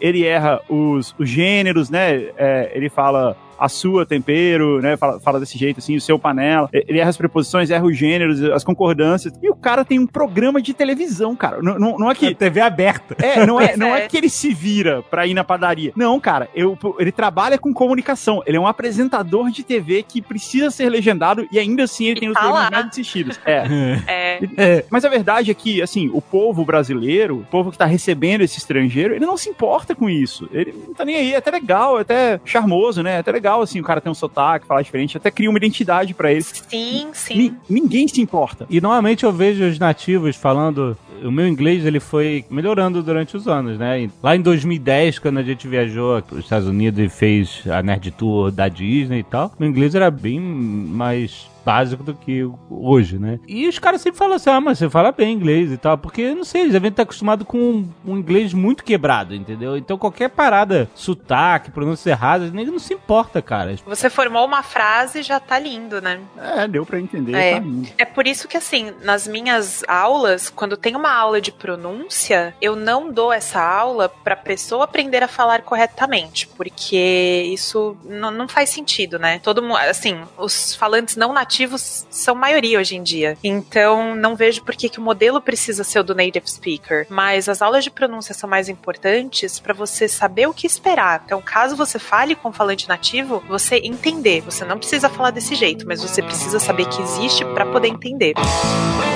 ele 0.00 0.24
erra 0.24 0.60
os, 0.68 1.14
os 1.18 1.28
gêneros, 1.28 1.90
né? 1.90 2.30
É, 2.36 2.72
ele 2.74 2.88
fala 2.88 3.36
a 3.64 3.68
sua 3.68 4.04
tempero, 4.04 4.80
né? 4.80 4.96
Fala, 4.96 5.20
fala 5.20 5.40
desse 5.40 5.56
jeito 5.58 5.78
assim, 5.78 5.96
o 5.96 6.00
seu 6.00 6.18
panela. 6.18 6.68
Ele 6.72 6.98
erra 6.98 7.10
as 7.10 7.16
preposições, 7.16 7.70
erra 7.70 7.84
os 7.84 7.96
gêneros, 7.96 8.42
as 8.42 8.64
concordâncias. 8.64 9.32
E 9.42 9.48
o 9.48 9.54
cara 9.54 9.84
tem 9.84 9.98
um 9.98 10.06
programa 10.06 10.60
de 10.60 10.74
televisão, 10.74 11.34
cara. 11.34 11.62
Não, 11.62 11.78
não, 11.78 11.98
não 11.98 12.10
é 12.10 12.14
que 12.14 12.34
TV 12.34 12.60
aberta. 12.60 13.16
é, 13.24 13.44
não 13.46 13.60
é, 13.60 13.76
não 13.78 13.94
é 13.94 14.04
é. 14.04 14.08
que 14.08 14.16
ele 14.16 14.28
se 14.28 14.52
vira 14.52 15.02
pra 15.02 15.26
ir 15.26 15.34
na 15.34 15.44
padaria. 15.44 15.92
Não, 15.96 16.18
cara, 16.20 16.48
eu, 16.54 16.78
ele 16.98 17.12
trabalha 17.12 17.58
com 17.58 17.72
comunicação. 17.72 18.42
Ele 18.46 18.56
é 18.56 18.60
um 18.60 18.66
apresentador 18.66 19.50
de 19.50 19.62
TV 19.62 20.02
que 20.02 20.20
precisa 20.20 20.70
ser 20.70 20.88
legendado 20.88 21.46
e 21.50 21.58
ainda 21.58 21.84
assim 21.84 22.06
ele 22.06 22.18
E 22.18 22.20
tem 22.20 22.28
os 22.28 22.34
tá 22.34 22.40
programas 22.40 22.64
lá. 22.64 22.70
mais 22.70 22.86
assistidos. 22.88 23.40
É. 23.44 23.64
É. 24.06 24.38
É. 24.56 24.84
Mas 24.90 25.04
a 25.04 25.08
verdade 25.08 25.50
é 25.50 25.54
que, 25.54 25.80
assim, 25.82 26.10
o 26.12 26.20
povo 26.20 26.64
brasileiro, 26.64 27.38
o 27.38 27.44
povo 27.44 27.70
que 27.70 27.78
tá 27.78 27.84
recebendo 27.84 28.42
esse 28.42 28.58
estrangeiro, 28.58 29.14
ele 29.14 29.24
não 29.26 29.36
se 29.36 29.48
importa 29.48 29.94
com 29.94 30.08
isso. 30.08 30.48
Ele 30.52 30.74
não 30.86 30.94
tá 30.94 31.04
nem 31.04 31.16
aí, 31.16 31.34
é 31.34 31.36
até 31.36 31.50
legal, 31.50 31.98
é 31.98 32.02
até 32.02 32.40
charmoso, 32.44 33.02
né? 33.02 33.16
É 33.16 33.18
até 33.18 33.32
legal, 33.32 33.53
assim, 33.62 33.80
o 33.80 33.84
cara 33.84 34.00
tem 34.00 34.10
um 34.10 34.14
sotaque, 34.14 34.66
falar 34.66 34.82
diferente, 34.82 35.16
até 35.16 35.30
cria 35.30 35.48
uma 35.50 35.58
identidade 35.58 36.12
pra 36.14 36.32
ele. 36.32 36.42
Sim, 36.42 37.08
sim. 37.12 37.36
Ni- 37.36 37.54
ninguém 37.68 38.06
se 38.08 38.20
importa. 38.20 38.66
E 38.70 38.80
normalmente 38.80 39.24
eu 39.24 39.32
vejo 39.32 39.64
os 39.64 39.78
nativos 39.78 40.36
falando. 40.36 40.96
O 41.24 41.30
meu 41.30 41.48
inglês 41.48 41.84
ele 41.86 42.00
foi 42.00 42.44
melhorando 42.50 43.02
durante 43.02 43.36
os 43.36 43.48
anos, 43.48 43.78
né? 43.78 44.08
Lá 44.22 44.36
em 44.36 44.40
2010, 44.40 45.18
quando 45.18 45.38
a 45.38 45.42
gente 45.42 45.66
viajou 45.66 46.20
para 46.22 46.36
os 46.36 46.44
Estados 46.44 46.68
Unidos 46.68 47.00
e 47.00 47.08
fez 47.08 47.62
a 47.66 47.82
Nerd 47.82 48.10
Tour 48.12 48.50
da 48.50 48.68
Disney 48.68 49.20
e 49.20 49.24
tal, 49.24 49.52
meu 49.58 49.68
inglês 49.68 49.94
era 49.94 50.10
bem 50.10 50.38
mais 50.38 51.48
básico 51.64 52.02
do 52.02 52.14
que 52.14 52.46
hoje, 52.68 53.18
né? 53.18 53.40
E 53.48 53.66
os 53.66 53.78
caras 53.78 54.00
sempre 54.00 54.18
falam 54.18 54.36
assim, 54.36 54.50
ah, 54.50 54.60
mas 54.60 54.78
você 54.78 54.90
fala 54.90 55.10
bem 55.10 55.32
inglês 55.32 55.72
e 55.72 55.76
tal, 55.76 55.96
porque, 55.96 56.34
não 56.34 56.44
sei, 56.44 56.62
eles 56.62 56.72
devem 56.72 56.90
estar 56.90 57.04
acostumados 57.04 57.46
com 57.46 57.58
um, 57.58 57.88
um 58.06 58.18
inglês 58.18 58.52
muito 58.52 58.84
quebrado, 58.84 59.34
entendeu? 59.34 59.76
Então 59.76 59.96
qualquer 59.96 60.28
parada, 60.28 60.88
sotaque, 60.94 61.70
pronúncia 61.70 62.10
errada, 62.10 62.50
nem 62.50 62.66
não 62.66 62.78
se 62.78 62.92
importa, 62.92 63.40
cara. 63.40 63.74
Você 63.86 64.10
formou 64.10 64.44
uma 64.44 64.62
frase 64.62 65.20
e 65.20 65.22
já 65.22 65.40
tá 65.40 65.58
lindo, 65.58 66.00
né? 66.00 66.20
É, 66.36 66.68
deu 66.68 66.84
pra 66.84 67.00
entender. 67.00 67.34
É. 67.34 67.54
tá 67.54 67.60
lindo. 67.60 67.88
É 67.96 68.04
por 68.04 68.26
isso 68.26 68.46
que, 68.46 68.56
assim, 68.56 68.92
nas 69.02 69.26
minhas 69.26 69.82
aulas, 69.88 70.50
quando 70.50 70.76
tem 70.76 70.94
uma 70.94 71.13
aula 71.14 71.40
de 71.40 71.52
pronúncia, 71.52 72.54
eu 72.60 72.76
não 72.76 73.12
dou 73.12 73.32
essa 73.32 73.60
aula 73.60 74.08
pra 74.08 74.36
pessoa 74.36 74.84
aprender 74.84 75.22
a 75.22 75.28
falar 75.28 75.62
corretamente, 75.62 76.46
porque 76.48 77.50
isso 77.52 77.96
não 78.04 78.48
faz 78.48 78.70
sentido, 78.70 79.18
né? 79.18 79.38
Todo 79.42 79.62
mundo, 79.62 79.76
assim, 79.76 80.22
os 80.36 80.74
falantes 80.74 81.16
não 81.16 81.32
nativos 81.32 82.06
são 82.10 82.34
maioria 82.34 82.78
hoje 82.78 82.96
em 82.96 83.02
dia. 83.02 83.36
Então, 83.42 84.14
não 84.14 84.36
vejo 84.36 84.62
por 84.62 84.74
que, 84.74 84.88
que 84.88 84.98
o 84.98 85.02
modelo 85.02 85.40
precisa 85.40 85.84
ser 85.84 86.00
o 86.00 86.04
do 86.04 86.14
native 86.14 86.48
speaker. 86.50 87.06
Mas 87.08 87.48
as 87.48 87.62
aulas 87.62 87.84
de 87.84 87.90
pronúncia 87.90 88.34
são 88.34 88.48
mais 88.48 88.68
importantes 88.68 89.58
pra 89.58 89.74
você 89.74 90.08
saber 90.08 90.46
o 90.46 90.54
que 90.54 90.66
esperar. 90.66 91.22
Então, 91.24 91.40
caso 91.40 91.76
você 91.76 91.98
fale 91.98 92.34
com 92.34 92.48
um 92.48 92.52
falante 92.52 92.88
nativo, 92.88 93.42
você 93.48 93.76
entender. 93.76 94.40
Você 94.42 94.64
não 94.64 94.78
precisa 94.78 95.08
falar 95.08 95.30
desse 95.30 95.54
jeito, 95.54 95.86
mas 95.86 96.02
você 96.02 96.22
precisa 96.22 96.58
saber 96.58 96.86
que 96.86 97.00
existe 97.00 97.44
pra 97.46 97.66
poder 97.66 97.88
entender. 97.88 98.34
Uma 98.36 99.13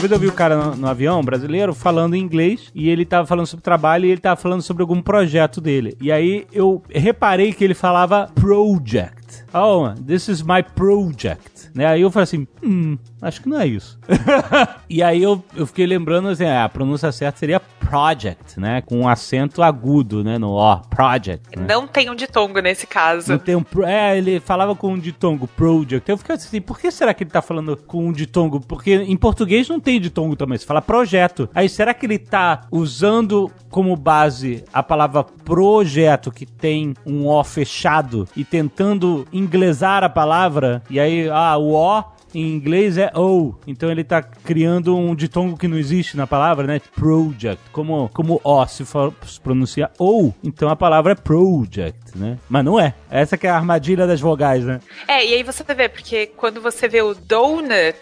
vez 0.00 0.12
eu 0.12 0.18
vi 0.18 0.28
o 0.28 0.32
cara 0.32 0.56
no, 0.56 0.76
no 0.76 0.88
avião 0.88 1.22
brasileiro 1.22 1.74
falando 1.74 2.14
em 2.14 2.20
inglês 2.20 2.70
e 2.74 2.88
ele 2.88 3.04
tava 3.04 3.26
falando 3.26 3.46
sobre 3.46 3.62
trabalho 3.62 4.06
e 4.06 4.10
ele 4.10 4.20
tava 4.20 4.40
falando 4.40 4.62
sobre 4.62 4.82
algum 4.82 5.02
projeto 5.02 5.60
dele. 5.60 5.96
E 6.00 6.10
aí 6.10 6.46
eu 6.52 6.82
reparei 6.88 7.52
que 7.52 7.62
ele 7.62 7.74
falava 7.74 8.30
project. 8.34 9.44
Oh, 9.54 9.88
this 10.06 10.28
is 10.28 10.42
my 10.42 10.62
project, 10.62 11.70
né? 11.74 11.86
Aí 11.86 12.00
eu 12.02 12.10
falei 12.10 12.24
assim, 12.24 12.46
hum, 12.62 12.96
acho 13.20 13.40
que 13.42 13.48
não 13.48 13.60
é 13.60 13.66
isso. 13.66 13.98
e 14.88 15.02
aí 15.02 15.22
eu, 15.22 15.42
eu 15.54 15.66
fiquei 15.66 15.86
lembrando 15.86 16.28
assim, 16.28 16.46
a 16.46 16.68
pronúncia 16.68 17.10
certa 17.12 17.38
seria 17.38 17.60
project, 17.60 18.58
né? 18.60 18.80
Com 18.82 19.00
um 19.00 19.08
acento 19.08 19.62
agudo, 19.62 20.22
né? 20.22 20.38
No 20.38 20.50
O, 20.52 20.76
project. 20.82 21.58
Né? 21.58 21.66
Não 21.68 21.88
tem 21.88 22.08
um 22.08 22.14
ditongo 22.14 22.60
nesse 22.60 22.86
caso. 22.86 23.32
Não 23.32 23.38
tem 23.38 23.56
um. 23.56 23.62
pro- 23.64 23.84
É, 23.84 24.16
ele 24.16 24.38
falava 24.38 24.74
com 24.76 24.92
um 24.92 24.98
ditongo, 24.98 25.48
project. 25.48 26.08
Eu 26.08 26.16
fiquei 26.16 26.36
assim, 26.36 26.60
por 26.60 26.78
que 26.78 26.90
será 26.90 27.12
que 27.12 27.24
ele 27.24 27.30
tá 27.30 27.42
falando 27.42 27.76
com 27.76 28.06
um 28.06 28.12
ditongo? 28.12 28.60
Porque 28.60 28.94
em 28.94 29.16
português 29.16 29.68
não 29.68 29.80
tem 29.80 30.00
ditongo 30.00 30.36
também, 30.36 30.56
você 30.56 30.64
fala 30.64 30.80
projeto. 30.80 31.48
Aí 31.54 31.68
será 31.68 31.92
que 31.92 32.06
ele 32.06 32.18
tá 32.18 32.60
usando 32.70 33.50
como 33.68 33.96
base 33.96 34.64
a 34.72 34.82
palavra 34.82 35.24
projeto, 35.24 36.30
que 36.30 36.46
tem 36.46 36.94
um 37.04 37.26
O 37.26 37.42
fechado, 37.42 38.26
e 38.36 38.44
tentando 38.44 39.26
inglesar 39.40 40.04
a 40.04 40.08
palavra? 40.08 40.82
E 40.90 41.00
aí, 41.00 41.28
ah, 41.28 41.56
o 41.56 41.74
O 41.74 42.04
em 42.34 42.54
inglês 42.54 42.96
é 42.96 43.10
O, 43.14 43.54
então 43.66 43.90
ele 43.90 44.04
tá 44.04 44.22
criando 44.22 44.96
um 44.96 45.14
ditongo 45.14 45.56
que 45.56 45.66
não 45.66 45.76
existe 45.76 46.16
na 46.16 46.26
palavra, 46.26 46.66
né? 46.66 46.80
Project. 46.94 47.62
Como, 47.72 48.08
como 48.10 48.40
O 48.44 48.66
se 48.66 48.84
for 48.84 49.12
se 49.26 49.40
pronuncia 49.40 49.90
O, 49.98 50.32
então 50.42 50.68
a 50.68 50.76
palavra 50.76 51.12
é 51.12 51.14
project, 51.16 52.16
né? 52.16 52.38
Mas 52.48 52.64
não 52.64 52.78
é. 52.78 52.94
Essa 53.10 53.36
que 53.36 53.46
é 53.46 53.50
a 53.50 53.56
armadilha 53.56 54.06
das 54.06 54.20
vogais, 54.20 54.64
né? 54.64 54.80
É, 55.08 55.26
e 55.26 55.34
aí 55.34 55.42
você 55.42 55.64
vê, 55.74 55.88
porque 55.88 56.26
quando 56.36 56.60
você 56.60 56.88
vê 56.88 57.02
o 57.02 57.14
donut, 57.14 57.96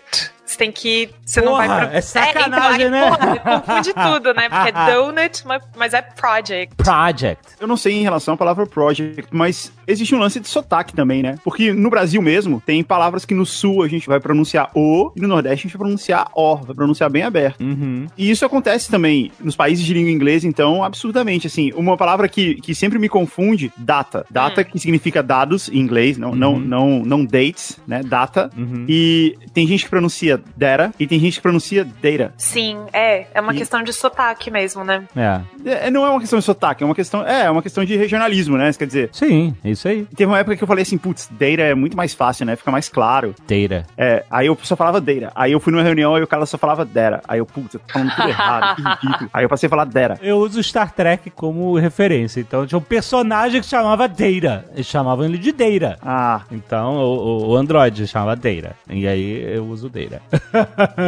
você 0.49 0.59
tem 0.59 0.73
que. 0.73 1.11
Você 1.25 1.41
não 1.41 1.53
Porra, 1.53 1.67
vai 1.69 1.87
pro... 1.89 1.97
é 1.97 2.01
sacanagem, 2.01 2.87
então, 2.87 2.91
né? 2.91 3.05
aí, 3.05 3.41
Porra, 3.41 3.61
confunde 3.61 3.93
tudo, 3.93 4.35
né? 4.35 4.49
Porque 4.49 4.69
é 4.69 4.73
donut, 4.95 5.47
mas- 5.77 5.95
é 5.95 6.03
project. 6.03 6.75
Project. 6.77 7.43
Eu 7.61 7.67
não 7.67 7.77
sei 7.77 7.95
em 7.95 8.03
relação 8.03 8.35
à 8.35 8.37
palavra 8.37 8.67
project, 8.67 9.29
mas 9.31 9.73
existe 9.87 10.15
um 10.15 10.19
lance 10.19 10.41
de 10.41 10.49
sotaque 10.49 10.95
também, 10.95 11.23
né? 11.23 11.37
Porque 11.45 11.73
no 11.73 11.91
Brasil 11.91 12.21
mesmo, 12.23 12.63
tem 12.65 12.83
palavras 12.83 13.25
que 13.25 13.35
no 13.35 13.45
sul 13.45 13.83
a 13.83 13.89
gente 13.89 14.07
vai 14.07 14.21
pronunciar 14.21 14.71
o, 14.75 15.13
e 15.17 15.21
no 15.21 15.29
nordeste 15.29 15.67
a 15.67 15.69
gente 15.69 15.77
vai 15.77 15.87
pronunciar 15.87 16.29
o, 16.35 16.57
vai 16.57 16.75
pronunciar 16.75 17.11
bem 17.11 17.23
aberto. 17.23 17.61
Uhum. 17.61 18.07
E 18.17 18.31
isso 18.31 18.45
acontece 18.45 18.91
também 18.91 19.31
nos 19.41 19.57
países 19.57 19.85
de 19.85 19.93
língua 19.93 20.11
inglesa, 20.11 20.47
então, 20.47 20.83
absurdamente, 20.85 21.47
assim, 21.47 21.73
uma 21.75 21.97
palavra 21.97 22.29
que, 22.29 22.55
que 22.57 22.75
sempre 22.75 22.99
me 22.99 23.09
confunde, 23.09 23.73
data. 23.77 24.25
Data, 24.31 24.65
que 24.65 24.79
significa 24.79 25.23
dados 25.23 25.69
em 25.69 25.79
inglês, 25.79 26.17
não, 26.17 26.35
não, 26.35 26.59
não, 26.59 27.03
não 27.05 27.25
dates, 27.25 27.79
né? 27.87 28.03
Data. 28.03 28.51
Uhum. 28.57 28.85
E 28.89 29.37
tem 29.53 29.67
gente 29.67 29.85
que 29.85 29.91
pronuncia 29.91 30.38
data 30.57 30.93
e 30.99 31.07
tem 31.07 31.19
gente 31.19 31.37
que 31.37 31.43
pronuncia 31.43 31.85
data. 31.85 32.33
Sim, 32.37 32.79
é. 32.93 33.27
É 33.35 33.41
uma 33.41 33.55
E- 33.55 33.59
questão 33.59 33.83
de 33.83 33.93
sotaque 33.93 34.51
mesmo, 34.51 34.85
né? 34.85 35.05
É. 35.17 35.41
É, 35.87 35.91
não 35.91 36.05
é 36.07 36.11
uma 36.11 36.21
questão 36.21 36.39
de 36.39 36.45
sotaque, 36.45 36.83
é 36.83 36.87
uma 36.87 36.95
questão, 36.95 37.27
é, 37.27 37.45
é 37.45 37.51
uma 37.51 37.63
questão 37.63 37.85
de 37.85 37.97
regionalismo, 37.97 38.57
né? 38.57 38.71
Quer 38.73 38.87
dizer, 38.87 39.11
Sim, 39.13 39.55
é 39.65 39.71
isso 39.71 39.89
aí. 39.89 40.05
teve 40.17 40.27
uma 40.31 40.39
época 40.39 40.57
que 40.57 40.63
eu 40.63 40.69
falei 40.69 40.83
assim, 40.83 40.97
putz, 40.99 41.29
data 41.31 41.63
é 41.63 41.75
muito 41.75 41.97
mais 41.97 42.15
fácil, 42.15 42.47
né? 42.47 42.57
Fica 42.57 42.71
mais 42.71 42.89
claro. 42.89 43.35
Data. 43.47 43.87
É, 43.97 44.25
aí 44.31 44.47
eu 44.47 44.59
só 44.63 44.77
falava 44.77 45.01
data. 45.01 45.33
Aí 45.35 45.53
eu 45.53 45.61
fui 45.61 45.73
numa 45.73 45.83
reunião 45.83 46.17
e 46.19 46.23
o 46.23 46.27
cara 46.27 46.47
só 46.47 46.57
falava 46.59 46.85
data. 46.85 47.23
Aí 47.27 47.39
eu, 47.39 47.47
putz, 47.47 47.75
eu 47.75 47.81
tô 47.81 47.93
falando 47.93 48.15
tudo 48.15 48.29
errado, 48.29 48.77
que 48.77 48.83
ridículo. 49.07 49.31
Aí 49.33 49.45
eu 49.45 49.49
passei 49.49 49.67
a 49.67 49.71
falar 49.71 49.85
data. 49.85 50.19
Eu 50.23 50.39
uso 50.39 50.63
Star 50.63 50.93
Trek 50.93 51.31
como 51.31 51.77
referência. 51.79 52.41
Então 52.41 52.67
tinha 52.67 52.79
um 52.79 52.83
personagem 52.83 53.61
que 53.61 53.67
se 53.67 53.71
chamava 53.71 54.07
Data. 54.09 54.65
Eles 54.75 54.87
chamavam 54.87 55.25
ele 55.25 55.39
de 55.39 55.53
Data. 55.53 55.99
Ah, 56.03 56.43
Então 56.51 56.97
o, 56.97 57.49
o 57.51 57.57
Android 57.57 58.07
chamava 58.07 58.37
Data. 58.37 58.77
E 58.89 59.07
aí 59.07 59.55
eu 59.55 59.65
uso 59.67 59.89
Data. 59.89 60.21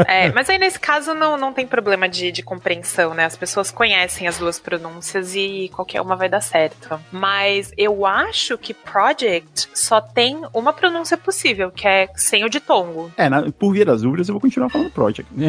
É, 0.07 0.31
mas 0.35 0.49
aí 0.49 0.59
nesse 0.59 0.79
caso 0.79 1.15
não, 1.15 1.37
não 1.37 1.53
tem 1.53 1.67
problema 1.67 2.09
de, 2.09 2.31
de 2.33 2.43
compreensão, 2.43 3.15
né? 3.15 3.25
As 3.25 3.37
pessoas 3.37 3.71
conhecem 3.71 4.27
as 4.27 4.39
duas 4.39 4.59
pronúncias 4.59 5.35
e 5.35 5.71
qualquer 5.75 6.01
uma 6.01 6.17
vai 6.17 6.29
dar 6.29 6.41
certo. 6.41 7.01
Mas 7.13 7.73
eu 7.77 8.05
acho 8.07 8.57
que 8.59 8.73
project 8.75 9.69
só 9.75 10.01
tem 10.01 10.41
uma 10.55 10.73
pronúncia 10.73 11.17
possível, 11.17 11.71
que 11.71 11.87
é 11.87 12.09
sem 12.15 12.45
o 12.45 12.49
ditongo. 12.49 13.11
é, 13.17 13.29
na- 13.29 13.51
por 13.53 13.73
via 13.73 13.85
das 13.85 14.03
dúvidas 14.03 14.29
eu 14.29 14.35
vou 14.35 14.41
continuar 14.41 14.69
falando 14.71 14.91
project. 14.91 15.31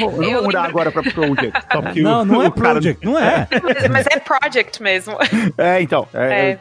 Eu 0.00 0.10
vou 0.10 0.20
mudar 0.20 0.36
lembro- 0.42 0.58
agora 0.58 0.92
pra 0.92 1.02
project. 1.02 1.52
Só 1.72 1.82
porque 1.82 2.00
não, 2.02 2.22
o- 2.22 2.24
não 2.24 2.42
é 2.42 2.48
o 2.48 2.52
cara- 2.52 2.66
Project, 2.72 3.04
não 3.04 3.18
é. 3.18 3.46
Mas, 3.62 3.88
mas 3.88 4.06
é 4.10 4.18
project 4.18 4.82
mesmo. 4.82 5.16
É, 5.56 5.80
então. 5.80 6.06
É, 6.12 6.50
É. 6.50 6.58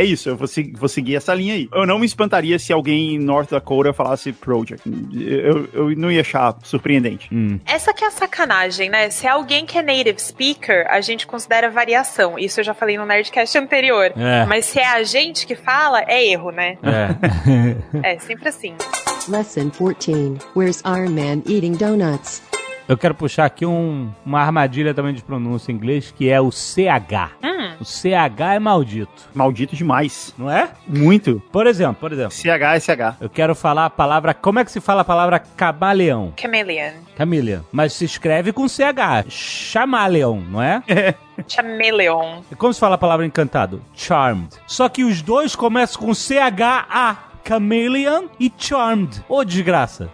é 0.00 0.04
isso, 0.04 0.28
eu 0.28 0.36
vou, 0.36 0.46
vou 0.74 0.88
seguir 0.88 1.16
essa 1.16 1.34
linha 1.34 1.54
aí. 1.54 1.68
Eu 1.72 1.86
não 1.86 1.98
me 1.98 2.06
espantaria 2.06 2.58
se 2.58 2.72
alguém 2.72 3.14
em 3.14 3.18
North 3.18 3.50
Dakota 3.50 3.92
falasse 3.92 4.32
project. 4.32 4.82
Eu, 5.26 5.68
eu 5.72 5.96
não 5.96 6.10
ia 6.10 6.20
achar 6.20 6.56
surpreendente. 6.62 7.28
Hum. 7.32 7.58
Essa 7.66 7.92
que 7.92 8.04
é 8.04 8.06
a 8.08 8.10
sacanagem, 8.10 8.88
né? 8.90 9.10
Se 9.10 9.26
é 9.26 9.30
alguém 9.30 9.66
que 9.66 9.76
é 9.78 9.82
native 9.82 10.18
speaker, 10.20 10.86
a 10.88 11.00
gente 11.00 11.26
considera 11.26 11.68
variação. 11.70 12.38
Isso 12.38 12.60
eu 12.60 12.64
já 12.64 12.74
falei 12.74 12.96
no 12.96 13.04
Nerdcast 13.06 13.56
anterior. 13.58 14.12
É. 14.16 14.44
Mas 14.46 14.64
se 14.66 14.78
é 14.78 14.86
a 14.86 15.02
gente 15.02 15.46
que 15.46 15.54
fala, 15.54 16.02
é 16.06 16.24
erro, 16.26 16.50
né? 16.50 16.78
É. 18.02 18.14
É 18.14 18.18
sempre 18.18 18.48
assim. 18.48 18.74
Lesson 19.28 19.70
14. 19.70 20.38
Where's 20.54 20.80
Iron 20.86 21.10
Man 21.10 21.42
eating 21.48 21.72
donuts? 21.72 22.42
Eu 22.88 22.96
quero 22.96 23.14
puxar 23.14 23.46
aqui 23.46 23.66
um- 23.66 24.12
uma 24.24 24.40
armadilha 24.40 24.94
também 24.94 25.12
de 25.12 25.22
pronúncia 25.22 25.72
em 25.72 25.74
inglês, 25.74 26.14
que 26.16 26.28
é 26.28 26.40
o 26.40 26.52
CH. 26.52 27.32
Hum. 27.42 27.55
O 27.80 27.84
CH 27.84 28.54
é 28.54 28.58
maldito, 28.58 29.28
Maldito 29.34 29.76
demais. 29.76 30.34
não 30.38 30.50
é? 30.50 30.70
Muito. 30.86 31.42
Por 31.52 31.66
exemplo, 31.66 31.96
por 32.00 32.12
exemplo, 32.12 32.32
CH, 32.32 32.80
SH. 32.80 33.16
eu 33.20 33.28
quero 33.30 33.54
falar 33.54 33.86
a 33.86 33.90
palavra. 33.90 34.32
Como 34.34 34.58
é 34.58 34.64
que 34.64 34.70
se 34.72 34.80
fala 34.80 35.02
a 35.02 35.04
palavra 35.04 35.38
camaleão? 35.38 36.32
Chameleon. 36.36 36.92
Camila. 37.16 37.64
Mas 37.72 37.92
se 37.94 38.04
escreve 38.04 38.52
com 38.52 38.68
CH. 38.68 39.28
Chamaleão, 39.28 40.40
não 40.40 40.62
é? 40.62 40.82
Chameleon. 41.48 42.40
E 42.50 42.54
como 42.54 42.72
se 42.72 42.80
fala 42.80 42.94
a 42.94 42.98
palavra 42.98 43.26
encantado? 43.26 43.82
Charmed. 43.94 44.48
Só 44.66 44.88
que 44.88 45.04
os 45.04 45.22
dois 45.22 45.54
começam 45.56 46.00
com 46.02 46.12
CHA. 46.14 47.16
Chameleon 47.46 48.24
e 48.40 48.52
Charmed. 48.56 49.24
Ô, 49.28 49.44
desgraça. 49.44 50.10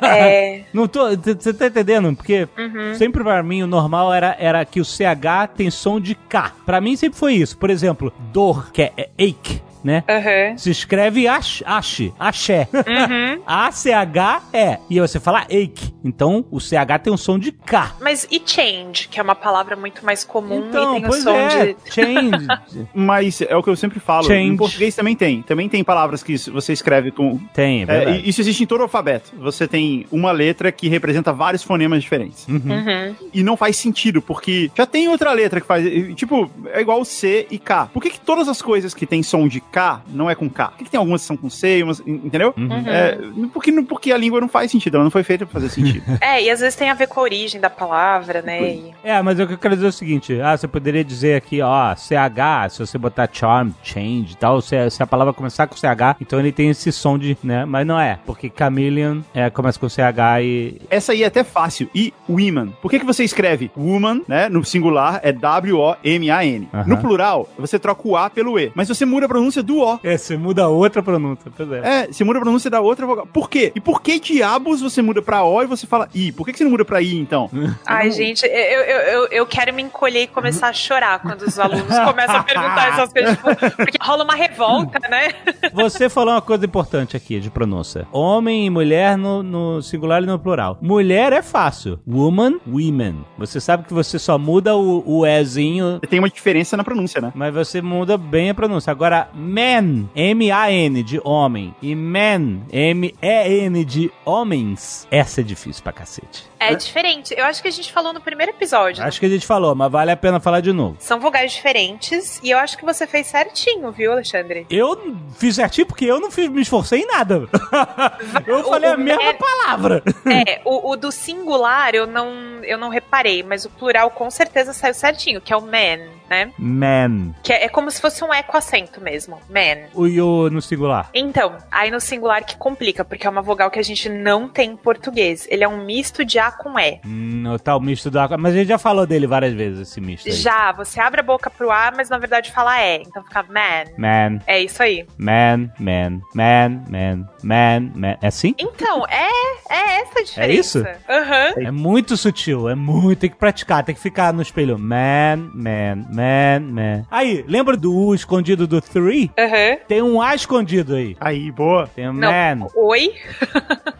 É. 0.00 0.62
Não 0.72 0.86
tô. 0.86 1.08
Você 1.16 1.52
tá 1.52 1.66
entendendo? 1.66 2.14
Porque 2.14 2.48
sempre 2.96 3.22
pra 3.22 3.42
mim 3.42 3.62
o 3.62 3.66
normal 3.66 4.12
era, 4.12 4.36
era 4.38 4.64
que 4.64 4.80
o 4.80 4.84
CH 4.84 5.48
tem 5.56 5.70
som 5.70 6.00
de 6.00 6.14
K. 6.14 6.52
Pra 6.64 6.80
mim 6.80 6.96
sempre 6.96 7.18
foi 7.18 7.34
isso. 7.34 7.58
Por 7.58 7.70
exemplo, 7.70 8.12
dor, 8.32 8.70
que 8.70 8.82
é, 8.82 8.92
é 8.96 9.10
ache, 9.18 9.62
né? 9.86 10.02
Aham. 10.08 10.56
Se 10.58 10.68
escreve 10.70 11.28
ash, 11.28 11.62
ache, 11.64 12.12
axé. 12.18 12.68
Uhum. 12.74 13.40
A-C-H-E. 13.46 14.78
E 14.90 15.00
você 15.00 15.20
fala 15.20 15.40
ache. 15.42 15.94
Então 16.04 16.44
o 16.50 16.60
CH 16.60 16.98
tem 17.02 17.12
um 17.12 17.16
som 17.16 17.38
de 17.38 17.52
K. 17.52 17.94
Mas 18.00 18.26
e 18.30 18.42
change, 18.44 19.08
que 19.08 19.18
é 19.20 19.22
uma 19.22 19.34
palavra 19.34 19.76
muito 19.76 20.04
mais 20.04 20.24
comum 20.24 20.66
Então, 20.68 20.96
e 20.98 21.00
tem 21.00 21.10
o 21.10 21.12
som 21.14 21.30
é. 21.30 21.66
de. 21.66 21.76
Change. 21.92 22.46
Mas 22.94 23.40
é 23.40 23.56
o 23.56 23.62
que 23.62 23.70
eu 23.70 23.76
sempre 23.76 24.00
falo. 24.00 24.26
Change. 24.26 24.48
Em 24.48 24.56
português 24.56 24.94
também 24.94 25.14
tem. 25.14 25.42
Também 25.42 25.68
tem 25.68 25.82
palavras 25.84 26.22
que 26.22 26.36
você 26.50 26.72
escreve 26.72 27.10
com. 27.12 27.38
tem, 27.54 27.80
é 27.80 27.82
É, 27.82 27.86
verdade. 27.86 28.22
e 28.24 28.28
isso 28.28 28.40
existe 28.40 28.62
em 28.62 28.66
todo 28.66 28.80
o 28.80 28.82
alfabeto. 28.84 29.32
Você 29.38 29.68
tem 29.68 30.06
uma 30.10 30.32
letra 30.32 30.72
que 30.72 30.88
representa 30.88 31.32
vários 31.32 31.62
fonemas 31.62 32.02
diferentes. 32.02 32.46
Uhum. 32.48 33.14
E 33.32 33.42
não 33.42 33.56
faz 33.56 33.76
sentido, 33.76 34.20
porque 34.20 34.70
já 34.76 34.86
tem 34.86 35.08
outra 35.08 35.32
letra 35.32 35.60
que 35.60 35.66
faz. 35.66 35.84
Tipo, 36.16 36.50
é 36.72 36.80
igual 36.80 37.04
C 37.04 37.46
e 37.50 37.58
K. 37.58 37.86
Por 37.92 38.02
que, 38.02 38.10
que 38.10 38.20
todas 38.20 38.48
as 38.48 38.60
coisas 38.60 38.92
que 38.94 39.06
tem 39.06 39.22
som 39.22 39.46
de 39.46 39.60
K 39.60 39.75
não 40.08 40.28
é 40.30 40.34
com 40.34 40.48
K? 40.48 40.68
Por 40.68 40.78
que, 40.78 40.84
que 40.84 40.90
tem 40.90 40.98
algumas 40.98 41.20
que 41.22 41.26
são 41.26 41.36
com 41.36 41.48
C, 41.50 41.82
umas, 41.82 42.00
entendeu? 42.06 42.54
Uhum. 42.56 42.68
É, 42.86 43.18
porque, 43.52 43.72
porque 43.82 44.12
a 44.12 44.16
língua 44.16 44.40
não 44.40 44.48
faz 44.48 44.70
sentido, 44.70 44.96
ela 44.96 45.04
não 45.04 45.10
foi 45.10 45.22
feita 45.22 45.44
pra 45.46 45.52
fazer 45.54 45.68
sentido. 45.68 46.04
É, 46.20 46.42
e 46.42 46.50
às 46.50 46.60
vezes 46.60 46.74
tem 46.76 46.90
a 46.90 46.94
ver 46.94 47.06
com 47.08 47.20
a 47.20 47.22
origem 47.22 47.60
da 47.60 47.68
palavra, 47.70 48.42
né? 48.42 48.62
E- 48.74 48.94
É, 49.04 49.20
mas 49.22 49.38
o 49.38 49.46
que 49.46 49.52
eu 49.54 49.58
quero 49.58 49.74
dizer 49.74 49.86
é 49.86 49.88
o 49.90 49.92
seguinte: 49.92 50.40
ah, 50.40 50.56
você 50.56 50.66
poderia 50.66 51.04
dizer 51.04 51.36
aqui, 51.36 51.60
ó, 51.60 51.94
CH, 51.94 52.70
se 52.70 52.78
você 52.80 52.98
botar 52.98 53.28
charm, 53.32 53.70
change 53.82 54.32
e 54.32 54.36
tal, 54.36 54.60
se, 54.60 54.90
se 54.90 55.02
a 55.02 55.06
palavra 55.06 55.32
começar 55.32 55.66
com 55.66 55.76
CH, 55.76 56.16
então 56.20 56.38
ele 56.40 56.52
tem 56.52 56.70
esse 56.70 56.90
som 56.92 57.18
de, 57.18 57.36
né? 57.42 57.64
Mas 57.64 57.86
não 57.86 57.98
é, 58.00 58.18
porque 58.26 58.50
chameleon 58.56 59.20
é, 59.34 59.48
começa 59.50 59.78
com 59.78 59.88
CH 59.88 60.42
e. 60.42 60.80
Essa 60.90 61.12
aí 61.12 61.22
é 61.22 61.26
até 61.26 61.44
fácil. 61.44 61.88
E 61.94 62.12
women. 62.28 62.72
Por 62.82 62.90
que, 62.90 62.98
que 62.98 63.04
você 63.06 63.22
escreve 63.24 63.70
woman, 63.76 64.22
né? 64.26 64.48
No 64.48 64.64
singular 64.64 65.20
é 65.22 65.32
W-O-M-A-N. 65.32 66.68
Aham. 66.72 66.84
No 66.86 66.96
plural, 66.98 67.48
você 67.58 67.78
troca 67.78 68.02
o 68.06 68.16
A 68.16 68.28
pelo 68.30 68.58
E. 68.58 68.72
Mas 68.74 68.88
você 68.88 69.04
muda 69.04 69.26
a 69.26 69.28
pronúncia 69.28 69.55
do 69.62 69.80
O. 69.80 70.00
É, 70.02 70.16
você 70.16 70.36
muda 70.36 70.68
outra 70.68 71.02
pronúncia, 71.02 71.50
pois 71.56 71.70
é. 71.72 72.02
É, 72.02 72.06
você 72.06 72.24
muda 72.24 72.38
a 72.38 72.42
pronúncia 72.42 72.70
da 72.70 72.80
outra 72.80 73.06
vogal. 73.06 73.26
Por 73.26 73.48
quê? 73.48 73.72
E 73.74 73.80
por 73.80 74.00
que 74.00 74.18
diabos 74.18 74.80
você 74.80 75.02
muda 75.02 75.22
pra 75.22 75.44
O 75.44 75.62
e 75.62 75.66
você 75.66 75.86
fala 75.86 76.08
I? 76.14 76.32
Por 76.32 76.44
que, 76.44 76.52
que 76.52 76.58
você 76.58 76.64
não 76.64 76.70
muda 76.70 76.84
pra 76.84 77.00
I, 77.00 77.18
então? 77.18 77.50
Ai, 77.86 78.10
gente, 78.10 78.44
eu, 78.46 78.52
eu, 78.52 79.00
eu, 79.00 79.28
eu 79.28 79.46
quero 79.46 79.72
me 79.74 79.82
encolher 79.82 80.22
e 80.22 80.26
começar 80.26 80.68
a 80.68 80.72
chorar 80.72 81.20
quando 81.20 81.42
os 81.42 81.58
alunos 81.58 81.98
começam 82.04 82.36
a 82.36 82.42
perguntar 82.42 82.88
essas 82.92 83.12
coisas. 83.12 83.36
Tipo, 83.36 83.76
porque 83.76 83.98
rola 84.00 84.24
uma 84.24 84.34
revolta, 84.34 84.98
né? 85.08 85.28
Você 85.72 86.08
falou 86.08 86.34
uma 86.34 86.42
coisa 86.42 86.64
importante 86.64 87.16
aqui 87.16 87.40
de 87.40 87.50
pronúncia: 87.50 88.06
homem 88.12 88.66
e 88.66 88.70
mulher 88.70 89.16
no, 89.16 89.42
no 89.42 89.82
singular 89.82 90.22
e 90.22 90.26
no 90.26 90.38
plural. 90.38 90.78
Mulher 90.80 91.32
é 91.32 91.42
fácil. 91.42 91.98
Woman, 92.06 92.58
women. 92.66 93.24
Você 93.38 93.60
sabe 93.60 93.84
que 93.84 93.94
você 93.94 94.18
só 94.18 94.38
muda 94.38 94.76
o, 94.76 95.02
o 95.06 95.26
Ezinho 95.26 96.00
Tem 96.08 96.18
uma 96.18 96.28
diferença 96.28 96.76
na 96.76 96.84
pronúncia, 96.84 97.20
né? 97.20 97.32
Mas 97.34 97.52
você 97.52 97.80
muda 97.82 98.16
bem 98.16 98.50
a 98.50 98.54
pronúncia. 98.54 98.90
Agora, 98.90 99.28
man, 99.46 100.08
M-A-N, 100.14 101.02
de 101.02 101.20
homem, 101.24 101.74
e 101.80 101.94
man, 101.94 102.60
M-E-N, 102.70 103.84
de 103.84 104.10
homens, 104.24 105.06
essa 105.10 105.40
é 105.40 105.44
difícil 105.44 105.82
pra 105.82 105.92
cacete. 105.92 106.44
É 106.58 106.74
diferente. 106.74 107.34
Eu 107.36 107.44
acho 107.44 107.60
que 107.62 107.68
a 107.68 107.70
gente 107.70 107.92
falou 107.92 108.12
no 108.12 108.20
primeiro 108.20 108.50
episódio. 108.52 109.04
Acho 109.04 109.20
que 109.20 109.26
a 109.26 109.28
gente 109.28 109.46
falou, 109.46 109.74
mas 109.74 109.90
vale 109.92 110.10
a 110.10 110.16
pena 110.16 110.40
falar 110.40 110.60
de 110.60 110.72
novo. 110.72 110.96
São 110.98 111.20
vogais 111.20 111.52
diferentes 111.52 112.40
e 112.42 112.50
eu 112.50 112.58
acho 112.58 112.76
que 112.78 112.84
você 112.84 113.06
fez 113.06 113.26
certinho, 113.26 113.92
viu, 113.92 114.12
Alexandre? 114.12 114.66
Eu 114.70 115.16
fiz 115.38 115.54
certinho 115.56 115.86
porque 115.86 116.06
eu 116.06 116.18
não 116.18 116.30
fiz, 116.30 116.48
me 116.48 116.62
esforcei 116.62 117.00
em 117.02 117.06
nada. 117.06 117.46
eu 118.46 118.60
O- 118.60 118.64
falei 118.64 118.90
a 118.90 118.94
o 118.94 118.98
mesma 118.98 119.22
man- 119.22 119.34
palavra. 119.34 120.02
É, 120.26 120.60
o, 120.64 120.90
o 120.92 120.96
do 120.96 121.12
singular 121.12 121.94
eu 121.94 122.06
não, 122.06 122.28
eu 122.64 122.78
não 122.78 122.88
reparei, 122.88 123.42
mas 123.42 123.64
o 123.64 123.70
plural 123.70 124.10
com 124.10 124.30
certeza 124.30 124.72
saiu 124.72 124.94
certinho, 124.94 125.40
que 125.40 125.52
é 125.52 125.56
o 125.56 125.60
man, 125.62 126.08
né? 126.28 126.50
Man. 126.58 127.32
Que 127.42 127.52
é, 127.52 127.64
é 127.64 127.68
como 127.68 127.90
se 127.90 128.00
fosse 128.00 128.22
um 128.24 128.32
eco 128.32 128.56
acento 128.56 129.00
mesmo, 129.00 129.38
man. 129.48 129.88
O 129.94 130.06
yo 130.06 130.50
no 130.50 130.60
singular. 130.60 131.10
Então, 131.14 131.56
aí 131.70 131.90
no 131.90 132.00
singular 132.00 132.44
que 132.44 132.56
complica, 132.56 133.04
porque 133.04 133.26
é 133.26 133.30
uma 133.30 133.42
vogal 133.42 133.70
que 133.70 133.78
a 133.78 133.82
gente 133.82 134.08
não 134.08 134.48
tem 134.48 134.70
em 134.70 134.76
português. 134.76 135.46
Ele 135.50 135.64
é 135.64 135.68
um 135.68 135.84
misto 135.84 136.24
de 136.24 136.38
A 136.38 136.50
com 136.50 136.78
E. 136.78 137.00
Hum, 137.04 137.44
o 137.52 137.58
tal 137.58 137.80
misto 137.80 138.10
do 138.10 138.18
água. 138.18 138.36
Mas 138.36 138.54
a 138.54 138.58
gente 138.58 138.68
já 138.68 138.78
falou 138.78 139.06
dele 139.06 139.26
várias 139.26 139.52
vezes, 139.54 139.88
esse 139.88 140.00
misto 140.00 140.26
aí. 140.28 140.32
Já, 140.34 140.72
você 140.72 141.00
abre 141.00 141.20
a 141.20 141.24
boca 141.24 141.50
pro 141.50 141.70
A, 141.70 141.92
mas 141.96 142.08
na 142.08 142.18
verdade 142.18 142.50
fala 142.52 142.78
E. 142.80 143.02
Então 143.02 143.22
fica 143.22 143.42
man. 143.44 143.84
Man, 143.98 144.38
É 144.46 144.60
isso 144.60 144.82
aí. 144.82 145.06
man, 145.18 145.70
man, 145.78 146.20
man, 146.34 146.82
man, 146.88 147.28
man, 147.42 147.90
man. 147.94 148.16
É 148.20 148.26
assim? 148.28 148.54
Então, 148.58 149.04
é, 149.06 149.28
é 149.70 150.00
essa 150.00 150.20
a 150.20 150.22
diferença. 150.22 150.40
É 150.42 150.52
isso? 150.52 150.84
Aham. 151.08 151.54
É 151.66 151.70
muito 151.70 152.16
sutil, 152.16 152.68
é 152.68 152.74
muito. 152.74 153.20
Tem 153.20 153.30
que 153.30 153.36
praticar, 153.36 153.84
tem 153.84 153.94
que 153.94 154.00
ficar 154.00 154.32
no 154.32 154.42
espelho. 154.42 154.78
Man, 154.78 155.50
man, 155.54 156.04
man, 156.16 156.60
man. 156.72 157.02
Aí, 157.10 157.44
lembra 157.46 157.76
do 157.76 157.94
U 157.94 158.14
escondido 158.14 158.66
do 158.66 158.80
three? 158.80 159.30
Aham. 159.38 159.78
Tem 159.86 160.02
um 160.02 160.20
A 160.20 160.34
escondido 160.34 160.94
aí. 160.94 161.16
Aí, 161.20 161.50
boa. 161.52 161.86
Tem 161.94 162.08
um 162.08 162.12
Não. 162.12 162.30
man, 162.30 162.66
Oi? 162.74 163.12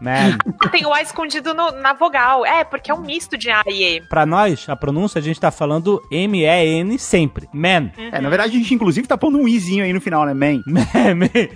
man. 0.01 0.39
Tem 0.73 0.85
o 0.87 0.93
A 0.93 1.03
escondido 1.03 1.55
no- 1.55 1.71
na 1.73 1.93
vogal. 1.93 2.45
É, 2.45 2.65
porque 2.65 2.91
é 2.91 2.95
um 2.95 3.01
misto 3.03 3.37
de 3.37 3.51
A 3.51 3.63
e 3.67 3.97
E. 3.97 4.01
Pra 4.09 4.25
nós, 4.27 4.69
a 4.69 4.77
pronúncia, 4.77 5.19
a 5.19 5.23
gente 5.23 5.41
tá 5.41 5.51
falando 5.51 6.03
M-E-N 6.11 6.99
sempre. 6.99 7.49
Man. 7.53 7.91
É, 8.13 8.21
na 8.21 8.29
verdade, 8.29 8.57
a 8.57 8.59
gente 8.59 8.75
inclusive 8.75 9.07
tá 9.07 9.17
pondo 9.19 9.39
um 9.39 9.47
izinho 9.49 9.85
aí 9.85 9.93
no 9.93 10.01
final, 10.01 10.25
né, 10.27 10.35
man? 10.35 10.63
Man, 10.67 11.15
man. 11.15 11.49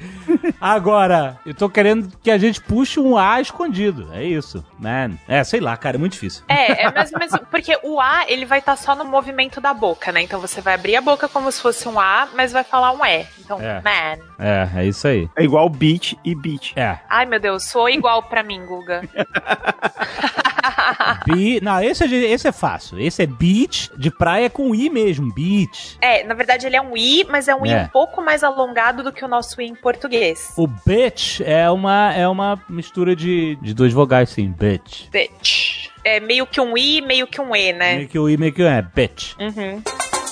Agora, 0.60 1.38
eu 1.44 1.54
tô 1.54 1.68
querendo 1.68 2.10
que 2.22 2.30
a 2.30 2.38
gente 2.38 2.60
puxe 2.60 2.98
um 3.00 3.16
A 3.16 3.40
escondido. 3.40 4.08
É 4.12 4.22
isso. 4.24 4.64
Man. 4.78 5.12
É, 5.28 5.42
sei 5.44 5.60
lá, 5.60 5.76
cara, 5.76 5.96
é 5.96 5.98
muito 5.98 6.12
difícil. 6.12 6.42
É, 6.48 6.84
é 6.84 6.92
mais 6.92 7.12
ou 7.12 7.18
menos. 7.18 7.38
Porque 7.50 7.78
o 7.82 8.00
A, 8.00 8.24
ele 8.28 8.44
vai 8.44 8.58
estar 8.60 8.76
só 8.76 8.94
no 8.94 9.04
movimento 9.04 9.60
da 9.60 9.72
boca, 9.74 10.12
né? 10.12 10.22
Então 10.22 10.40
você 10.40 10.60
vai 10.60 10.74
abrir 10.74 10.96
a 10.96 11.00
boca 11.00 11.28
como 11.28 11.50
se 11.50 11.60
fosse 11.60 11.88
um 11.88 11.98
A, 11.98 12.28
mas 12.34 12.52
vai 12.52 12.64
falar 12.64 12.92
um 12.92 13.04
E. 13.04 13.26
Então, 13.38 13.60
É. 13.60 13.80
man. 13.82 14.22
É, 14.38 14.68
é 14.76 14.86
isso 14.86 15.06
aí. 15.06 15.28
É 15.36 15.42
igual 15.44 15.68
beat 15.68 16.14
e 16.24 16.34
beat. 16.34 16.72
É. 16.76 16.98
Ai, 17.08 17.26
meu 17.26 17.38
Deus, 17.40 17.64
sou 17.64 17.88
igual 17.88 18.22
pra 18.22 18.42
mim, 18.42 18.64
Guga. 18.66 19.02
Be... 21.26 21.60
Não, 21.62 21.80
esse 21.82 22.04
é, 22.04 22.06
esse 22.32 22.48
é 22.48 22.52
fácil. 22.52 22.98
Esse 22.98 23.22
é 23.22 23.26
beach 23.26 23.90
de 23.96 24.10
praia 24.10 24.48
com 24.50 24.74
I 24.74 24.88
mesmo. 24.90 25.32
Beach. 25.32 25.96
É, 26.00 26.24
na 26.24 26.34
verdade 26.34 26.66
ele 26.66 26.76
é 26.76 26.80
um 26.82 26.96
I, 26.96 27.24
mas 27.28 27.48
é 27.48 27.54
um 27.54 27.64
I 27.66 27.70
É. 27.70 27.82
um 27.82 27.88
pouco 27.88 28.22
mais 28.22 28.42
alongado 28.42 29.02
do 29.02 29.12
que 29.12 29.24
o 29.24 29.28
nosso 29.28 29.60
I 29.60 29.66
em 29.66 29.74
português. 29.74 30.52
O 30.56 30.66
bitch 30.66 31.40
é 31.40 31.70
uma, 31.70 32.12
é 32.14 32.26
uma 32.28 32.60
mistura 32.68 33.14
de, 33.14 33.56
de 33.62 33.74
duas 33.74 33.92
vogais, 33.92 34.30
sim. 34.30 34.48
Bitch. 34.58 35.08
Bitch. 35.10 35.88
É 36.04 36.18
meio 36.18 36.46
que 36.46 36.60
um 36.60 36.76
I, 36.76 37.00
meio 37.02 37.26
que 37.26 37.40
um 37.40 37.54
E, 37.54 37.72
né? 37.72 37.96
Meio 37.96 38.08
que 38.08 38.18
o 38.18 38.28
I, 38.28 38.36
meio 38.36 38.52
que 38.52 38.62
o 38.62 38.66
E. 38.66 38.82
Bitch. 38.94 39.34
Uhum. 39.38 39.82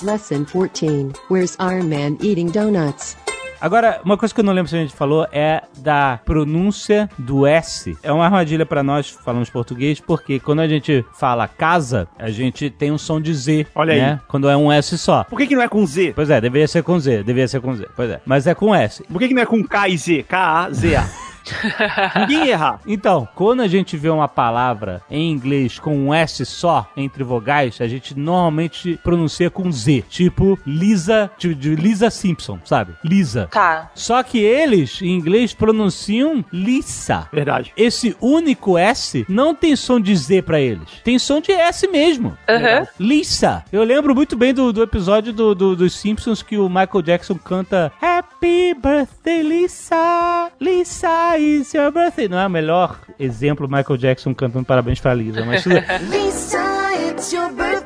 Lesson 0.03 0.45
14. 0.45 1.13
Where's 1.31 1.57
Iron 1.61 1.89
Man 1.89 2.17
eating 2.23 2.47
donuts? 2.47 3.17
Agora, 3.61 4.01
uma 4.05 4.17
coisa 4.17 4.33
que 4.35 4.41
eu 4.41 4.45
não 4.45 4.53
lembro 4.53 4.69
se 4.71 4.77
a 4.77 4.81
gente 4.81 4.95
falou 4.95 5.27
é 5.33 5.63
da 5.79 6.21
pronúncia 6.25 7.09
do 7.19 7.47
S. 7.47 7.97
É 8.03 8.13
uma 8.13 8.25
armadilha 8.25 8.65
pra 8.65 8.83
nós 8.83 9.11
que 9.11 9.23
falamos 9.23 9.51
português, 9.51 10.01
porque 10.01 10.39
quando 10.39 10.61
a 10.61 10.69
gente 10.69 11.05
fala 11.15 11.49
casa, 11.49 12.07
a 12.19 12.31
gente 12.31 12.71
tem 12.71 12.93
um 12.93 12.99
som 12.99 13.21
de 13.21 13.35
Z. 13.35 13.67
Olha 13.75 13.95
aí. 13.95 14.01
né? 14.01 14.21
Quando 14.29 14.49
é 14.49 14.57
um 14.57 14.71
S 14.71 14.97
só. 14.99 15.25
Por 15.25 15.39
que, 15.39 15.47
que 15.47 15.57
não 15.57 15.63
é 15.63 15.69
com 15.69 15.85
Z? 15.85 16.13
Pois 16.15 16.31
é, 16.31 16.41
deveria 16.41 16.69
ser 16.69 16.83
com 16.83 16.99
Z, 16.99 17.19
deveria 17.25 17.49
ser 17.49 17.61
com 17.61 17.75
Z. 17.75 17.87
Pois 17.97 18.11
é. 18.11 18.21
Mas 18.25 18.47
é 18.47 18.55
com 18.55 18.75
S. 18.75 19.03
Por 19.05 19.19
que, 19.19 19.29
que 19.29 19.35
não 19.35 19.43
é 19.43 19.47
com 19.47 19.63
K 19.65 19.89
e 19.89 19.97
Z? 19.99 20.23
K-A-Z-A. 20.29 21.28
Ninguém 22.21 22.47
ia 22.47 22.53
errar. 22.53 22.81
Então, 22.87 23.29
quando 23.35 23.61
a 23.63 23.69
gente 23.69 23.97
vê 23.97 24.09
uma 24.09 24.29
palavra 24.29 25.03
em 25.11 25.31
inglês 25.31 25.79
com 25.79 25.97
um 25.97 26.15
S 26.15 26.45
só 26.47 26.91
entre 26.97 27.23
vogais, 27.25 27.81
a 27.81 27.89
gente 27.89 28.19
normalmente 28.19 28.99
pronuncia 29.03 29.51
com 29.51 29.71
Z. 29.71 30.05
Tipo 30.09 30.59
Lisa, 30.67 31.31
de, 31.39 31.55
de 31.55 31.75
Lisa 31.75 32.11
Simpson, 32.11 32.59
sabe? 32.65 32.95
Lisa. 33.05 33.49
Tá. 33.51 33.91
Só 33.95 34.23
que 34.23 34.39
eles, 34.39 35.01
em 35.03 35.11
inglês, 35.15 35.53
pronunciam 35.55 36.45
Lisa. 36.53 37.29
Verdade. 37.33 37.73
Esse 37.77 38.17
único 38.21 38.77
S 38.79 39.25
não 39.29 39.55
tem 39.55 39.77
som 39.77 40.01
de 40.01 40.15
Z 40.17 40.43
pra 40.43 40.61
eles. 40.61 40.89
Tem 41.05 41.19
som 41.19 41.41
de 41.41 41.53
S 41.53 41.87
mesmo. 41.89 42.37
Aham. 42.49 42.87
Lisa. 42.99 43.65
Eu 43.73 43.83
lembro 43.85 44.15
muito 44.15 44.37
bem 44.37 44.53
do, 44.55 44.73
do 44.73 44.83
episódio 44.83 45.33
do, 45.33 45.55
do- 45.55 45.77
dos 45.77 45.95
Simpsons 45.95 46.43
que 46.43 46.59
o 46.59 46.69
Michael 46.69 47.03
Jackson 47.03 47.35
canta 47.37 47.93
Happy 48.01 48.75
Birthday, 48.75 49.43
Lisa. 49.43 50.51
Lisa 50.61 51.38
is 51.39 51.73
your 51.75 51.91
birthday. 51.91 52.29
Não 52.29 52.39
é 52.39 52.47
o 52.47 52.51
melhor 52.51 52.99
exemplo 53.19 53.69
Michael 53.69 53.97
Jackson 53.97 54.35
cantando 54.35 54.65
parabéns 54.65 55.01
pra 55.01 55.15
Lisa, 55.15 55.45
mas 55.45 55.63
tudo... 55.63 55.77
It's 55.77 56.53
your 57.33 57.51
birthday. 57.53 57.78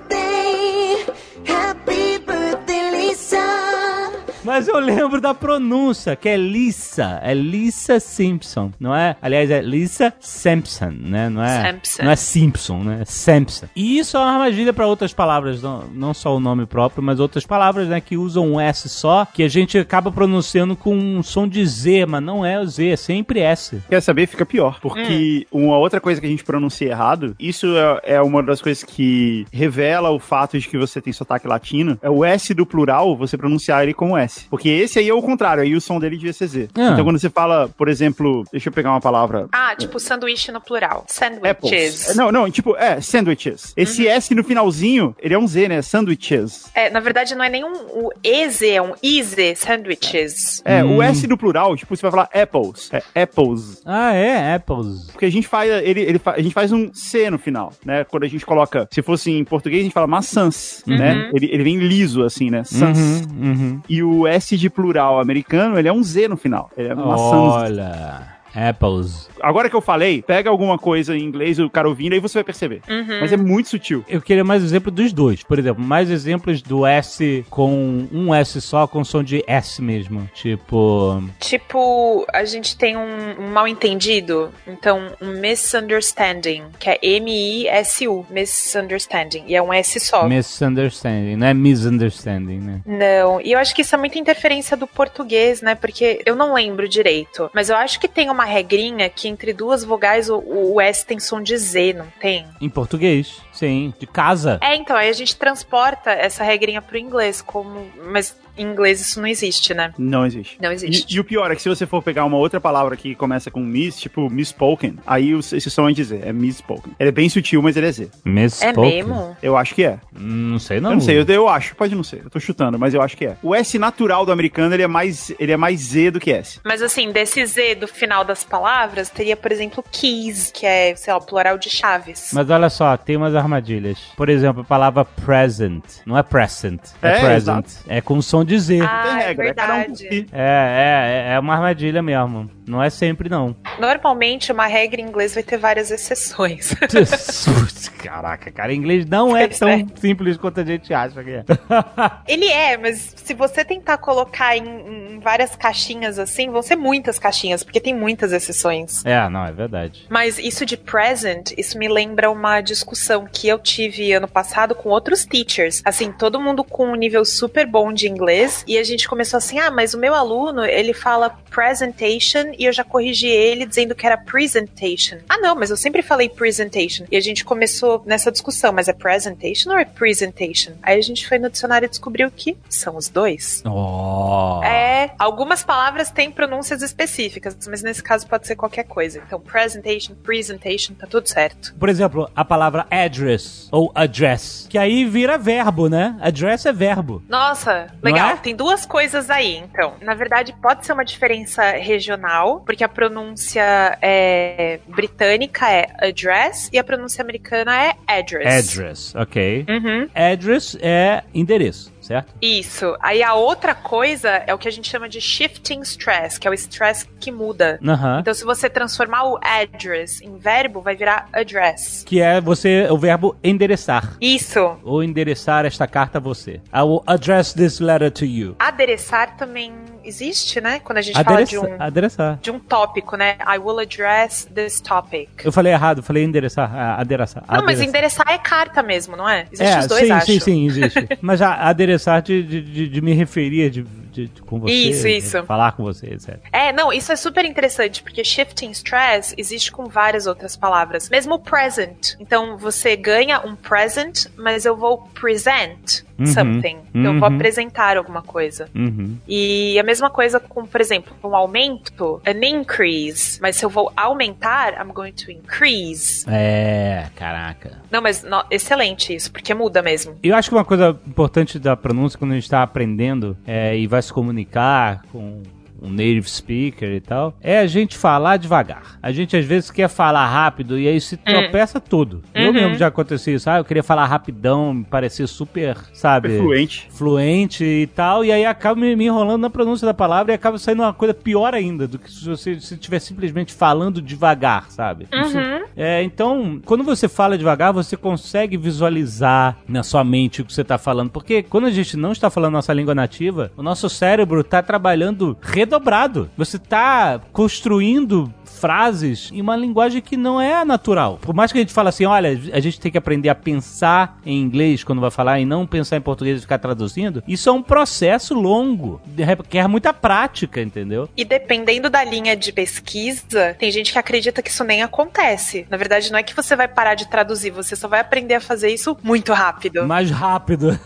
Mas 4.44 4.66
eu 4.66 4.78
lembro 4.78 5.20
da 5.20 5.32
pronúncia, 5.32 6.16
que 6.16 6.28
é 6.28 6.36
Lisa. 6.36 7.20
É 7.22 7.32
Lisa 7.32 8.00
Simpson, 8.00 8.72
não 8.78 8.94
é? 8.94 9.16
Aliás, 9.22 9.50
é 9.50 9.60
Lisa 9.60 10.12
Simpson, 10.20 10.92
né? 10.98 11.28
Não 11.28 11.42
é, 11.42 11.72
Simpson. 11.72 12.02
Não 12.02 12.10
é 12.10 12.16
Simpson, 12.16 12.78
né? 12.78 12.98
É 13.02 13.04
Simpson. 13.04 13.66
E 13.76 13.98
isso 13.98 14.16
é 14.16 14.20
uma 14.20 14.32
armadilha 14.32 14.72
para 14.72 14.86
outras 14.86 15.12
palavras, 15.12 15.62
não, 15.62 15.84
não 15.92 16.14
só 16.14 16.36
o 16.36 16.40
nome 16.40 16.66
próprio, 16.66 17.02
mas 17.02 17.20
outras 17.20 17.46
palavras, 17.46 17.88
né? 17.88 18.00
Que 18.00 18.16
usam 18.16 18.52
um 18.52 18.60
S 18.60 18.88
só, 18.88 19.24
que 19.24 19.42
a 19.42 19.48
gente 19.48 19.78
acaba 19.78 20.10
pronunciando 20.10 20.74
com 20.74 20.96
um 20.96 21.22
som 21.22 21.46
de 21.46 21.64
Z, 21.64 22.06
mas 22.06 22.22
não 22.22 22.44
é 22.44 22.58
o 22.60 22.66
Z, 22.66 22.88
é 22.88 22.96
sempre 22.96 23.40
S. 23.40 23.80
Quer 23.88 24.00
saber? 24.00 24.26
Fica 24.26 24.44
pior. 24.44 24.78
Porque 24.80 25.46
uma 25.52 25.78
outra 25.78 26.00
coisa 26.00 26.20
que 26.20 26.26
a 26.26 26.30
gente 26.30 26.44
pronuncia 26.44 26.88
errado, 26.88 27.36
isso 27.38 27.66
é, 27.76 28.14
é 28.14 28.22
uma 28.22 28.42
das 28.42 28.60
coisas 28.60 28.82
que 28.82 29.46
revela 29.52 30.10
o 30.10 30.18
fato 30.18 30.58
de 30.58 30.68
que 30.68 30.76
você 30.76 31.00
tem 31.00 31.12
sotaque 31.12 31.46
latino, 31.46 31.98
é 32.02 32.10
o 32.10 32.24
S 32.24 32.52
do 32.52 32.66
plural, 32.66 33.16
você 33.16 33.36
pronunciar 33.36 33.82
ele 33.82 33.94
como 33.94 34.16
S. 34.16 34.31
Porque 34.50 34.68
esse 34.68 34.98
aí 34.98 35.08
é 35.08 35.14
o 35.14 35.22
contrário, 35.22 35.62
aí 35.62 35.74
o 35.74 35.80
som 35.80 35.98
dele 35.98 36.16
devia 36.16 36.32
ser 36.32 36.46
Z. 36.46 36.68
Ah. 36.74 36.90
Então 36.92 37.04
quando 37.04 37.18
você 37.18 37.30
fala, 37.30 37.68
por 37.76 37.88
exemplo, 37.88 38.44
deixa 38.50 38.68
eu 38.68 38.72
pegar 38.72 38.90
uma 38.90 39.00
palavra. 39.00 39.48
Ah, 39.52 39.74
tipo 39.76 39.98
sanduíche 39.98 40.50
no 40.52 40.60
plural. 40.60 41.04
Sandwiches. 41.08 41.50
Apples. 41.50 42.16
Não, 42.16 42.30
não, 42.32 42.50
tipo, 42.50 42.76
é, 42.76 43.00
sandwiches. 43.00 43.72
Esse 43.76 44.06
S 44.08 44.34
no 44.34 44.44
finalzinho, 44.44 45.14
ele 45.20 45.34
é 45.34 45.38
um 45.38 45.46
Z, 45.46 45.68
né? 45.68 45.82
Sandwiches. 45.82 46.70
É, 46.74 46.90
na 46.90 47.00
verdade 47.00 47.34
não 47.34 47.44
é 47.44 47.48
nem 47.48 47.64
um 47.64 47.72
o 47.72 48.10
EZ, 48.22 48.62
é 48.62 48.82
um 48.82 48.94
IZ, 49.02 49.36
sandwiches. 49.56 50.62
É, 50.64 50.82
Hum. 50.84 50.96
o 50.98 51.02
S 51.02 51.26
do 51.26 51.36
plural, 51.36 51.76
tipo, 51.76 51.94
você 51.94 52.02
vai 52.02 52.10
falar 52.10 52.28
apples. 52.32 52.90
É 52.92 53.22
apples. 53.22 53.82
Ah, 53.84 54.12
é? 54.14 54.54
Apples. 54.54 55.06
Porque 55.12 55.26
a 55.26 55.30
gente 55.30 55.46
faz, 55.46 55.70
ele, 55.84 56.00
ele 56.00 56.20
a 56.24 56.40
gente 56.40 56.52
faz 56.54 56.72
um 56.72 56.92
C 56.92 57.30
no 57.30 57.38
final, 57.38 57.72
né? 57.84 58.04
Quando 58.04 58.24
a 58.24 58.28
gente 58.28 58.44
coloca, 58.44 58.88
se 58.90 59.02
fosse 59.02 59.30
em 59.30 59.44
português, 59.44 59.80
a 59.80 59.84
gente 59.84 59.92
fala 59.92 60.06
maçãs, 60.06 60.82
né? 60.86 61.30
Ele, 61.34 61.46
ele 61.52 61.62
vem 61.64 61.76
liso, 61.78 62.22
assim, 62.24 62.50
né? 62.50 62.64
Sans. 62.64 62.98
Uhum, 62.98 63.26
uhum. 63.42 63.80
E 63.88 64.02
o 64.02 64.21
S 64.26 64.56
de 64.56 64.70
plural 64.70 65.20
americano, 65.20 65.78
ele 65.78 65.88
é 65.88 65.92
um 65.92 66.02
Z 66.02 66.28
no 66.28 66.36
final. 66.36 66.70
Ele 66.76 66.88
é 66.88 66.94
maçãs. 66.94 67.54
Olha, 67.54 68.31
Apples. 68.54 69.28
Agora 69.40 69.68
que 69.68 69.76
eu 69.76 69.80
falei, 69.80 70.22
pega 70.22 70.48
alguma 70.48 70.78
coisa 70.78 71.16
em 71.16 71.22
inglês, 71.22 71.58
o 71.58 71.68
cara 71.68 71.88
ouvindo, 71.88 72.12
aí 72.12 72.20
você 72.20 72.38
vai 72.38 72.44
perceber. 72.44 72.82
Mas 73.20 73.32
é 73.32 73.36
muito 73.36 73.68
sutil. 73.70 74.04
Eu 74.08 74.20
queria 74.20 74.44
mais 74.44 74.62
exemplo 74.62 74.90
dos 74.90 75.12
dois. 75.12 75.42
Por 75.42 75.58
exemplo, 75.58 75.82
mais 75.82 76.10
exemplos 76.10 76.62
do 76.62 76.86
S 76.86 77.44
com 77.50 78.06
um 78.12 78.34
S 78.34 78.60
só, 78.60 78.86
com 78.86 79.04
som 79.04 79.22
de 79.22 79.42
S 79.46 79.82
mesmo. 79.82 80.28
Tipo. 80.34 81.22
Tipo, 81.40 82.26
a 82.32 82.44
gente 82.44 82.76
tem 82.76 82.96
um, 82.96 83.40
um 83.40 83.50
mal 83.50 83.66
entendido, 83.66 84.52
então 84.66 85.12
um 85.20 85.32
misunderstanding, 85.40 86.64
que 86.78 86.90
é 86.90 86.98
M-I-S-U, 87.02 88.26
misunderstanding, 88.30 89.44
e 89.46 89.54
é 89.54 89.62
um 89.62 89.72
S 89.72 89.98
só. 90.00 90.26
Misunderstanding, 90.28 91.36
não 91.36 91.46
é 91.46 91.54
misunderstanding, 91.54 92.58
né? 92.58 92.80
Não, 92.86 93.40
e 93.40 93.52
eu 93.52 93.58
acho 93.58 93.74
que 93.74 93.82
isso 93.82 93.94
é 93.94 93.98
muita 93.98 94.18
interferência 94.18 94.76
do 94.76 94.86
português, 94.86 95.62
né? 95.62 95.74
Porque 95.74 96.22
eu 96.24 96.36
não 96.36 96.54
lembro 96.54 96.88
direito, 96.88 97.50
mas 97.54 97.68
eu 97.68 97.76
acho 97.76 97.98
que 97.98 98.08
tem 98.08 98.30
uma 98.30 98.41
regrinha 98.44 99.08
que 99.08 99.28
entre 99.28 99.52
duas 99.52 99.84
vogais 99.84 100.28
o, 100.28 100.38
o 100.38 100.80
S 100.80 101.04
tem 101.04 101.18
som 101.18 101.40
de 101.40 101.56
Z, 101.56 101.92
não 101.94 102.06
tem? 102.20 102.46
Em 102.60 102.68
português. 102.68 103.40
Sim, 103.52 103.92
de 103.98 104.06
casa. 104.06 104.58
É, 104.62 104.74
então, 104.76 104.96
aí 104.96 105.08
a 105.08 105.12
gente 105.12 105.36
transporta 105.36 106.10
essa 106.10 106.42
regrinha 106.44 106.80
pro 106.82 106.98
inglês, 106.98 107.40
como. 107.42 107.86
Mas 108.10 108.36
em 108.56 108.66
inglês 108.66 109.00
isso 109.00 109.18
não 109.18 109.26
existe, 109.26 109.72
né? 109.72 109.94
Não 109.96 110.26
existe. 110.26 110.58
Não 110.60 110.70
E, 110.70 110.74
existe. 110.74 111.16
e 111.16 111.18
o 111.20 111.24
pior 111.24 111.50
é 111.50 111.56
que 111.56 111.62
se 111.62 111.68
você 111.70 111.86
for 111.86 112.02
pegar 112.02 112.26
uma 112.26 112.36
outra 112.36 112.60
palavra 112.60 112.94
que 112.98 113.14
começa 113.14 113.50
com 113.50 113.60
miss, 113.60 113.98
tipo 113.98 114.28
misspoken, 114.28 114.98
aí 115.06 115.32
esse 115.32 115.70
som 115.70 115.88
é 115.88 115.92
dizer, 115.92 116.26
é 116.26 116.32
misspoken. 116.34 116.92
Ele 117.00 117.08
é 117.08 117.12
bem 117.12 117.30
sutil, 117.30 117.62
mas 117.62 117.78
ele 117.78 117.86
é 117.86 117.92
Z. 117.92 118.10
Miss 118.24 118.60
É 118.60 118.72
mesmo? 118.74 119.34
Eu 119.42 119.56
acho 119.56 119.74
que 119.74 119.84
é. 119.84 119.98
Hum, 120.14 120.50
Não 120.52 120.58
sei 120.58 120.80
não. 120.80 120.90
Eu 120.90 120.94
não 120.96 121.00
sei, 121.00 121.18
eu, 121.18 121.24
eu 121.24 121.48
acho, 121.48 121.74
pode 121.74 121.94
não 121.94 122.04
ser. 122.04 122.22
Eu 122.24 122.30
tô 122.30 122.38
chutando, 122.38 122.78
mas 122.78 122.92
eu 122.92 123.00
acho 123.00 123.16
que 123.16 123.24
é. 123.24 123.36
O 123.42 123.54
S 123.54 123.78
natural 123.78 124.26
do 124.26 124.32
americano, 124.32 124.74
ele 124.74 124.82
é 124.82 124.86
mais, 124.86 125.32
ele 125.38 125.52
é 125.52 125.56
mais 125.56 125.80
Z 125.80 126.10
do 126.10 126.20
que 126.20 126.30
S. 126.30 126.60
Mas 126.62 126.82
assim, 126.82 127.10
desse 127.10 127.44
Z 127.46 127.76
do 127.76 127.88
final 127.88 128.22
das 128.22 128.44
palavras, 128.44 129.08
teria, 129.08 129.36
por 129.36 129.50
exemplo, 129.50 129.82
keys, 129.90 130.50
que 130.52 130.66
é, 130.66 130.94
sei 130.94 131.10
lá, 131.10 131.18
o 131.18 131.22
plural 131.24 131.56
de 131.56 131.70
chaves. 131.70 132.30
Mas 132.34 132.50
olha 132.50 132.68
só, 132.68 132.98
tem 132.98 133.16
umas 133.16 133.34
armadilhas. 133.42 133.98
Por 134.16 134.28
exemplo, 134.28 134.62
a 134.62 134.64
palavra 134.64 135.04
present. 135.04 135.84
Não 136.06 136.16
é 136.16 136.22
present, 136.22 136.80
é, 137.02 137.08
É, 137.08 137.20
present. 137.20 137.66
É 137.86 138.00
com 138.00 138.20
som 138.22 138.44
de 138.44 138.58
Z. 138.58 138.80
Ah, 138.82 139.22
é 139.22 139.28
é 139.28 139.32
um 139.32 139.36
verdade. 139.36 139.96
si. 139.96 140.26
É, 140.32 141.26
é, 141.30 141.34
é 141.34 141.38
uma 141.38 141.54
armadilha 141.54 142.02
mesmo. 142.02 142.50
Não 142.66 142.82
é 142.82 142.90
sempre, 142.90 143.28
não. 143.28 143.54
Normalmente, 143.78 144.52
uma 144.52 144.66
regra 144.66 145.00
em 145.00 145.04
inglês 145.04 145.34
vai 145.34 145.42
ter 145.42 145.56
várias 145.56 145.90
exceções. 145.90 146.74
Caraca, 148.02 148.50
cara, 148.50 148.72
inglês 148.74 149.06
não 149.06 149.36
é 149.36 149.46
Pois 149.46 149.58
tão 149.58 149.68
é. 149.68 149.86
simples 149.96 150.36
quanto 150.36 150.60
a 150.60 150.64
gente 150.64 150.92
acha 150.92 151.22
que 151.22 151.30
é. 151.30 151.44
Ele 152.26 152.46
é, 152.46 152.76
mas 152.76 153.14
se 153.16 153.32
você 153.34 153.64
tentar 153.64 153.98
colocar 153.98 154.56
em, 154.56 155.14
em 155.14 155.18
várias 155.20 155.54
caixinhas 155.54 156.18
assim, 156.18 156.50
vão 156.50 156.62
ser 156.62 156.76
muitas 156.76 157.18
caixinhas, 157.18 157.62
porque 157.62 157.80
tem 157.80 157.94
muitas 157.94 158.32
exceções. 158.32 159.04
é, 159.04 159.28
não, 159.28 159.44
é 159.46 159.52
verdade. 159.52 160.06
Mas 160.08 160.38
isso 160.38 160.66
de 160.66 160.76
present, 160.76 161.52
isso 161.56 161.78
me 161.78 161.88
lembra 161.88 162.30
uma 162.30 162.60
discussão 162.60 163.26
que 163.30 163.48
eu 163.48 163.58
tive 163.58 164.12
ano 164.12 164.28
passado 164.28 164.74
com 164.74 164.88
outros 164.88 165.24
teachers. 165.24 165.80
Assim, 165.84 166.12
todo 166.12 166.40
mundo 166.40 166.64
com 166.64 166.86
um 166.86 166.94
nível 166.96 167.24
super 167.24 167.66
bom 167.66 167.92
de 167.92 168.08
inglês. 168.08 168.64
E 168.66 168.78
a 168.78 168.84
gente 168.84 169.08
começou 169.08 169.38
assim: 169.38 169.58
ah, 169.58 169.70
mas 169.70 169.94
o 169.94 169.98
meu 169.98 170.14
aluno, 170.14 170.64
ele 170.64 170.92
fala 170.92 171.30
presentation 171.50 172.51
e 172.58 172.64
eu 172.64 172.72
já 172.72 172.84
corrigi 172.84 173.28
ele 173.28 173.66
dizendo 173.66 173.94
que 173.94 174.06
era 174.06 174.16
presentation. 174.16 175.18
Ah, 175.28 175.38
não, 175.38 175.54
mas 175.54 175.70
eu 175.70 175.76
sempre 175.76 176.02
falei 176.02 176.28
presentation. 176.28 177.04
E 177.10 177.16
a 177.16 177.20
gente 177.20 177.44
começou 177.44 178.02
nessa 178.06 178.30
discussão: 178.30 178.72
mas 178.72 178.88
é 178.88 178.92
presentation 178.92 179.70
ou 179.70 179.78
é 179.78 179.84
presentation? 179.84 180.72
Aí 180.82 180.98
a 180.98 181.02
gente 181.02 181.28
foi 181.28 181.38
no 181.38 181.50
dicionário 181.50 181.86
e 181.86 181.88
descobriu 181.88 182.30
que 182.30 182.56
são 182.68 182.96
os 182.96 183.08
dois. 183.08 183.62
Oh. 183.66 184.60
É, 184.64 185.12
algumas 185.18 185.62
palavras 185.62 186.10
têm 186.10 186.30
pronúncias 186.30 186.82
específicas, 186.82 187.56
mas 187.68 187.82
nesse 187.82 188.02
caso 188.02 188.26
pode 188.26 188.46
ser 188.46 188.56
qualquer 188.56 188.84
coisa. 188.84 189.22
Então, 189.26 189.40
presentation, 189.40 190.14
presentation, 190.14 190.94
tá 190.94 191.06
tudo 191.06 191.28
certo. 191.28 191.74
Por 191.78 191.88
exemplo, 191.88 192.30
a 192.34 192.44
palavra 192.44 192.86
address 192.90 193.68
ou 193.70 193.90
address, 193.94 194.66
que 194.68 194.78
aí 194.78 195.04
vira 195.04 195.38
verbo, 195.38 195.88
né? 195.88 196.16
Address 196.20 196.66
é 196.66 196.72
verbo. 196.72 197.22
Nossa, 197.28 197.88
legal. 198.02 198.30
é? 198.30 198.36
Tem 198.36 198.54
duas 198.54 198.86
coisas 198.86 199.30
aí, 199.30 199.56
então. 199.56 199.94
Na 200.00 200.14
verdade, 200.14 200.54
pode 200.60 200.86
ser 200.86 200.92
uma 200.92 201.04
diferença 201.04 201.72
regional, 201.72 202.41
porque 202.66 202.84
a 202.84 202.88
pronúncia 202.88 203.98
é, 204.00 204.80
britânica 204.86 205.70
é 205.70 205.86
address 206.00 206.68
e 206.72 206.78
a 206.78 206.84
pronúncia 206.84 207.22
americana 207.22 207.72
é 207.84 207.94
address. 208.06 208.70
Address, 208.70 209.14
ok. 209.14 209.66
Uhum. 209.68 210.08
Address 210.14 210.76
é 210.80 211.22
endereço, 211.34 211.92
certo? 212.00 212.34
Isso. 212.40 212.96
Aí 213.00 213.22
a 213.22 213.34
outra 213.34 213.74
coisa 213.74 214.42
é 214.46 214.54
o 214.54 214.58
que 214.58 214.68
a 214.68 214.72
gente 214.72 214.88
chama 214.88 215.08
de 215.08 215.20
shifting 215.20 215.80
stress, 215.80 216.38
que 216.38 216.46
é 216.46 216.50
o 216.50 216.54
stress 216.54 217.06
que 217.20 217.30
muda. 217.30 217.78
Aham. 217.86 218.20
Então, 218.20 218.34
se 218.34 218.44
você 218.44 218.68
transformar 218.68 219.24
o 219.24 219.38
address 219.42 220.20
em 220.22 220.36
verbo, 220.36 220.80
vai 220.80 220.94
virar 220.94 221.28
address. 221.32 222.04
Que 222.04 222.20
é 222.20 222.40
você, 222.40 222.86
o 222.90 222.98
verbo 222.98 223.36
endereçar. 223.42 224.16
Isso. 224.20 224.76
Ou 224.82 225.02
endereçar 225.02 225.64
esta 225.64 225.86
carta 225.86 226.18
a 226.18 226.20
você. 226.20 226.60
I 226.74 226.82
will 226.82 227.02
address 227.06 227.52
this 227.52 227.80
letter 227.80 228.10
to 228.10 228.24
you. 228.24 228.56
Adereçar 228.58 229.36
também 229.36 229.72
existe, 230.04 230.60
né? 230.60 230.80
Quando 230.80 230.98
a 230.98 231.02
gente 231.02 231.22
fala 231.22 231.44
de 231.44 231.58
um, 231.58 231.76
adereçar. 231.78 232.38
de 232.40 232.50
um 232.50 232.58
tópico, 232.58 233.16
né? 233.16 233.36
I 233.46 233.58
will 233.58 233.78
address 233.78 234.46
this 234.54 234.80
topic. 234.80 235.28
Eu 235.44 235.52
falei 235.52 235.72
errado, 235.72 236.02
falei 236.02 236.24
endereçar. 236.24 236.70
Ah, 236.74 237.00
adereçar. 237.00 237.42
Não, 237.46 237.56
mas 237.64 237.80
Adereçar. 237.80 237.88
endereçar 237.88 238.26
é 238.30 238.38
carta 238.38 238.82
mesmo, 238.82 239.16
não 239.16 239.28
é? 239.28 239.46
Existem 239.52 239.68
É, 239.76 239.78
os 239.78 239.86
dois, 239.86 240.06
sim, 240.06 240.10
acho. 240.12 240.26
sim, 240.26 240.40
sim, 240.40 240.66
existe. 240.66 241.08
Mas 241.20 241.40
a, 241.42 241.54
adereçar 241.68 242.22
de, 242.22 242.42
de, 242.42 242.88
de, 242.88 243.00
me 243.00 243.12
referir 243.14 243.70
de, 243.70 243.82
de- 243.82 244.28
de- 244.28 244.42
com 244.42 244.58
você. 244.60 244.72
Isso, 244.72 245.08
isso. 245.08 245.42
Falar 245.44 245.72
com 245.72 245.82
você, 245.82 246.06
etc. 246.06 246.38
É, 246.52 246.72
não, 246.72 246.92
isso 246.92 247.10
é 247.12 247.16
super 247.16 247.44
interessante, 247.44 248.02
porque 248.02 248.22
shifting 248.24 248.70
stress 248.70 249.34
existe 249.38 249.72
com 249.72 249.86
várias 249.86 250.26
outras 250.26 250.56
palavras. 250.56 251.08
Mesmo 251.08 251.38
present. 251.38 252.14
Então, 252.20 252.56
você 252.58 252.94
ganha 252.96 253.40
um 253.40 253.54
present, 253.56 254.26
mas 254.36 254.64
eu 254.66 254.76
vou 254.76 254.98
present 255.14 256.02
something. 256.26 256.78
Então, 256.94 257.14
eu 257.14 257.20
vou 257.20 257.28
uhum. 257.28 257.36
apresentar 257.36 257.96
alguma 257.96 258.22
coisa. 258.22 258.68
Uhum. 258.74 259.16
E 259.26 259.78
a 259.78 259.82
mesma 259.82 260.10
coisa 260.10 260.38
com, 260.38 260.66
por 260.66 260.80
exemplo, 260.80 261.14
um 261.22 261.34
aumento, 261.34 262.20
an 262.26 262.44
increase. 262.46 263.38
Mas 263.40 263.56
se 263.56 263.64
eu 263.64 263.70
vou 263.70 263.92
aumentar, 263.96 264.74
I'm 264.74 264.92
going 264.92 265.12
to 265.12 265.30
increase. 265.30 266.24
É, 266.28 267.06
caraca. 267.16 267.80
Não, 267.90 268.00
mas 268.00 268.24
excelente 268.50 269.14
isso, 269.14 269.30
porque 269.30 269.54
muda 269.54 269.82
mesmo. 269.82 270.16
Eu 270.22 270.34
acho 270.34 270.48
que 270.48 270.54
uma 270.54 270.64
coisa 270.64 270.98
importante 271.06 271.58
da 271.58 271.76
pronúncia 271.76 272.18
quando 272.18 272.32
a 272.32 272.34
gente 272.34 272.44
está 272.44 272.62
aprendendo 272.62 273.36
é, 273.46 273.76
e 273.76 273.86
vai 273.86 274.02
se 274.02 274.12
comunicar 274.12 275.02
com 275.12 275.42
um 275.82 275.90
native 275.90 276.28
speaker 276.30 276.88
e 276.90 277.00
tal, 277.00 277.34
é 277.40 277.58
a 277.58 277.66
gente 277.66 277.96
falar 277.98 278.36
devagar. 278.36 278.98
A 279.02 279.10
gente 279.10 279.36
às 279.36 279.44
vezes 279.44 279.70
quer 279.70 279.88
falar 279.88 280.26
rápido 280.28 280.78
e 280.78 280.86
aí 280.86 281.00
se 281.00 281.16
tropeça 281.16 281.80
tudo. 281.80 282.22
Eu 282.34 282.46
Uhum. 282.48 282.52
mesmo 282.52 282.74
já 282.76 282.86
aconteceu 282.86 283.34
isso. 283.34 283.50
Ah, 283.50 283.58
eu 283.58 283.64
queria 283.64 283.82
falar 283.82 284.06
rapidão, 284.06 284.72
me 284.74 284.84
parecer 284.84 285.26
super, 285.26 285.76
sabe? 285.92 286.28
Super 286.30 286.42
fluente. 286.42 286.88
fluente 286.90 287.64
e 287.64 287.86
tal, 287.88 288.24
e 288.24 288.30
aí 288.30 288.44
acaba 288.46 288.80
me, 288.80 288.94
me 288.94 289.06
enrolando 289.06 289.42
na 289.42 289.50
pronúncia 289.50 289.84
da 289.86 289.92
palavra 289.94 290.32
e 290.32 290.34
acaba 290.34 290.56
saindo 290.58 290.82
uma 290.82 290.92
coisa 290.92 291.12
pior 291.12 291.52
ainda 291.54 291.86
do 291.88 291.98
que 291.98 292.10
se 292.10 292.24
você 292.28 292.58
se 292.60 292.74
estiver 292.74 293.00
simplesmente 293.00 293.52
falando 293.52 294.00
devagar, 294.00 294.70
sabe? 294.70 295.08
Isso- 295.12 295.36
Uhum. 295.38 295.62
é, 295.76 296.02
então, 296.02 296.60
quando 296.64 296.84
você 296.84 297.08
fala 297.08 297.36
devagar, 297.36 297.72
você 297.72 297.96
consegue 297.96 298.56
visualizar 298.56 299.56
na 299.68 299.82
sua 299.82 300.04
mente 300.04 300.42
o 300.42 300.44
que 300.44 300.52
você 300.52 300.62
está 300.62 300.78
falando, 300.78 301.10
porque 301.10 301.42
quando 301.42 301.66
a 301.66 301.70
gente 301.70 301.96
não 301.96 302.12
está 302.12 302.30
falando 302.30 302.52
nossa 302.52 302.72
língua 302.72 302.94
nativa, 302.94 303.50
o 303.56 303.62
nosso 303.62 303.88
cérebro 303.88 304.40
está 304.42 304.62
trabalhando 304.62 305.36
redobrado. 305.72 306.30
Você 306.36 306.58
está 306.58 307.20
construindo 307.32 308.32
frases 308.62 309.28
em 309.32 309.40
uma 309.40 309.56
linguagem 309.56 310.00
que 310.00 310.16
não 310.16 310.40
é 310.40 310.64
natural. 310.64 311.18
Por 311.20 311.34
mais 311.34 311.50
que 311.50 311.58
a 311.58 311.60
gente 311.60 311.72
fale 311.72 311.88
assim, 311.88 312.04
olha, 312.04 312.30
a 312.52 312.60
gente 312.60 312.78
tem 312.78 312.92
que 312.92 312.96
aprender 312.96 313.28
a 313.28 313.34
pensar 313.34 314.20
em 314.24 314.40
inglês 314.40 314.84
quando 314.84 315.00
vai 315.00 315.10
falar 315.10 315.40
e 315.40 315.44
não 315.44 315.66
pensar 315.66 315.96
em 315.96 316.00
português 316.00 316.38
e 316.38 316.42
ficar 316.42 316.58
traduzindo, 316.58 317.24
isso 317.26 317.48
é 317.48 317.52
um 317.52 317.60
processo 317.60 318.34
longo, 318.34 319.00
requer 319.16 319.66
muita 319.66 319.92
prática, 319.92 320.60
entendeu? 320.62 321.08
E 321.16 321.24
dependendo 321.24 321.90
da 321.90 322.04
linha 322.04 322.36
de 322.36 322.52
pesquisa, 322.52 323.56
tem 323.58 323.72
gente 323.72 323.90
que 323.90 323.98
acredita 323.98 324.40
que 324.40 324.50
isso 324.50 324.62
nem 324.62 324.80
acontece. 324.80 325.66
Na 325.68 325.76
verdade, 325.76 326.12
não 326.12 326.18
é 326.20 326.22
que 326.22 326.36
você 326.36 326.54
vai 326.54 326.68
parar 326.68 326.94
de 326.94 327.08
traduzir, 327.08 327.50
você 327.50 327.74
só 327.74 327.88
vai 327.88 327.98
aprender 327.98 328.34
a 328.34 328.40
fazer 328.40 328.68
isso 328.68 328.96
muito 329.02 329.32
rápido. 329.32 329.84
Mais 329.84 330.08
rápido. 330.08 330.78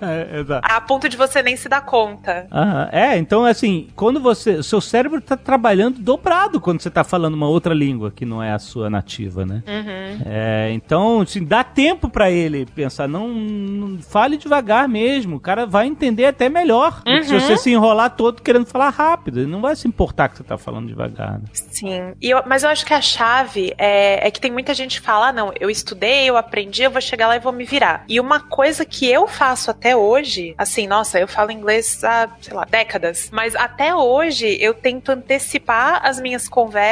É, 0.00 0.40
Exato. 0.40 0.66
A 0.68 0.80
ponto 0.80 1.08
de 1.08 1.16
você 1.16 1.40
nem 1.40 1.54
se 1.56 1.68
dar 1.68 1.82
conta. 1.82 2.48
Aham. 2.50 2.88
É, 2.90 3.16
então 3.16 3.44
assim, 3.44 3.88
quando 3.94 4.20
você. 4.20 4.60
Seu 4.62 4.80
cérebro 4.80 5.20
tá 5.20 5.36
trabalhando 5.36 5.98
dobrado 6.00 6.60
quando 6.60 6.80
você 6.80 6.90
tá 6.90 6.95
falando 7.04 7.34
uma 7.34 7.48
outra 7.48 7.74
língua 7.74 8.10
que 8.10 8.24
não 8.24 8.42
é 8.42 8.52
a 8.52 8.58
sua 8.58 8.88
nativa, 8.90 9.44
né? 9.44 9.62
Uhum. 9.66 10.22
É, 10.26 10.70
então, 10.72 11.20
assim, 11.20 11.44
dá 11.44 11.62
tempo 11.64 12.08
pra 12.08 12.30
ele 12.30 12.66
pensar, 12.66 13.08
não, 13.08 13.28
não- 13.28 13.98
fale 13.98 14.36
devagar 14.36 14.88
mesmo, 14.88 15.36
o 15.36 15.40
cara 15.40 15.66
vai 15.66 15.86
entender 15.86 16.26
até 16.26 16.48
melhor. 16.48 17.02
que 17.02 17.24
Se 17.24 17.34
Uhum. 17.34 17.40
você 17.40 17.56
se 17.56 17.70
enrolar 17.70 18.10
todo 18.16 18.42
querendo 18.42 18.66
falar 18.66 18.90
rápido, 18.90 19.40
ele 19.40 19.50
não 19.50 19.60
vai 19.60 19.74
se 19.76 19.86
importar 19.88 20.28
que 20.28 20.36
você 20.36 20.44
tá 20.44 20.56
falando 20.58 20.86
devagar. 20.88 21.38
né? 21.38 21.44
Sim. 21.52 22.14
E 22.20 22.30
eu- 22.30 22.42
mas 22.46 22.62
eu 22.62 22.70
acho 22.70 22.84
que 22.84 22.92
a 22.94 23.00
chave 23.00 23.74
é, 23.78 24.26
é 24.26 24.30
que 24.30 24.40
tem 24.40 24.50
muita 24.50 24.74
gente 24.74 25.00
que 25.00 25.06
fala: 25.06 25.28
ah, 25.28 25.32
não, 25.32 25.52
eu 25.58 25.68
estudei, 25.70 26.28
eu 26.28 26.36
aprendi, 26.36 26.82
eu 26.82 26.90
vou 26.90 27.00
chegar 27.00 27.28
lá 27.28 27.36
e 27.36 27.40
vou 27.40 27.52
me 27.52 27.64
virar. 27.64 28.04
E 28.08 28.18
uma 28.20 28.40
coisa 28.40 28.84
que 28.84 29.06
eu 29.10 29.26
faço 29.26 29.70
até 29.70 29.96
hoje, 29.96 30.54
assim, 30.58 30.86
nossa, 30.86 31.18
eu 31.18 31.28
falo 31.28 31.50
inglês 31.50 32.02
há, 32.04 32.28
sei 32.40 32.54
lá, 32.54 32.64
décadas, 32.64 33.28
mas 33.32 33.54
até 33.56 33.94
hoje 33.94 34.56
eu 34.60 34.74
tento 34.74 35.10
antecipar 35.10 36.00
as 36.04 36.20
minhas 36.20 36.48
conversas 36.48 36.85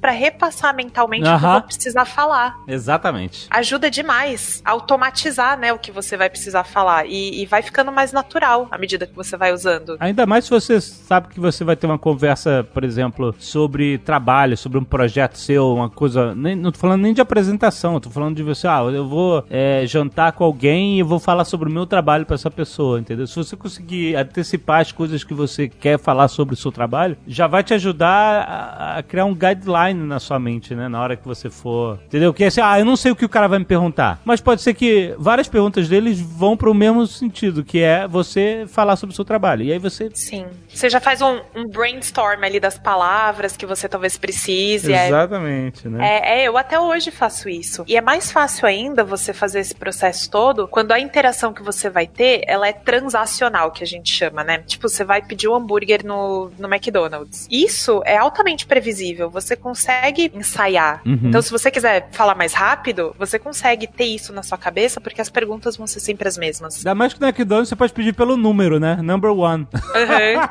pra 0.00 0.12
repassar 0.12 0.74
mentalmente 0.74 1.28
o 1.28 1.38
que 1.38 1.44
eu 1.44 1.50
vou 1.50 1.62
precisar 1.62 2.04
falar. 2.04 2.56
Exatamente. 2.66 3.46
Ajuda 3.50 3.90
demais 3.90 4.62
a 4.64 4.70
automatizar, 4.72 5.58
né, 5.58 5.72
o 5.72 5.78
que 5.78 5.90
você 5.90 6.16
vai 6.16 6.28
precisar 6.28 6.64
falar. 6.64 7.06
E, 7.06 7.42
e 7.42 7.46
vai 7.46 7.62
ficando 7.62 7.92
mais 7.92 8.12
natural 8.12 8.68
à 8.70 8.78
medida 8.78 9.06
que 9.06 9.14
você 9.14 9.36
vai 9.36 9.52
usando. 9.52 9.96
Ainda 10.00 10.26
mais 10.26 10.44
se 10.44 10.50
você 10.50 10.80
sabe 10.80 11.28
que 11.28 11.40
você 11.40 11.64
vai 11.64 11.76
ter 11.76 11.86
uma 11.86 11.98
conversa, 11.98 12.66
por 12.72 12.84
exemplo, 12.84 13.34
sobre 13.38 13.98
trabalho, 13.98 14.56
sobre 14.56 14.78
um 14.78 14.84
projeto 14.84 15.38
seu, 15.38 15.74
uma 15.74 15.90
coisa. 15.90 16.34
Nem, 16.34 16.54
não 16.54 16.72
tô 16.72 16.78
falando 16.78 17.02
nem 17.02 17.14
de 17.14 17.20
apresentação, 17.20 18.00
tô 18.00 18.10
falando 18.10 18.36
de 18.36 18.42
você, 18.42 18.66
ah, 18.66 18.80
eu 18.92 19.08
vou 19.08 19.44
é, 19.50 19.84
jantar 19.86 20.32
com 20.32 20.44
alguém 20.44 20.98
e 20.98 21.02
vou 21.02 21.18
falar 21.18 21.44
sobre 21.44 21.68
o 21.68 21.72
meu 21.72 21.86
trabalho 21.86 22.26
pra 22.26 22.34
essa 22.34 22.50
pessoa, 22.50 22.98
entendeu? 22.98 23.26
Se 23.26 23.36
você 23.36 23.56
conseguir 23.56 24.16
antecipar 24.16 24.80
as 24.80 24.92
coisas 24.92 25.24
que 25.24 25.34
você 25.34 25.68
quer 25.68 25.98
falar 25.98 26.28
sobre 26.28 26.54
o 26.54 26.56
seu 26.56 26.72
trabalho, 26.72 27.16
já 27.26 27.46
vai 27.46 27.62
te 27.62 27.74
ajudar 27.74 28.42
a, 28.42 28.98
a 28.98 29.02
criar 29.02 29.24
um 29.28 29.34
guideline 29.34 30.06
na 30.06 30.18
sua 30.18 30.38
mente, 30.38 30.74
né? 30.74 30.88
Na 30.88 31.00
hora 31.00 31.16
que 31.16 31.26
você 31.26 31.50
for. 31.50 31.98
Entendeu? 32.06 32.32
Que 32.34 32.44
é 32.44 32.46
assim, 32.48 32.60
ah, 32.60 32.78
eu 32.78 32.84
não 32.84 32.96
sei 32.96 33.12
o 33.12 33.16
que 33.16 33.24
o 33.24 33.28
cara 33.28 33.46
vai 33.48 33.58
me 33.58 33.64
perguntar. 33.64 34.20
Mas 34.24 34.40
pode 34.40 34.62
ser 34.62 34.74
que 34.74 35.14
várias 35.18 35.48
perguntas 35.48 35.88
deles 35.88 36.20
vão 36.20 36.56
pro 36.56 36.74
mesmo 36.74 37.06
sentido, 37.06 37.64
que 37.64 37.80
é 37.80 38.06
você 38.06 38.64
falar 38.68 38.96
sobre 38.96 39.12
o 39.12 39.16
seu 39.16 39.24
trabalho. 39.24 39.62
E 39.64 39.72
aí 39.72 39.78
você. 39.78 40.10
Sim. 40.14 40.46
Você 40.68 40.88
já 40.90 41.00
faz 41.00 41.20
um, 41.22 41.40
um 41.54 41.66
brainstorm 41.68 42.42
ali 42.44 42.60
das 42.60 42.78
palavras 42.78 43.56
que 43.56 43.66
você 43.66 43.88
talvez 43.88 44.16
precise. 44.16 44.92
é- 44.92 45.08
Exatamente, 45.08 45.88
né? 45.88 45.98
É, 46.06 46.40
é, 46.42 46.48
eu 46.48 46.56
até 46.56 46.78
hoje 46.78 47.10
faço 47.10 47.48
isso. 47.48 47.84
E 47.86 47.96
é 47.96 48.00
mais 48.00 48.30
fácil 48.30 48.66
ainda 48.66 49.04
você 49.04 49.32
fazer 49.32 49.60
esse 49.60 49.74
processo 49.74 50.30
todo 50.30 50.68
quando 50.68 50.92
a 50.92 51.00
interação 51.00 51.52
que 51.52 51.62
você 51.62 51.88
vai 51.90 52.06
ter, 52.06 52.42
ela 52.46 52.68
é 52.68 52.72
transacional, 52.72 53.70
que 53.70 53.82
a 53.82 53.86
gente 53.86 54.12
chama, 54.12 54.44
né? 54.44 54.58
Tipo, 54.66 54.88
você 54.88 55.04
vai 55.04 55.22
pedir 55.22 55.48
um 55.48 55.54
hambúrguer 55.54 56.04
no, 56.04 56.50
no 56.58 56.68
McDonald's. 56.72 57.46
Isso 57.50 58.02
é 58.04 58.16
altamente 58.16 58.66
previsível. 58.66 59.17
Você 59.30 59.56
consegue 59.56 60.30
ensaiar. 60.34 61.00
Uhum. 61.06 61.18
Então, 61.24 61.40
se 61.42 61.50
você 61.50 61.70
quiser 61.70 62.08
falar 62.12 62.34
mais 62.34 62.52
rápido, 62.52 63.14
você 63.18 63.38
consegue 63.38 63.86
ter 63.86 64.04
isso 64.04 64.32
na 64.32 64.42
sua 64.42 64.58
cabeça, 64.58 65.00
porque 65.00 65.20
as 65.20 65.28
perguntas 65.30 65.76
vão 65.76 65.86
ser 65.86 66.00
sempre 66.00 66.28
as 66.28 66.36
mesmas. 66.38 66.76
Ainda 66.78 66.94
mais 66.94 67.12
que 67.14 67.20
no 67.20 67.26
McDonald's 67.26 67.68
você 67.68 67.76
pode 67.76 67.92
pedir 67.92 68.12
pelo 68.14 68.36
número, 68.36 68.78
né? 68.78 68.96
Number 69.02 69.30
one. 69.32 69.66
Uhum. 69.74 70.48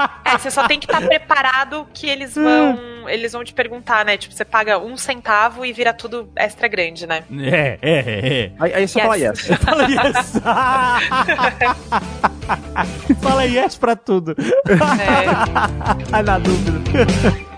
É, 0.24 0.38
você 0.38 0.50
só 0.50 0.66
tem 0.68 0.78
que 0.78 0.86
estar 0.86 1.00
preparado 1.02 1.86
que 1.92 2.08
eles 2.08 2.34
vão. 2.34 3.08
Eles 3.08 3.32
vão 3.32 3.42
te 3.42 3.52
perguntar, 3.52 4.04
né? 4.04 4.16
Tipo, 4.16 4.32
você 4.34 4.44
paga 4.44 4.78
um 4.78 4.96
centavo 4.96 5.64
e 5.64 5.72
vira 5.72 5.92
tudo 5.92 6.30
extra 6.36 6.68
grande, 6.68 7.06
né? 7.06 7.24
É, 7.40 7.78
é, 7.82 7.98
é. 8.44 8.52
Aí, 8.60 8.74
aí 8.74 8.84
é 8.84 8.86
só 8.86 9.00
Yes. 9.00 9.02
falar 9.02 9.16
yes. 9.16 9.46
Fala 9.64 9.88
yes. 9.88 10.32
Fala 13.20 13.44
yes 13.44 13.76
pra 13.76 13.96
tudo. 13.96 14.36
É. 14.68 14.72
Ai, 16.12 16.22
na 16.22 16.38
dúvida. 16.38 17.49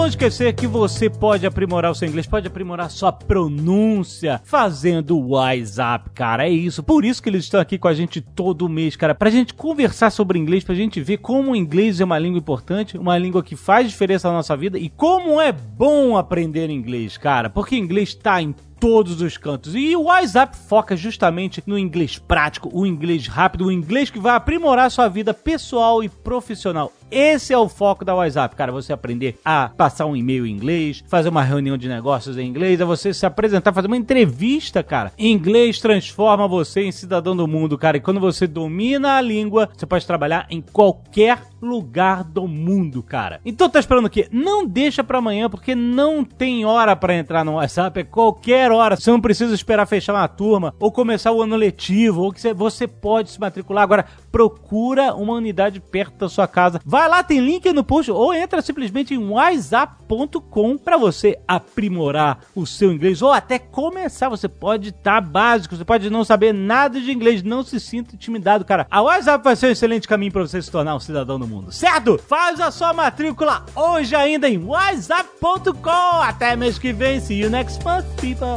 Vamos 0.00 0.14
esquecer 0.14 0.54
que 0.54 0.66
você 0.66 1.10
pode 1.10 1.44
aprimorar 1.44 1.90
o 1.90 1.94
seu 1.94 2.08
inglês, 2.08 2.26
pode 2.26 2.46
aprimorar 2.46 2.90
sua 2.90 3.12
pronúncia 3.12 4.40
fazendo 4.42 5.14
o 5.18 5.32
WhatsApp, 5.32 6.08
cara. 6.14 6.46
É 6.46 6.50
isso. 6.50 6.82
Por 6.82 7.04
isso 7.04 7.22
que 7.22 7.28
eles 7.28 7.44
estão 7.44 7.60
aqui 7.60 7.76
com 7.76 7.86
a 7.86 7.92
gente 7.92 8.18
todo 8.18 8.66
mês, 8.66 8.96
cara. 8.96 9.14
Pra 9.14 9.28
gente 9.28 9.52
conversar 9.52 10.08
sobre 10.08 10.38
inglês, 10.38 10.64
pra 10.64 10.74
gente 10.74 11.02
ver 11.02 11.18
como 11.18 11.52
o 11.52 11.56
inglês 11.56 12.00
é 12.00 12.04
uma 12.04 12.18
língua 12.18 12.38
importante, 12.38 12.96
uma 12.96 13.18
língua 13.18 13.42
que 13.42 13.54
faz 13.54 13.90
diferença 13.90 14.28
na 14.28 14.36
nossa 14.36 14.56
vida 14.56 14.78
e 14.78 14.88
como 14.88 15.38
é 15.38 15.52
bom 15.52 16.16
aprender 16.16 16.70
inglês, 16.70 17.18
cara. 17.18 17.50
Porque 17.50 17.76
inglês 17.76 18.14
tá 18.14 18.40
em 18.40 18.54
todos 18.80 19.20
os 19.20 19.36
cantos. 19.36 19.74
E 19.74 19.94
o 19.94 20.04
WhatsApp 20.04 20.56
foca 20.56 20.96
justamente 20.96 21.62
no 21.66 21.78
inglês 21.78 22.18
prático, 22.18 22.70
o 22.72 22.86
inglês 22.86 23.26
rápido, 23.26 23.66
o 23.66 23.72
inglês 23.72 24.08
que 24.08 24.18
vai 24.18 24.34
aprimorar 24.34 24.90
sua 24.90 25.08
vida 25.08 25.34
pessoal 25.34 26.02
e 26.02 26.08
profissional. 26.08 26.90
Esse 27.10 27.52
é 27.52 27.58
o 27.58 27.68
foco 27.68 28.04
da 28.04 28.14
WhatsApp, 28.14 28.54
cara. 28.54 28.72
Você 28.72 28.92
aprender 28.92 29.38
a 29.44 29.68
passar 29.68 30.06
um 30.06 30.16
e-mail 30.16 30.46
em 30.46 30.50
inglês, 30.50 31.02
fazer 31.08 31.28
uma 31.28 31.42
reunião 31.42 31.76
de 31.76 31.88
negócios 31.88 32.38
em 32.38 32.46
inglês, 32.46 32.80
é 32.80 32.84
você 32.84 33.12
se 33.12 33.26
apresentar, 33.26 33.72
fazer 33.72 33.86
uma 33.86 33.96
entrevista, 33.96 34.82
cara. 34.82 35.12
Inglês 35.18 35.80
transforma 35.80 36.46
você 36.46 36.82
em 36.82 36.92
cidadão 36.92 37.36
do 37.36 37.48
mundo, 37.48 37.76
cara. 37.76 37.96
E 37.96 38.00
quando 38.00 38.20
você 38.20 38.46
domina 38.46 39.16
a 39.16 39.20
língua, 39.20 39.68
você 39.76 39.86
pode 39.86 40.06
trabalhar 40.06 40.46
em 40.50 40.60
qualquer 40.60 41.42
lugar 41.60 42.24
do 42.24 42.48
mundo, 42.48 43.02
cara. 43.02 43.40
Então 43.44 43.68
tá 43.68 43.78
esperando 43.78 44.06
o 44.06 44.10
quê? 44.10 44.28
Não 44.30 44.66
deixa 44.66 45.04
pra 45.04 45.18
amanhã, 45.18 45.48
porque 45.50 45.74
não 45.74 46.24
tem 46.24 46.64
hora 46.64 46.96
pra 46.96 47.14
entrar 47.14 47.44
no 47.44 47.54
WhatsApp, 47.54 48.00
é 48.00 48.04
qualquer 48.04 48.72
hora. 48.72 48.96
Você 48.96 49.10
não 49.10 49.20
precisa 49.20 49.54
esperar 49.54 49.86
fechar 49.86 50.14
uma 50.14 50.28
turma 50.28 50.74
ou 50.78 50.90
começar 50.90 51.32
o 51.32 51.42
ano 51.42 51.56
letivo, 51.56 52.22
ou 52.22 52.32
que 52.32 52.40
você, 52.40 52.54
você 52.54 52.88
pode 52.88 53.30
se 53.30 53.40
matricular. 53.40 53.82
Agora, 53.82 54.06
procura 54.30 55.14
uma 55.14 55.34
unidade 55.34 55.80
perto 55.80 56.18
da 56.18 56.28
sua 56.28 56.46
casa. 56.46 56.80
Vai 56.84 56.99
lá, 57.06 57.22
tem 57.22 57.40
link 57.40 57.72
no 57.72 57.84
post, 57.84 58.10
ou 58.10 58.34
entra 58.34 58.62
simplesmente 58.62 59.14
em 59.14 59.18
whatsapp.com 59.18 60.78
pra 60.78 60.96
você 60.96 61.38
aprimorar 61.46 62.40
o 62.54 62.66
seu 62.66 62.92
inglês, 62.92 63.22
ou 63.22 63.32
até 63.32 63.58
começar. 63.58 64.28
Você 64.28 64.48
pode 64.48 64.90
estar 64.90 65.20
básico, 65.20 65.76
você 65.76 65.84
pode 65.84 66.10
não 66.10 66.24
saber 66.24 66.52
nada 66.52 67.00
de 67.00 67.10
inglês, 67.10 67.42
não 67.42 67.62
se 67.62 67.78
sinta 67.80 68.14
intimidado, 68.14 68.64
cara. 68.64 68.86
A 68.90 69.02
WhatsApp 69.02 69.42
vai 69.44 69.56
ser 69.56 69.66
um 69.68 69.70
excelente 69.70 70.08
caminho 70.08 70.32
pra 70.32 70.42
você 70.42 70.60
se 70.60 70.70
tornar 70.70 70.94
um 70.94 71.00
cidadão 71.00 71.38
do 71.38 71.46
mundo, 71.46 71.72
certo? 71.72 72.18
Faz 72.18 72.60
a 72.60 72.70
sua 72.70 72.92
matrícula 72.92 73.64
hoje 73.74 74.14
ainda 74.14 74.48
em 74.48 74.58
whatsapp.com. 74.58 76.22
Até 76.22 76.56
mês 76.56 76.78
que 76.78 76.92
vem. 76.92 77.20
See 77.20 77.40
you 77.40 77.50
next 77.50 77.84
month, 77.84 78.06
people. 78.20 78.48